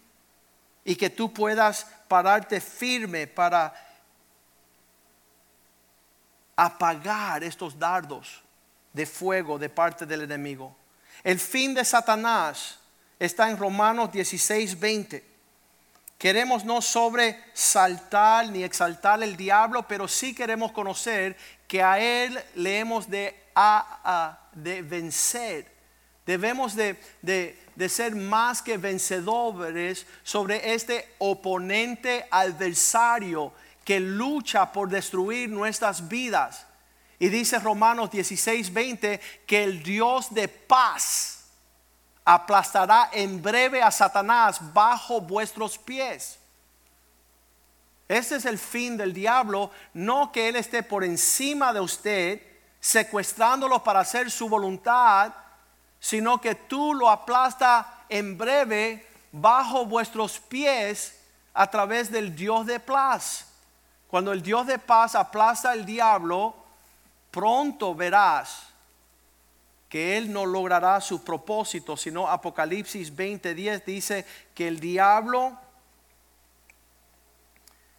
Y 0.83 0.95
que 0.95 1.09
tú 1.09 1.33
puedas 1.33 1.87
pararte 2.07 2.61
firme 2.61 3.25
para 3.27 3.73
apagar 6.55 7.43
estos 7.43 7.77
dardos 7.77 8.41
de 8.93 9.05
fuego 9.05 9.59
de 9.59 9.69
parte 9.69 10.05
del 10.05 10.21
enemigo. 10.21 10.75
El 11.23 11.39
fin 11.39 11.73
de 11.73 11.83
Satanás 11.83 12.79
está 13.19 13.49
en 13.49 13.57
Romanos 13.57 14.11
16, 14.11 14.79
20. 14.79 15.35
Queremos 16.17 16.63
no 16.63 16.81
sobresaltar 16.81 18.49
ni 18.49 18.63
exaltar 18.63 19.21
el 19.21 19.35
diablo, 19.35 19.85
pero 19.87 20.07
sí 20.07 20.33
queremos 20.33 20.71
conocer 20.71 21.35
que 21.67 21.83
a 21.83 21.99
él 21.99 22.41
le 22.55 22.79
hemos 22.79 23.09
de, 23.09 23.35
de 24.53 24.81
vencer. 24.81 25.73
Debemos 26.25 26.75
de, 26.75 26.97
de 27.21 27.89
ser 27.89 28.15
más 28.15 28.61
que 28.61 28.77
vencedores 28.77 30.07
sobre 30.23 30.73
este 30.73 31.13
oponente 31.17 32.25
adversario 32.31 33.53
que 33.85 33.99
lucha 33.99 34.73
por 34.73 34.89
destruir 34.89 35.49
nuestras 35.49 36.09
vidas. 36.09 36.65
Y 37.19 37.29
dice 37.29 37.59
Romanos 37.59 38.11
16, 38.11 38.73
20 38.73 39.21
que 39.47 39.63
el 39.63 39.83
Dios 39.83 40.33
de 40.33 40.49
paz 40.49 41.45
aplastará 42.25 43.11
en 43.13 43.41
breve 43.41 43.81
a 43.81 43.91
Satanás 43.91 44.59
bajo 44.73 45.21
vuestros 45.21 45.77
pies. 45.77 46.39
Ese 48.07 48.35
es 48.35 48.45
el 48.45 48.57
fin 48.57 48.97
del 48.97 49.13
diablo, 49.13 49.71
no 49.93 50.31
que 50.31 50.49
él 50.49 50.55
esté 50.55 50.83
por 50.83 51.03
encima 51.03 51.71
de 51.71 51.79
usted, 51.79 52.41
secuestrándolo 52.79 53.83
para 53.83 54.01
hacer 54.01 54.29
su 54.29 54.49
voluntad, 54.49 55.33
sino 55.99 56.41
que 56.41 56.53
tú 56.53 56.93
lo 56.93 57.09
aplastas 57.09 57.85
en 58.09 58.37
breve 58.37 59.07
bajo 59.31 59.85
vuestros 59.85 60.39
pies 60.39 61.19
a 61.53 61.69
través 61.69 62.11
del 62.11 62.35
Dios 62.35 62.65
de 62.65 62.79
paz. 62.79 63.54
Cuando 64.07 64.31
el 64.31 64.41
Dios 64.41 64.67
de 64.67 64.79
paz 64.79 65.15
aplasta 65.15 65.71
al 65.71 65.85
diablo, 65.85 66.55
pronto 67.31 67.95
verás 67.95 68.67
que 69.89 70.17
él 70.17 70.31
no 70.31 70.45
logrará 70.45 70.99
su 71.01 71.23
propósito, 71.23 71.95
sino 71.97 72.27
Apocalipsis 72.27 73.15
20:10 73.15 73.83
dice 73.85 74.25
que 74.53 74.67
el 74.67 74.79
diablo, 74.79 75.57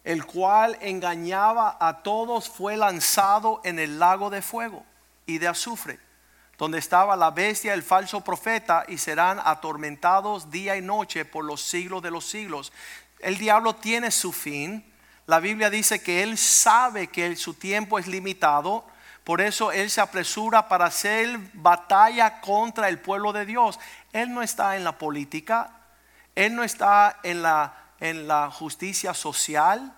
el 0.03 0.25
cual 0.25 0.77
engañaba 0.81 1.77
a 1.79 2.03
todos, 2.03 2.49
fue 2.49 2.77
lanzado 2.77 3.61
en 3.63 3.79
el 3.79 3.99
lago 3.99 4.29
de 4.29 4.41
fuego 4.41 4.85
y 5.25 5.37
de 5.37 5.47
azufre, 5.47 5.99
donde 6.57 6.77
estaba 6.77 7.15
la 7.15 7.31
bestia, 7.31 7.73
el 7.73 7.83
falso 7.83 8.21
profeta, 8.21 8.85
y 8.87 8.97
serán 8.97 9.39
atormentados 9.43 10.49
día 10.49 10.77
y 10.77 10.81
noche 10.81 11.25
por 11.25 11.45
los 11.45 11.61
siglos 11.61 12.01
de 12.01 12.11
los 12.11 12.25
siglos. 12.25 12.71
El 13.19 13.37
diablo 13.37 13.75
tiene 13.75 14.11
su 14.11 14.31
fin 14.31 14.85
la 15.27 15.39
Biblia 15.39 15.69
dice 15.69 16.01
que 16.01 16.23
Él 16.23 16.37
sabe 16.37 17.07
que 17.07 17.35
su 17.35 17.53
tiempo 17.53 17.99
es 17.99 18.07
limitado, 18.07 18.85
por 19.25 19.41
eso 19.41 19.73
Él 19.73 19.91
se 19.91 19.99
apresura 19.99 20.69
para 20.69 20.85
hacer 20.85 21.37
batalla 21.53 22.39
contra 22.39 22.87
el 22.87 22.99
pueblo 22.99 23.33
de 23.33 23.45
Dios. 23.45 23.77
Él 24.13 24.33
no 24.33 24.41
está 24.41 24.77
en 24.77 24.85
la 24.85 24.97
política, 24.97 25.69
Él 26.33 26.55
no 26.55 26.63
está 26.63 27.19
en 27.23 27.41
la, 27.41 27.73
en 27.99 28.25
la 28.27 28.49
justicia 28.49 29.13
social. 29.13 29.93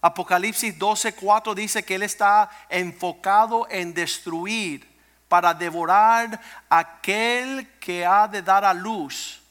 Apocalipsis 0.00 0.78
12:4 0.78 1.54
dice 1.54 1.84
que 1.84 1.96
Él 1.96 2.04
está 2.04 2.48
enfocado 2.68 3.66
en 3.68 3.92
destruir, 3.94 4.96
para 5.28 5.54
devorar 5.54 6.40
aquel 6.68 7.68
que 7.80 8.06
ha 8.06 8.28
de 8.28 8.42
dar 8.42 8.64
a 8.64 8.72
luz 8.72 9.42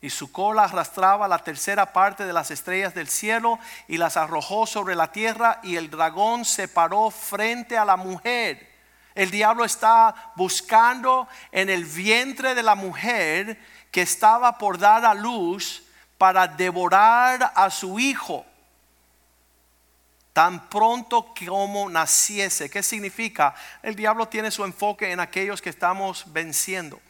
y 0.00 0.10
su 0.10 0.30
cola 0.30 0.64
arrastraba 0.64 1.26
la 1.26 1.38
tercera 1.38 1.92
parte 1.92 2.26
de 2.26 2.32
las 2.32 2.50
estrellas 2.50 2.94
del 2.94 3.08
cielo 3.08 3.58
y 3.88 3.96
las 3.96 4.16
arrojó 4.16 4.66
sobre 4.66 4.94
la 4.94 5.10
tierra 5.10 5.60
y 5.62 5.76
el 5.76 5.90
dragón 5.90 6.44
se 6.44 6.68
paró 6.68 7.10
frente 7.10 7.78
a 7.78 7.84
la 7.84 7.96
mujer. 7.96 8.74
El 9.14 9.30
diablo 9.30 9.64
está 9.64 10.32
buscando 10.36 11.26
en 11.50 11.70
el 11.70 11.84
vientre 11.84 12.54
de 12.54 12.62
la 12.62 12.74
mujer 12.74 13.58
que 13.90 14.02
estaba 14.02 14.58
por 14.58 14.78
dar 14.78 15.06
a 15.06 15.14
luz 15.14 15.82
para 16.18 16.46
devorar 16.46 17.52
a 17.54 17.70
su 17.70 17.98
hijo 17.98 18.44
tan 20.34 20.68
pronto 20.68 21.32
como 21.46 21.88
naciese. 21.88 22.68
¿Qué 22.68 22.82
significa? 22.82 23.54
El 23.82 23.96
diablo 23.96 24.28
tiene 24.28 24.50
su 24.50 24.66
enfoque 24.66 25.10
en 25.10 25.18
aquellos 25.18 25.62
que 25.62 25.70
estamos 25.70 26.30
venciendo 26.30 27.00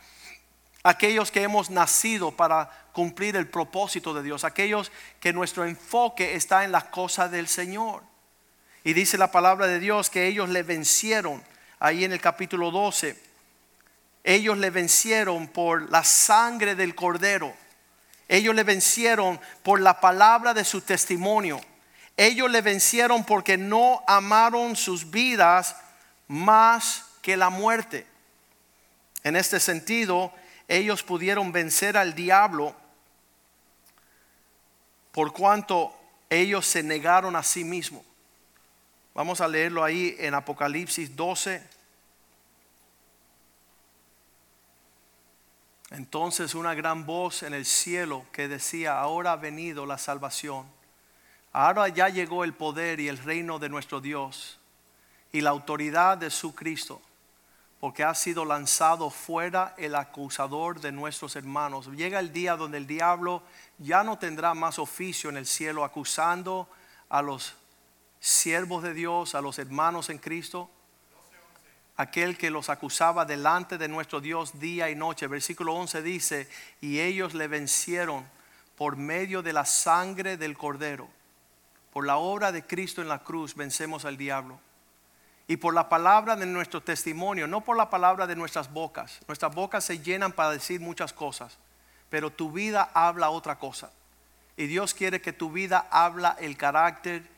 aquellos 0.87 1.32
que 1.32 1.43
hemos 1.43 1.68
nacido 1.68 2.30
para 2.30 2.70
cumplir 2.93 3.34
el 3.34 3.49
propósito 3.49 4.14
de 4.14 4.22
Dios, 4.22 4.45
aquellos 4.45 4.93
que 5.18 5.32
nuestro 5.32 5.64
enfoque 5.64 6.37
está 6.37 6.62
en 6.62 6.70
las 6.70 6.84
cosas 6.84 7.32
del 7.32 7.49
Señor. 7.49 8.05
Y 8.84 8.93
dice 8.93 9.18
la 9.18 9.32
palabra 9.32 9.66
de 9.66 9.80
Dios 9.80 10.11
que 10.11 10.28
ellos 10.28 10.49
le 10.49 10.62
vencieron 10.62 11.43
ahí 11.80 12.05
en 12.05 12.12
el 12.12 12.20
capítulo 12.20 12.70
12. 12.70 13.20
Ellos 14.22 14.59
le 14.59 14.70
vencieron 14.70 15.49
por 15.49 15.91
la 15.91 16.05
sangre 16.05 16.76
del 16.76 16.95
cordero. 16.95 17.53
Ellos 18.28 18.55
le 18.55 18.62
vencieron 18.62 19.41
por 19.64 19.80
la 19.80 20.01
palabra 20.01 20.55
de 20.55 20.64
su 20.64 20.82
testimonio. 20.82 21.61
Ellos 22.16 22.49
le 22.49 22.61
vencieron 22.61 23.24
porque 23.24 23.59
no 23.59 24.05
amaron 24.07 24.76
sus 24.76 25.11
vidas 25.11 25.74
más 26.28 27.05
que 27.22 27.37
la 27.37 27.51
muerte. 27.51 28.07
En 29.24 29.34
este 29.34 29.59
sentido, 29.59 30.32
ellos 30.69 31.03
pudieron 31.03 31.53
vencer 31.53 31.97
al 31.97 32.14
diablo 32.14 32.75
por 35.12 35.33
cuanto 35.33 35.95
ellos 36.29 36.67
se 36.67 36.83
negaron 36.83 37.37
a 37.37 37.43
sí 37.43 37.64
mismos. 37.64 38.05
Vamos 39.14 39.41
a 39.41 39.49
leerlo 39.49 39.83
ahí 39.83 40.14
en 40.19 40.35
Apocalipsis 40.35 41.17
12. 41.17 41.62
Entonces 45.91 46.55
una 46.55 46.75
gran 46.75 47.07
voz 47.07 47.43
en 47.43 47.55
el 47.55 47.64
cielo 47.64 48.27
que 48.33 48.49
decía, 48.49 48.99
ahora 48.99 49.33
ha 49.33 49.37
venido 49.37 49.87
la 49.87 49.97
salvación, 49.97 50.67
ahora 51.53 51.89
ya 51.89 52.09
llegó 52.09 52.45
el 52.45 52.53
poder 52.53 52.99
y 53.01 53.09
el 53.09 53.19
reino 53.19 53.59
de 53.59 53.69
nuestro 53.69 54.01
Dios 54.01 54.59
y 55.33 55.41
la 55.41 55.51
autoridad 55.51 56.19
de 56.19 56.29
su 56.29 56.55
Cristo 56.55 57.01
porque 57.81 58.05
ha 58.05 58.14
sido 58.14 58.45
lanzado 58.45 59.11
fuera 59.11 59.74
el 59.77 59.95
acusador 59.95 60.81
de 60.81 60.93
nuestros 60.93 61.37
hermanos. 61.37 61.89
Llega 61.89 62.20
el 62.20 62.33
día 62.33 62.57
donde 62.57 62.79
el 62.79 62.87
diablo 62.87 63.43
ya 63.79 64.03
no 64.03 64.18
tendrá 64.18 64.55
más 64.55 64.79
oficio 64.79 65.29
en 65.29 65.37
el 65.37 65.47
cielo 65.47 65.85
acusando 65.85 66.68
a 67.09 67.20
los 67.20 67.55
siervos 68.18 68.83
de 68.83 68.95
Dios, 68.95 69.35
a 69.35 69.43
los 69.43 69.59
hermanos 69.59 70.09
en 70.09 70.18
Cristo. 70.18 70.70
Aquel 71.99 72.37
que 72.37 72.51
los 72.51 72.70
acusaba 72.70 73.24
delante 73.24 73.79
de 73.79 73.89
nuestro 73.89 74.20
Dios 74.20 74.59
día 74.59 74.91
y 74.91 74.95
noche. 74.95 75.27
Versículo 75.27 75.74
11 75.74 76.03
dice, 76.03 76.49
y 76.81 77.01
ellos 77.01 77.35
le 77.35 77.47
vencieron 77.47 78.27
por 78.77 78.97
medio 78.97 79.43
de 79.43 79.53
la 79.53 79.64
sangre 79.66 80.37
del 80.37 80.57
cordero. 80.57 81.09
Por 81.93 82.07
la 82.07 82.16
obra 82.16 82.53
de 82.53 82.66
Cristo 82.66 83.01
en 83.01 83.09
la 83.09 83.22
cruz 83.22 83.55
vencemos 83.55 84.05
al 84.05 84.16
diablo 84.16 84.61
y 85.49 85.57
por 85.57 85.75
la 85.75 85.89
palabra 85.89 86.35
de 86.35 86.47
nuestro 86.47 86.83
testimonio, 86.83 87.47
no 87.47 87.61
por 87.61 87.77
la 87.77 87.89
palabra 87.89 88.27
de 88.27 88.35
nuestras 88.35 88.73
bocas. 88.73 89.21
Nuestras 89.29 89.55
bocas 89.55 89.85
se 89.85 90.01
llenan 90.01 90.33
para 90.33 90.51
decir 90.51 90.81
muchas 90.81 91.13
cosas, 91.13 91.59
pero 92.11 92.31
tu 92.31 92.51
vida 92.51 92.91
habla 92.95 93.31
otra 93.31 93.59
cosa. 93.59 93.93
Y 94.57 94.67
Dios 94.67 94.95
quiere 94.95 95.21
que 95.21 95.33
tu 95.33 95.53
vida 95.53 95.87
habla 95.91 96.37
el 96.41 96.57
carácter 96.57 97.29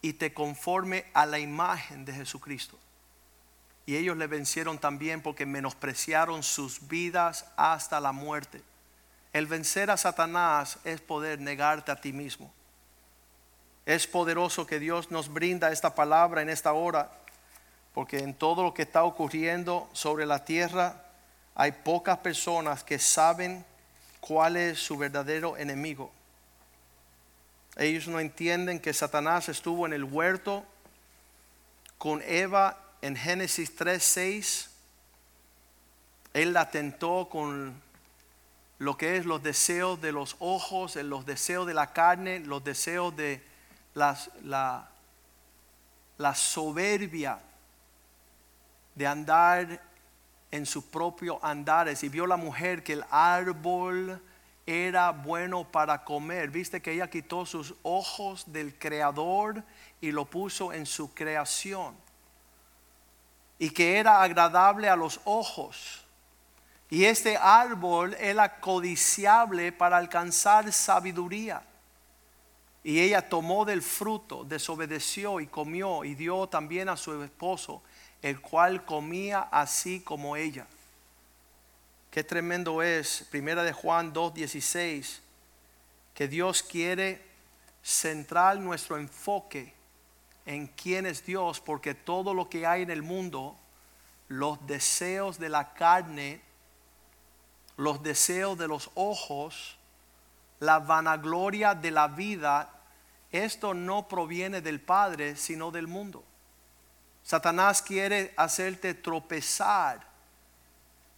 y 0.00 0.14
te 0.14 0.32
conforme 0.32 1.04
a 1.12 1.26
la 1.26 1.38
imagen 1.38 2.04
de 2.04 2.14
Jesucristo. 2.14 2.78
Y 3.84 3.96
ellos 3.96 4.16
le 4.16 4.26
vencieron 4.26 4.78
también 4.78 5.20
porque 5.20 5.46
menospreciaron 5.46 6.42
sus 6.42 6.88
vidas 6.88 7.46
hasta 7.56 8.00
la 8.00 8.12
muerte. 8.12 8.62
El 9.32 9.46
vencer 9.46 9.90
a 9.90 9.96
Satanás 9.96 10.78
es 10.84 11.00
poder 11.00 11.40
negarte 11.40 11.92
a 11.92 12.00
ti 12.00 12.12
mismo. 12.12 12.52
Es 13.86 14.08
poderoso 14.08 14.66
que 14.66 14.80
Dios 14.80 15.12
nos 15.12 15.32
brinda 15.32 15.70
esta 15.70 15.94
palabra 15.94 16.42
en 16.42 16.48
esta 16.48 16.72
hora, 16.72 17.12
porque 17.94 18.18
en 18.18 18.34
todo 18.34 18.64
lo 18.64 18.74
que 18.74 18.82
está 18.82 19.04
ocurriendo 19.04 19.88
sobre 19.92 20.26
la 20.26 20.44
tierra 20.44 21.04
hay 21.54 21.70
pocas 21.70 22.18
personas 22.18 22.82
que 22.82 22.98
saben 22.98 23.64
cuál 24.20 24.56
es 24.56 24.80
su 24.80 24.98
verdadero 24.98 25.56
enemigo. 25.56 26.10
Ellos 27.76 28.08
no 28.08 28.18
entienden 28.18 28.80
que 28.80 28.92
Satanás 28.92 29.48
estuvo 29.48 29.86
en 29.86 29.92
el 29.92 30.02
huerto 30.02 30.64
con 31.96 32.22
Eva 32.22 32.78
en 33.02 33.14
Génesis 33.14 33.76
3:6. 33.76 34.68
Él 36.34 36.52
la 36.52 36.70
tentó 36.70 37.28
con 37.30 37.80
lo 38.78 38.96
que 38.96 39.16
es 39.16 39.26
los 39.26 39.42
deseos 39.42 40.00
de 40.00 40.10
los 40.10 40.36
ojos, 40.40 40.96
los 40.96 41.24
deseos 41.24 41.66
de 41.66 41.74
la 41.74 41.92
carne, 41.92 42.40
los 42.40 42.64
deseos 42.64 43.14
de 43.16 43.42
la, 43.96 44.88
la 46.18 46.34
soberbia 46.34 47.40
de 48.94 49.06
andar 49.06 49.80
en 50.50 50.64
su 50.64 50.90
propio 50.90 51.44
andares 51.44 52.02
y 52.04 52.08
vio 52.08 52.26
la 52.26 52.36
mujer 52.36 52.82
que 52.82 52.94
el 52.94 53.04
árbol 53.10 54.20
era 54.66 55.10
bueno 55.10 55.64
para 55.64 56.04
comer. 56.04 56.50
Viste 56.50 56.80
que 56.80 56.92
ella 56.92 57.08
quitó 57.08 57.46
sus 57.46 57.74
ojos 57.82 58.44
del 58.52 58.76
creador 58.78 59.62
y 60.00 60.10
lo 60.10 60.24
puso 60.24 60.72
en 60.72 60.86
su 60.86 61.14
creación. 61.14 61.94
Y 63.58 63.70
que 63.70 63.98
era 63.98 64.22
agradable 64.22 64.88
a 64.88 64.96
los 64.96 65.20
ojos. 65.24 66.04
Y 66.90 67.04
este 67.04 67.36
árbol 67.36 68.14
era 68.18 68.60
codiciable 68.60 69.72
para 69.72 69.96
alcanzar 69.96 70.72
sabiduría. 70.72 71.62
Y 72.86 73.00
ella 73.00 73.28
tomó 73.28 73.64
del 73.64 73.82
fruto, 73.82 74.44
desobedeció 74.44 75.40
y 75.40 75.48
comió 75.48 76.04
y 76.04 76.14
dio 76.14 76.46
también 76.46 76.88
a 76.88 76.96
su 76.96 77.20
esposo, 77.20 77.82
el 78.22 78.40
cual 78.40 78.84
comía 78.84 79.40
así 79.40 79.98
como 79.98 80.36
ella. 80.36 80.68
Qué 82.12 82.22
tremendo 82.22 82.82
es, 82.82 83.26
primera 83.28 83.64
de 83.64 83.72
Juan 83.72 84.12
2:16, 84.12 85.18
que 86.14 86.28
Dios 86.28 86.62
quiere 86.62 87.20
centrar 87.82 88.56
nuestro 88.58 88.98
enfoque 88.98 89.74
en 90.44 90.68
quién 90.68 91.06
es 91.06 91.26
Dios, 91.26 91.58
porque 91.58 91.92
todo 91.92 92.34
lo 92.34 92.48
que 92.48 92.68
hay 92.68 92.82
en 92.82 92.92
el 92.92 93.02
mundo, 93.02 93.58
los 94.28 94.64
deseos 94.64 95.40
de 95.40 95.48
la 95.48 95.74
carne, 95.74 96.40
los 97.76 98.00
deseos 98.04 98.56
de 98.56 98.68
los 98.68 98.92
ojos, 98.94 99.76
la 100.60 100.78
vanagloria 100.78 101.74
de 101.74 101.90
la 101.90 102.06
vida, 102.06 102.74
esto 103.44 103.74
no 103.74 104.08
proviene 104.08 104.60
del 104.60 104.80
Padre, 104.80 105.36
sino 105.36 105.70
del 105.70 105.86
mundo. 105.86 106.24
Satanás 107.22 107.82
quiere 107.82 108.32
hacerte 108.36 108.94
tropezar 108.94 110.06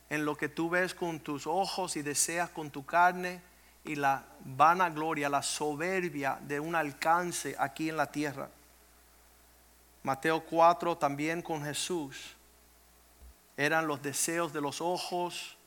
en 0.08 0.24
lo 0.24 0.36
que 0.36 0.48
tú 0.48 0.70
ves 0.70 0.94
con 0.94 1.20
tus 1.20 1.46
ojos 1.46 1.96
y 1.96 2.02
deseas 2.02 2.48
con 2.48 2.70
tu 2.70 2.86
carne 2.86 3.42
y 3.84 3.94
la 3.94 4.24
vanagloria, 4.44 5.28
la 5.28 5.42
soberbia 5.42 6.38
de 6.40 6.60
un 6.60 6.74
alcance 6.74 7.54
aquí 7.58 7.90
en 7.90 7.98
la 7.98 8.10
tierra. 8.10 8.48
Mateo 10.02 10.44
4 10.44 10.96
también 10.96 11.42
con 11.42 11.62
Jesús. 11.62 12.34
Eran 13.56 13.86
los 13.86 14.00
deseos 14.00 14.52
de 14.52 14.62
los 14.62 14.80
ojos, 14.80 15.58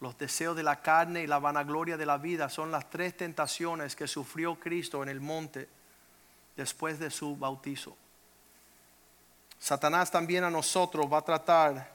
los 0.00 0.18
deseos 0.18 0.56
de 0.56 0.62
la 0.62 0.82
carne 0.82 1.22
y 1.22 1.26
la 1.26 1.38
vanagloria 1.38 1.96
de 1.96 2.04
la 2.04 2.18
vida. 2.18 2.50
Son 2.50 2.70
las 2.70 2.90
tres 2.90 3.16
tentaciones 3.16 3.96
que 3.96 4.06
sufrió 4.06 4.60
Cristo 4.60 5.02
en 5.02 5.08
el 5.08 5.20
monte 5.20 5.79
después 6.60 6.98
de 6.98 7.10
su 7.10 7.36
bautizo. 7.36 7.96
Satanás 9.58 10.10
también 10.10 10.44
a 10.44 10.50
nosotros 10.50 11.10
va 11.10 11.18
a 11.18 11.22
tratar 11.22 11.90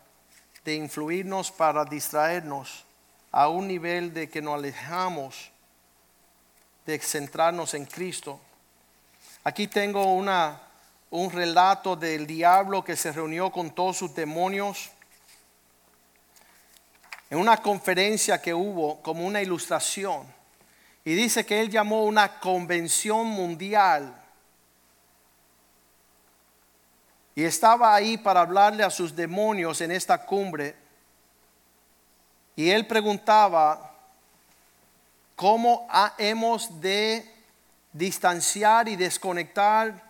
de 0.63 0.73
influirnos 0.73 1.51
para 1.51 1.85
distraernos 1.85 2.83
a 3.31 3.47
un 3.47 3.67
nivel 3.67 4.11
de 4.11 4.27
que 4.27 4.41
nos 4.41 4.55
alejamos 4.55 5.51
de 6.83 6.97
centrarnos 6.97 7.75
en 7.75 7.85
Cristo. 7.85 8.39
Aquí 9.43 9.67
tengo 9.67 10.03
una 10.13 10.61
un 11.11 11.31
relato 11.31 11.95
del 11.95 12.25
diablo 12.25 12.83
que 12.83 12.95
se 12.95 13.11
reunió 13.11 13.51
con 13.51 13.69
todos 13.69 13.97
sus 13.97 14.13
demonios 14.15 14.89
en 17.29 17.37
una 17.37 17.57
conferencia 17.57 18.41
que 18.41 18.53
hubo 18.53 19.01
como 19.01 19.25
una 19.25 19.41
ilustración. 19.41 20.25
Y 21.05 21.13
dice 21.13 21.45
que 21.45 21.61
él 21.61 21.69
llamó 21.69 22.03
una 22.03 22.39
convención 22.39 23.27
mundial. 23.27 24.24
Y 27.35 27.43
estaba 27.43 27.93
ahí 27.93 28.17
para 28.17 28.41
hablarle 28.41 28.83
a 28.83 28.89
sus 28.89 29.15
demonios 29.15 29.81
en 29.81 29.91
esta 29.91 30.25
cumbre. 30.25 30.75
Y 32.55 32.69
él 32.69 32.87
preguntaba, 32.87 33.93
¿cómo 35.35 35.87
hemos 36.17 36.79
de 36.79 37.29
distanciar 37.91 38.87
y 38.87 38.95
desconectar 38.95 40.05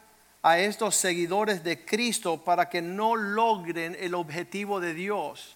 a 0.46 0.60
estos 0.60 0.96
seguidores 0.96 1.64
de 1.64 1.86
Cristo 1.86 2.38
para 2.38 2.70
que 2.70 2.80
no 2.80 3.16
logren 3.16 3.98
el 4.00 4.14
objetivo 4.14 4.80
de 4.80 4.94
Dios. 4.94 5.56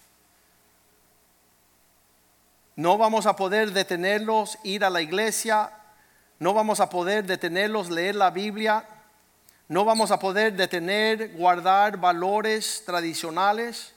No 2.75 2.97
vamos 2.97 3.27
a 3.27 3.35
poder 3.35 3.71
detenerlos 3.71 4.57
ir 4.63 4.83
a 4.83 4.89
la 4.89 5.03
iglesia, 5.03 5.71
no 6.39 6.55
vamos 6.55 6.79
a 6.79 6.89
poder 6.89 7.23
detenerlos 7.25 7.91
leer 7.91 8.15
la 8.15 8.31
Biblia, 8.31 8.83
no 9.69 9.85
vamos 9.85 10.09
a 10.09 10.17
poder 10.17 10.53
detener 10.53 11.31
guardar 11.33 11.95
valores 11.97 12.81
tradicionales, 12.87 13.93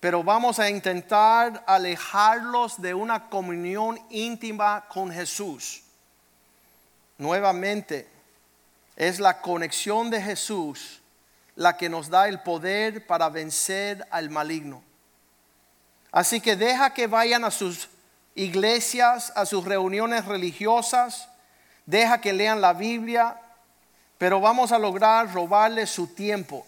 pero 0.00 0.24
vamos 0.24 0.58
a 0.58 0.70
intentar 0.70 1.62
alejarlos 1.66 2.80
de 2.80 2.94
una 2.94 3.28
comunión 3.28 4.00
íntima 4.08 4.86
con 4.88 5.12
Jesús. 5.12 5.82
Nuevamente, 7.18 8.08
es 8.96 9.20
la 9.20 9.42
conexión 9.42 10.08
de 10.08 10.22
Jesús 10.22 11.02
la 11.56 11.76
que 11.76 11.90
nos 11.90 12.08
da 12.08 12.26
el 12.26 12.40
poder 12.40 13.06
para 13.06 13.28
vencer 13.28 14.06
al 14.10 14.30
maligno. 14.30 14.82
Así 16.10 16.40
que 16.40 16.56
deja 16.56 16.94
que 16.94 17.06
vayan 17.06 17.44
a 17.44 17.50
sus 17.50 17.90
iglesias, 18.34 19.30
a 19.36 19.44
sus 19.44 19.64
reuniones 19.64 20.24
religiosas, 20.24 21.28
deja 21.84 22.22
que 22.22 22.32
lean 22.32 22.62
la 22.62 22.72
Biblia, 22.72 23.40
pero 24.24 24.40
vamos 24.40 24.72
a 24.72 24.78
lograr 24.78 25.30
robarle 25.34 25.86
su 25.86 26.06
tiempo. 26.06 26.66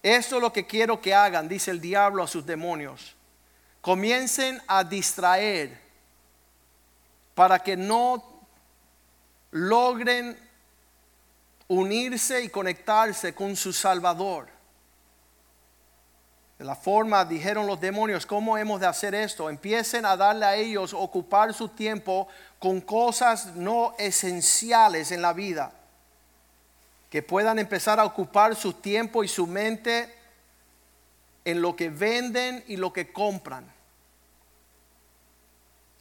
Esto 0.00 0.36
es 0.36 0.40
lo 0.40 0.52
que 0.52 0.68
quiero 0.68 1.00
que 1.00 1.12
hagan, 1.12 1.48
dice 1.48 1.72
el 1.72 1.80
diablo 1.80 2.22
a 2.22 2.28
sus 2.28 2.46
demonios. 2.46 3.16
Comiencen 3.80 4.62
a 4.68 4.84
distraer 4.84 5.76
para 7.34 7.58
que 7.58 7.76
no 7.76 8.22
logren 9.50 10.38
unirse 11.66 12.44
y 12.44 12.50
conectarse 12.50 13.34
con 13.34 13.56
su 13.56 13.72
Salvador. 13.72 14.46
De 16.56 16.64
la 16.64 16.76
forma, 16.76 17.24
dijeron 17.24 17.66
los 17.66 17.80
demonios, 17.80 18.26
¿cómo 18.26 18.56
hemos 18.56 18.78
de 18.78 18.86
hacer 18.86 19.12
esto? 19.12 19.50
Empiecen 19.50 20.06
a 20.06 20.16
darle 20.16 20.46
a 20.46 20.54
ellos 20.54 20.94
ocupar 20.94 21.52
su 21.52 21.66
tiempo 21.66 22.28
con 22.64 22.80
cosas 22.80 23.56
no 23.56 23.94
esenciales 23.98 25.12
en 25.12 25.20
la 25.20 25.34
vida. 25.34 25.70
Que 27.10 27.22
puedan 27.22 27.58
empezar 27.58 28.00
a 28.00 28.06
ocupar 28.06 28.56
su 28.56 28.72
tiempo 28.72 29.22
y 29.22 29.28
su 29.28 29.46
mente 29.46 30.10
en 31.44 31.60
lo 31.60 31.76
que 31.76 31.90
venden 31.90 32.64
y 32.66 32.78
lo 32.78 32.90
que 32.90 33.12
compran. 33.12 33.70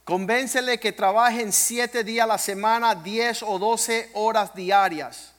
Convéncele 0.06 0.80
que 0.80 0.94
trabajen 0.94 1.52
siete 1.52 2.02
días 2.02 2.24
a 2.24 2.28
la 2.28 2.38
semana, 2.38 2.96
diez 2.96 3.44
o 3.44 3.60
doce 3.60 4.10
horas 4.14 4.56
diarias, 4.56 5.34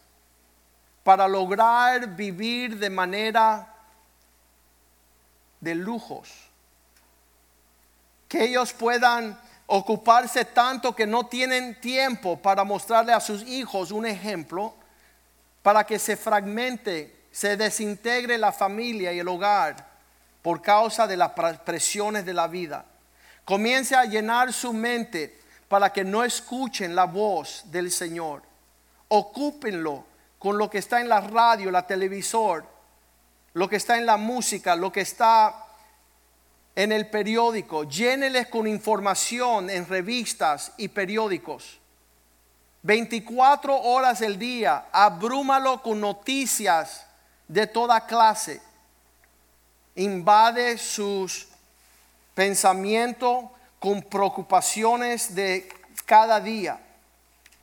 para 1.05 1.27
lograr 1.27 2.07
vivir 2.07 2.79
de 2.79 2.91
manera 2.91 3.75
de 5.59 5.75
lujos. 5.75 6.29
Que 8.29 8.45
ellos 8.45 8.75
puedan 8.75 9.41
ocuparse 9.66 10.44
tanto 10.44 10.94
que 10.94 11.06
no 11.06 11.26
tienen 11.26 11.80
tiempo 11.80 12.38
para 12.38 12.64
mostrarle 12.64 13.12
a 13.12 13.20
sus 13.20 13.42
hijos 13.42 13.90
un 13.90 14.06
ejemplo, 14.06 14.74
para 15.62 15.84
que 15.84 15.98
se 15.98 16.16
fragmente, 16.16 17.24
se 17.30 17.56
desintegre 17.56 18.38
la 18.38 18.52
familia 18.52 19.12
y 19.12 19.18
el 19.18 19.28
hogar 19.28 19.94
por 20.42 20.60
causa 20.60 21.06
de 21.06 21.16
las 21.16 21.30
presiones 21.64 22.26
de 22.26 22.34
la 22.34 22.46
vida. 22.46 22.84
Comience 23.44 23.94
a 23.94 24.04
llenar 24.04 24.52
su 24.52 24.72
mente 24.72 25.40
para 25.68 25.92
que 25.92 26.04
no 26.04 26.22
escuchen 26.22 26.94
la 26.94 27.04
voz 27.04 27.62
del 27.66 27.90
Señor. 27.90 28.42
Ocúpenlo 29.08 30.04
con 30.38 30.58
lo 30.58 30.68
que 30.68 30.78
está 30.78 31.00
en 31.00 31.08
la 31.08 31.20
radio, 31.20 31.70
la 31.70 31.86
televisor, 31.86 32.66
lo 33.54 33.68
que 33.68 33.76
está 33.76 33.96
en 33.96 34.04
la 34.04 34.18
música, 34.18 34.76
lo 34.76 34.92
que 34.92 35.00
está 35.00 35.63
en 36.77 36.93
el 36.93 37.09
periódico. 37.09 37.85
Lléneles 37.85 38.49
con 38.49 38.66
información 38.66 39.70
en 39.70 39.87
revistas 39.87 40.72
y 40.77 40.89
periódicos. 40.89 41.79
24 42.83 43.81
horas 43.81 44.20
el 44.20 44.39
día, 44.39 44.87
abrúmalo 44.93 45.83
con 45.83 46.01
noticias 46.01 47.07
de 47.49 47.66
toda 47.66 48.07
clase. 48.07 48.61
Invade 49.97 50.77
sus 50.77 51.49
pensamiento 52.35 53.51
con 53.79 54.03
preocupaciones 54.03 55.35
de 55.35 55.68
cada 56.05 56.41
día. 56.41 56.81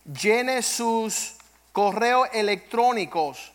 Llene 0.06 0.62
sus 0.62 1.36
correos 1.72 2.28
electrónicos 2.34 3.52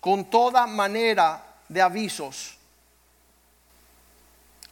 con 0.00 0.24
toda 0.24 0.66
manera 0.66 1.42
de 1.68 1.80
avisos. 1.80 2.58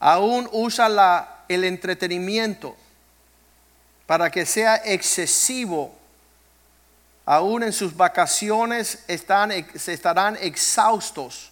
Aún 0.03 0.49
usa 0.51 1.43
el 1.47 1.63
entretenimiento 1.63 2.75
para 4.07 4.31
que 4.31 4.47
sea 4.47 4.77
excesivo. 4.77 5.93
Aún 7.23 7.61
en 7.61 7.71
sus 7.71 7.95
vacaciones 7.95 9.03
están, 9.07 9.51
se 9.75 9.93
estarán 9.93 10.39
exhaustos 10.41 11.51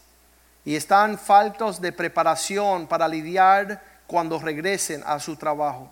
y 0.66 0.76
están 0.76 1.20
faltos 1.20 1.80
de 1.80 1.92
preparación 1.92 2.88
para 2.88 3.08
lidiar 3.08 3.84
cuando 4.08 4.40
regresen 4.40 5.04
a 5.06 5.20
su 5.20 5.36
trabajo. 5.36 5.92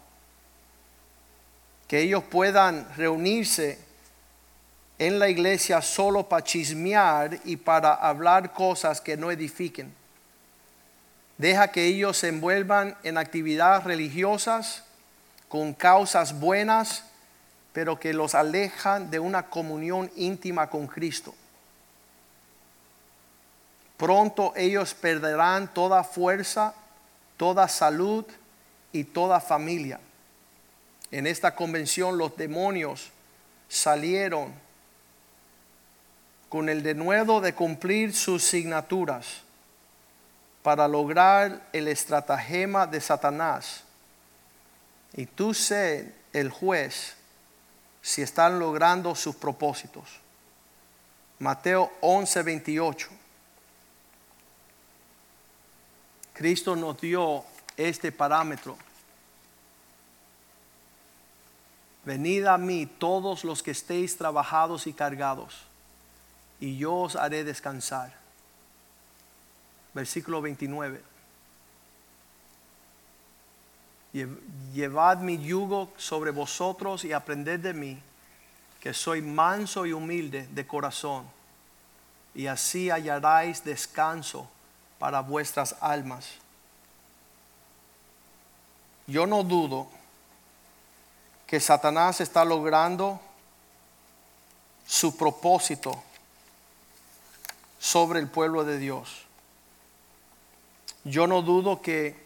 Que 1.87 2.01
ellos 2.01 2.23
puedan 2.23 2.87
reunirse 2.97 3.77
en 4.97 5.19
la 5.19 5.29
iglesia 5.29 5.79
solo 5.83 6.27
para 6.27 6.43
chismear 6.43 7.39
y 7.45 7.55
para 7.55 7.93
hablar 7.93 8.51
cosas 8.51 8.99
que 8.99 9.15
no 9.15 9.29
edifiquen. 9.29 9.93
Deja 11.37 11.71
que 11.71 11.85
ellos 11.85 12.17
se 12.17 12.29
envuelvan 12.29 12.97
en 13.03 13.17
actividades 13.17 13.83
religiosas 13.83 14.83
con 15.49 15.73
causas 15.73 16.39
buenas, 16.39 17.03
pero 17.73 17.99
que 17.99 18.13
los 18.13 18.35
alejan 18.35 19.11
de 19.11 19.19
una 19.19 19.43
comunión 19.43 20.11
íntima 20.15 20.69
con 20.69 20.87
Cristo. 20.87 21.35
Pronto 23.97 24.53
ellos 24.55 24.93
perderán 24.93 25.73
toda 25.73 26.03
fuerza 26.03 26.73
toda 27.37 27.67
salud 27.67 28.25
y 28.91 29.03
toda 29.03 29.39
familia. 29.39 29.99
En 31.11 31.27
esta 31.27 31.55
convención 31.55 32.17
los 32.17 32.35
demonios 32.35 33.11
salieron 33.69 34.53
con 36.49 36.67
el 36.67 36.83
denuedo 36.83 37.39
de 37.39 37.53
cumplir 37.53 38.13
sus 38.13 38.43
signaturas 38.43 39.43
para 40.67 40.85
lograr 40.85 41.69
el 41.71 41.87
estratagema 41.87 42.85
de 42.85 42.99
Satanás. 42.99 43.85
Y 45.13 45.25
tú 45.25 45.53
sé 45.53 46.13
el 46.33 46.49
juez 46.49 47.15
si 48.01 48.21
están 48.21 48.59
logrando 48.59 49.15
sus 49.15 49.33
propósitos. 49.37 50.19
Mateo 51.39 51.89
11, 52.01 52.43
28. 52.43 53.07
Cristo 56.33 56.75
nos 56.75 56.99
dio 56.99 57.45
este 57.77 58.11
parámetro. 58.11 58.77
Venid 62.03 62.45
a 62.45 62.57
mí 62.57 62.85
todos 62.85 63.45
los 63.45 63.63
que 63.63 63.71
estéis 63.71 64.17
trabajados 64.17 64.85
y 64.85 64.91
cargados, 64.91 65.61
y 66.59 66.75
yo 66.77 66.93
os 66.93 67.15
haré 67.15 67.45
descansar. 67.45 68.26
Versículo 69.97 70.43
29. 70.43 71.01
Llevad 74.71 75.21
mi 75.21 75.39
yugo 75.39 75.91
sobre 75.97 76.29
vosotros 76.29 77.03
y 77.03 77.13
aprended 77.13 77.59
de 77.59 77.73
mí, 77.73 77.99
que 78.79 78.93
soy 78.93 79.23
manso 79.23 79.87
y 79.87 79.93
humilde 79.93 80.45
de 80.51 80.67
corazón, 80.67 81.25
y 82.35 82.45
así 82.45 82.91
hallaréis 82.91 83.63
descanso 83.63 84.47
para 84.99 85.21
vuestras 85.21 85.75
almas. 85.81 86.27
Yo 89.07 89.25
no 89.25 89.41
dudo 89.41 89.87
que 91.47 91.59
Satanás 91.59 92.21
está 92.21 92.45
logrando 92.45 93.19
su 94.85 95.17
propósito 95.17 96.03
sobre 97.79 98.19
el 98.19 98.27
pueblo 98.27 98.63
de 98.63 98.77
Dios. 98.77 99.26
Yo 101.07 101.25
no 101.25 101.41
dudo 101.41 101.81
que 101.81 102.17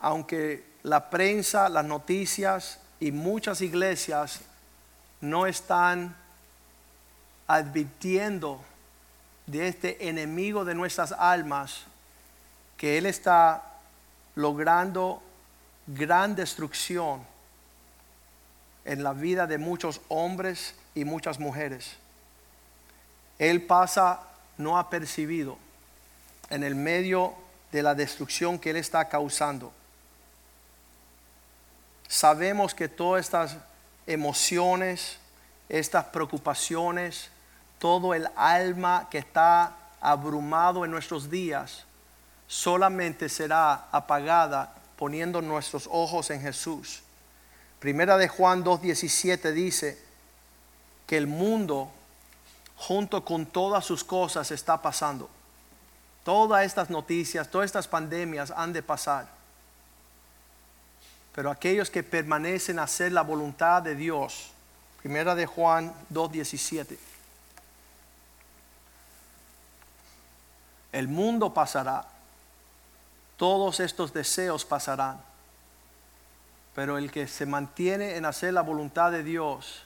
aunque 0.00 0.64
la 0.82 1.10
prensa, 1.10 1.68
las 1.68 1.84
noticias 1.84 2.80
y 2.98 3.12
muchas 3.12 3.60
iglesias 3.60 4.40
no 5.20 5.46
están 5.46 6.16
advirtiendo 7.46 8.60
de 9.46 9.68
este 9.68 10.08
enemigo 10.08 10.64
de 10.64 10.74
nuestras 10.74 11.12
almas, 11.12 11.82
que 12.76 12.98
Él 12.98 13.06
está 13.06 13.62
logrando 14.34 15.22
gran 15.86 16.34
destrucción 16.34 17.22
en 18.84 19.04
la 19.04 19.12
vida 19.12 19.46
de 19.46 19.58
muchos 19.58 20.00
hombres 20.08 20.74
y 20.96 21.04
muchas 21.04 21.38
mujeres. 21.38 21.92
Él 23.38 23.62
pasa 23.62 24.20
no 24.58 24.76
apercibido 24.76 25.69
en 26.50 26.64
el 26.64 26.74
medio 26.74 27.34
de 27.72 27.82
la 27.82 27.94
destrucción 27.94 28.58
que 28.58 28.70
Él 28.70 28.76
está 28.76 29.08
causando. 29.08 29.72
Sabemos 32.08 32.74
que 32.74 32.88
todas 32.88 33.24
estas 33.24 33.56
emociones, 34.06 35.18
estas 35.68 36.06
preocupaciones, 36.06 37.30
todo 37.78 38.12
el 38.14 38.28
alma 38.36 39.08
que 39.10 39.18
está 39.18 39.76
abrumado 40.00 40.84
en 40.84 40.90
nuestros 40.90 41.30
días 41.30 41.84
solamente 42.48 43.28
será 43.28 43.86
apagada 43.92 44.74
poniendo 44.96 45.40
nuestros 45.40 45.88
ojos 45.90 46.30
en 46.30 46.42
Jesús. 46.42 47.02
Primera 47.78 48.18
de 48.18 48.28
Juan 48.28 48.64
2.17 48.64 49.52
dice 49.52 49.98
que 51.06 51.16
el 51.16 51.26
mundo 51.26 51.88
junto 52.76 53.24
con 53.24 53.46
todas 53.46 53.84
sus 53.84 54.02
cosas 54.02 54.50
está 54.50 54.82
pasando. 54.82 55.30
Todas 56.24 56.64
estas 56.64 56.90
noticias, 56.90 57.48
todas 57.50 57.66
estas 57.66 57.88
pandemias 57.88 58.52
han 58.54 58.72
de 58.72 58.82
pasar. 58.82 59.26
Pero 61.34 61.50
aquellos 61.50 61.90
que 61.90 62.02
permanecen 62.02 62.78
a 62.78 62.84
hacer 62.84 63.12
la 63.12 63.22
voluntad 63.22 63.82
de 63.82 63.94
Dios, 63.94 64.50
primera 65.00 65.34
de 65.34 65.46
Juan 65.46 65.92
2.17 66.12 66.98
El 70.92 71.08
mundo 71.08 71.54
pasará, 71.54 72.04
todos 73.36 73.80
estos 73.80 74.12
deseos 74.12 74.64
pasarán, 74.64 75.20
pero 76.74 76.98
el 76.98 77.12
que 77.12 77.28
se 77.28 77.46
mantiene 77.46 78.16
en 78.16 78.24
hacer 78.24 78.52
la 78.52 78.62
voluntad 78.62 79.12
de 79.12 79.22
Dios, 79.22 79.84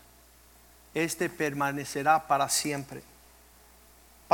este 0.94 1.28
permanecerá 1.28 2.26
para 2.26 2.48
siempre. 2.48 3.02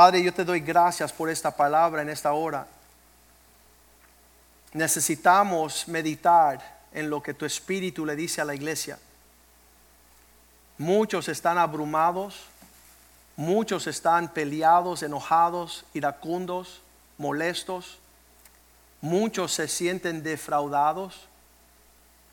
Padre, 0.01 0.23
yo 0.23 0.33
te 0.33 0.43
doy 0.43 0.61
gracias 0.61 1.13
por 1.13 1.29
esta 1.29 1.55
palabra 1.55 2.01
en 2.01 2.09
esta 2.09 2.33
hora. 2.33 2.65
Necesitamos 4.73 5.87
meditar 5.87 6.79
en 6.91 7.07
lo 7.07 7.21
que 7.21 7.35
tu 7.35 7.45
espíritu 7.45 8.03
le 8.03 8.15
dice 8.15 8.41
a 8.41 8.45
la 8.45 8.55
iglesia. 8.55 8.97
Muchos 10.79 11.29
están 11.29 11.59
abrumados, 11.59 12.47
Muchos 13.35 13.85
están 13.85 14.29
peleados, 14.29 15.03
enojados, 15.03 15.85
iracundos, 15.93 16.81
molestos. 17.19 17.99
Muchos 19.01 19.53
se 19.53 19.67
sienten 19.67 20.23
defraudados. 20.23 21.27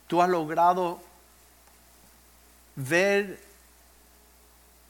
Tú 0.06 0.22
has 0.22 0.30
logrado 0.30 1.02
ver 2.76 3.47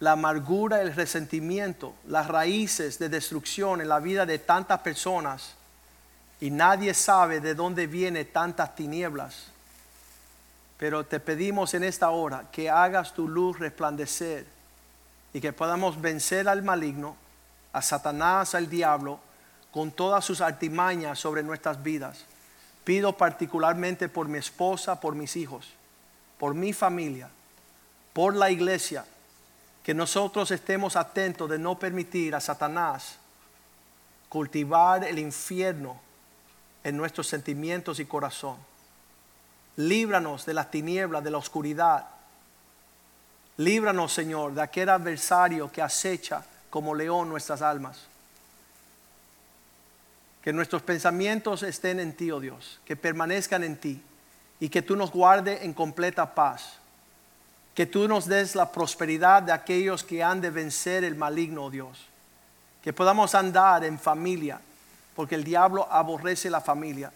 la 0.00 0.12
amargura, 0.12 0.80
el 0.80 0.94
resentimiento, 0.94 1.94
las 2.06 2.28
raíces 2.28 2.98
de 2.98 3.08
destrucción 3.08 3.80
en 3.80 3.88
la 3.88 3.98
vida 3.98 4.26
de 4.26 4.38
tantas 4.38 4.80
personas 4.80 5.54
y 6.40 6.50
nadie 6.50 6.94
sabe 6.94 7.40
de 7.40 7.54
dónde 7.54 7.86
viene 7.86 8.24
tantas 8.24 8.76
tinieblas. 8.76 9.48
Pero 10.76 11.04
te 11.04 11.18
pedimos 11.18 11.74
en 11.74 11.82
esta 11.82 12.10
hora 12.10 12.44
que 12.52 12.70
hagas 12.70 13.12
tu 13.12 13.26
luz 13.26 13.58
resplandecer 13.58 14.46
y 15.32 15.40
que 15.40 15.52
podamos 15.52 16.00
vencer 16.00 16.48
al 16.48 16.62
maligno, 16.62 17.16
a 17.72 17.82
Satanás, 17.82 18.54
al 18.54 18.70
diablo, 18.70 19.18
con 19.72 19.90
todas 19.90 20.24
sus 20.24 20.40
artimañas 20.40 21.18
sobre 21.18 21.42
nuestras 21.42 21.82
vidas. 21.82 22.24
Pido 22.84 23.16
particularmente 23.16 24.08
por 24.08 24.28
mi 24.28 24.38
esposa, 24.38 25.00
por 25.00 25.16
mis 25.16 25.36
hijos, 25.36 25.68
por 26.38 26.54
mi 26.54 26.72
familia, 26.72 27.28
por 28.12 28.34
la 28.34 28.50
iglesia, 28.50 29.04
que 29.88 29.94
nosotros 29.94 30.50
estemos 30.50 30.96
atentos 30.96 31.48
de 31.48 31.58
no 31.58 31.78
permitir 31.78 32.34
a 32.34 32.40
Satanás 32.40 33.16
cultivar 34.28 35.02
el 35.02 35.18
infierno 35.18 35.98
en 36.84 36.94
nuestros 36.94 37.26
sentimientos 37.26 37.98
y 37.98 38.04
corazón. 38.04 38.58
Líbranos 39.76 40.44
de 40.44 40.52
las 40.52 40.70
tinieblas, 40.70 41.24
de 41.24 41.30
la 41.30 41.38
oscuridad 41.38 42.04
Líbranos, 43.56 44.12
Señor, 44.12 44.52
de 44.52 44.60
aquel 44.60 44.90
adversario 44.90 45.72
que 45.72 45.80
acecha 45.80 46.44
como 46.68 46.94
león 46.94 47.30
nuestras 47.30 47.62
almas. 47.62 48.00
Que 50.42 50.52
nuestros 50.52 50.82
pensamientos 50.82 51.62
estén 51.62 51.98
en 51.98 52.14
ti, 52.14 52.30
oh 52.30 52.40
Dios, 52.40 52.78
que 52.84 52.94
permanezcan 52.94 53.64
en 53.64 53.78
ti 53.78 54.02
y 54.60 54.68
que 54.68 54.82
tú 54.82 54.96
nos 54.96 55.10
guarde 55.10 55.64
en 55.64 55.72
completa 55.72 56.34
paz. 56.34 56.78
Que 57.78 57.86
tú 57.86 58.08
nos 58.08 58.26
des 58.26 58.56
la 58.56 58.72
prosperidad 58.72 59.40
de 59.40 59.52
aquellos 59.52 60.02
que 60.02 60.20
han 60.20 60.40
de 60.40 60.50
vencer 60.50 61.04
el 61.04 61.14
maligno, 61.14 61.66
oh 61.66 61.70
Dios. 61.70 62.06
Que 62.82 62.92
podamos 62.92 63.36
andar 63.36 63.84
en 63.84 64.00
familia, 64.00 64.60
porque 65.14 65.36
el 65.36 65.44
diablo 65.44 65.86
aborrece 65.88 66.50
la 66.50 66.60
familia. 66.60 67.12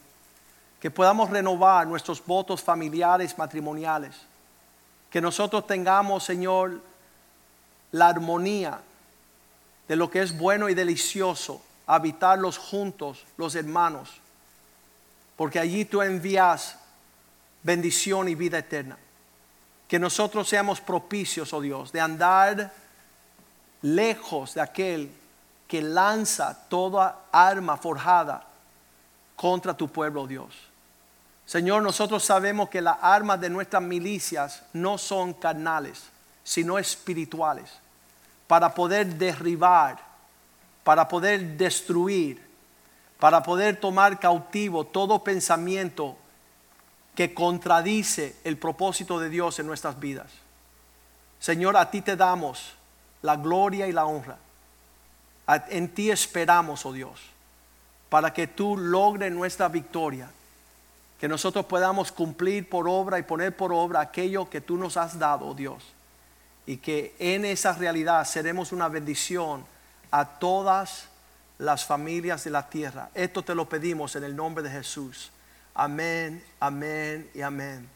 Que 0.80 0.88
podamos 0.88 1.30
renovar 1.30 1.88
nuestros 1.88 2.24
votos 2.24 2.62
familiares, 2.62 3.36
matrimoniales. 3.36 4.14
Que 5.10 5.20
nosotros 5.20 5.66
tengamos, 5.66 6.22
Señor, 6.22 6.80
la 7.90 8.06
armonía 8.10 8.78
de 9.88 9.96
lo 9.96 10.08
que 10.08 10.22
es 10.22 10.38
bueno 10.38 10.68
y 10.68 10.74
delicioso, 10.74 11.60
habitarlos 11.88 12.56
juntos, 12.56 13.24
los 13.36 13.56
hermanos. 13.56 14.20
Porque 15.34 15.58
allí 15.58 15.86
tú 15.86 16.02
envías 16.02 16.76
bendición 17.64 18.28
y 18.28 18.36
vida 18.36 18.58
eterna. 18.58 18.96
Que 19.92 19.98
nosotros 19.98 20.48
seamos 20.48 20.80
propicios, 20.80 21.52
oh 21.52 21.60
Dios, 21.60 21.92
de 21.92 22.00
andar 22.00 22.72
lejos 23.82 24.54
de 24.54 24.62
aquel 24.62 25.12
que 25.68 25.82
lanza 25.82 26.66
toda 26.70 27.26
arma 27.30 27.76
forjada 27.76 28.42
contra 29.36 29.74
tu 29.74 29.88
pueblo, 29.88 30.22
oh 30.22 30.26
Dios. 30.26 30.48
Señor, 31.44 31.82
nosotros 31.82 32.24
sabemos 32.24 32.70
que 32.70 32.80
las 32.80 32.96
armas 33.02 33.38
de 33.38 33.50
nuestras 33.50 33.82
milicias 33.82 34.62
no 34.72 34.96
son 34.96 35.34
carnales, 35.34 36.04
sino 36.42 36.78
espirituales, 36.78 37.70
para 38.46 38.74
poder 38.74 39.06
derribar, 39.16 39.98
para 40.84 41.06
poder 41.06 41.58
destruir, 41.58 42.42
para 43.20 43.42
poder 43.42 43.76
tomar 43.76 44.18
cautivo 44.18 44.86
todo 44.86 45.22
pensamiento 45.22 46.16
que 47.14 47.34
contradice 47.34 48.36
el 48.44 48.56
propósito 48.56 49.18
de 49.18 49.28
Dios 49.28 49.58
en 49.58 49.66
nuestras 49.66 50.00
vidas. 50.00 50.30
Señor, 51.38 51.76
a 51.76 51.90
ti 51.90 52.00
te 52.02 52.16
damos 52.16 52.74
la 53.20 53.36
gloria 53.36 53.86
y 53.86 53.92
la 53.92 54.06
honra. 54.06 54.38
En 55.68 55.88
ti 55.88 56.10
esperamos, 56.10 56.86
oh 56.86 56.92
Dios, 56.92 57.20
para 58.08 58.32
que 58.32 58.46
tú 58.46 58.76
logres 58.76 59.32
nuestra 59.32 59.68
victoria. 59.68 60.30
Que 61.20 61.28
nosotros 61.28 61.66
podamos 61.66 62.10
cumplir 62.10 62.68
por 62.68 62.88
obra 62.88 63.18
y 63.18 63.22
poner 63.22 63.56
por 63.56 63.72
obra 63.72 64.00
aquello 64.00 64.50
que 64.50 64.60
tú 64.60 64.76
nos 64.76 64.96
has 64.96 65.18
dado, 65.18 65.46
oh 65.46 65.54
Dios. 65.54 65.84
Y 66.66 66.78
que 66.78 67.14
en 67.18 67.44
esa 67.44 67.72
realidad 67.72 68.24
seremos 68.24 68.72
una 68.72 68.88
bendición 68.88 69.64
a 70.10 70.24
todas 70.24 71.08
las 71.58 71.84
familias 71.84 72.44
de 72.44 72.50
la 72.50 72.68
tierra. 72.68 73.10
Esto 73.14 73.42
te 73.42 73.54
lo 73.54 73.68
pedimos 73.68 74.16
en 74.16 74.24
el 74.24 74.34
nombre 74.34 74.64
de 74.64 74.70
Jesús. 74.70 75.30
Amén, 75.74 76.42
amén 76.60 77.28
y 77.34 77.40
amén. 77.40 77.88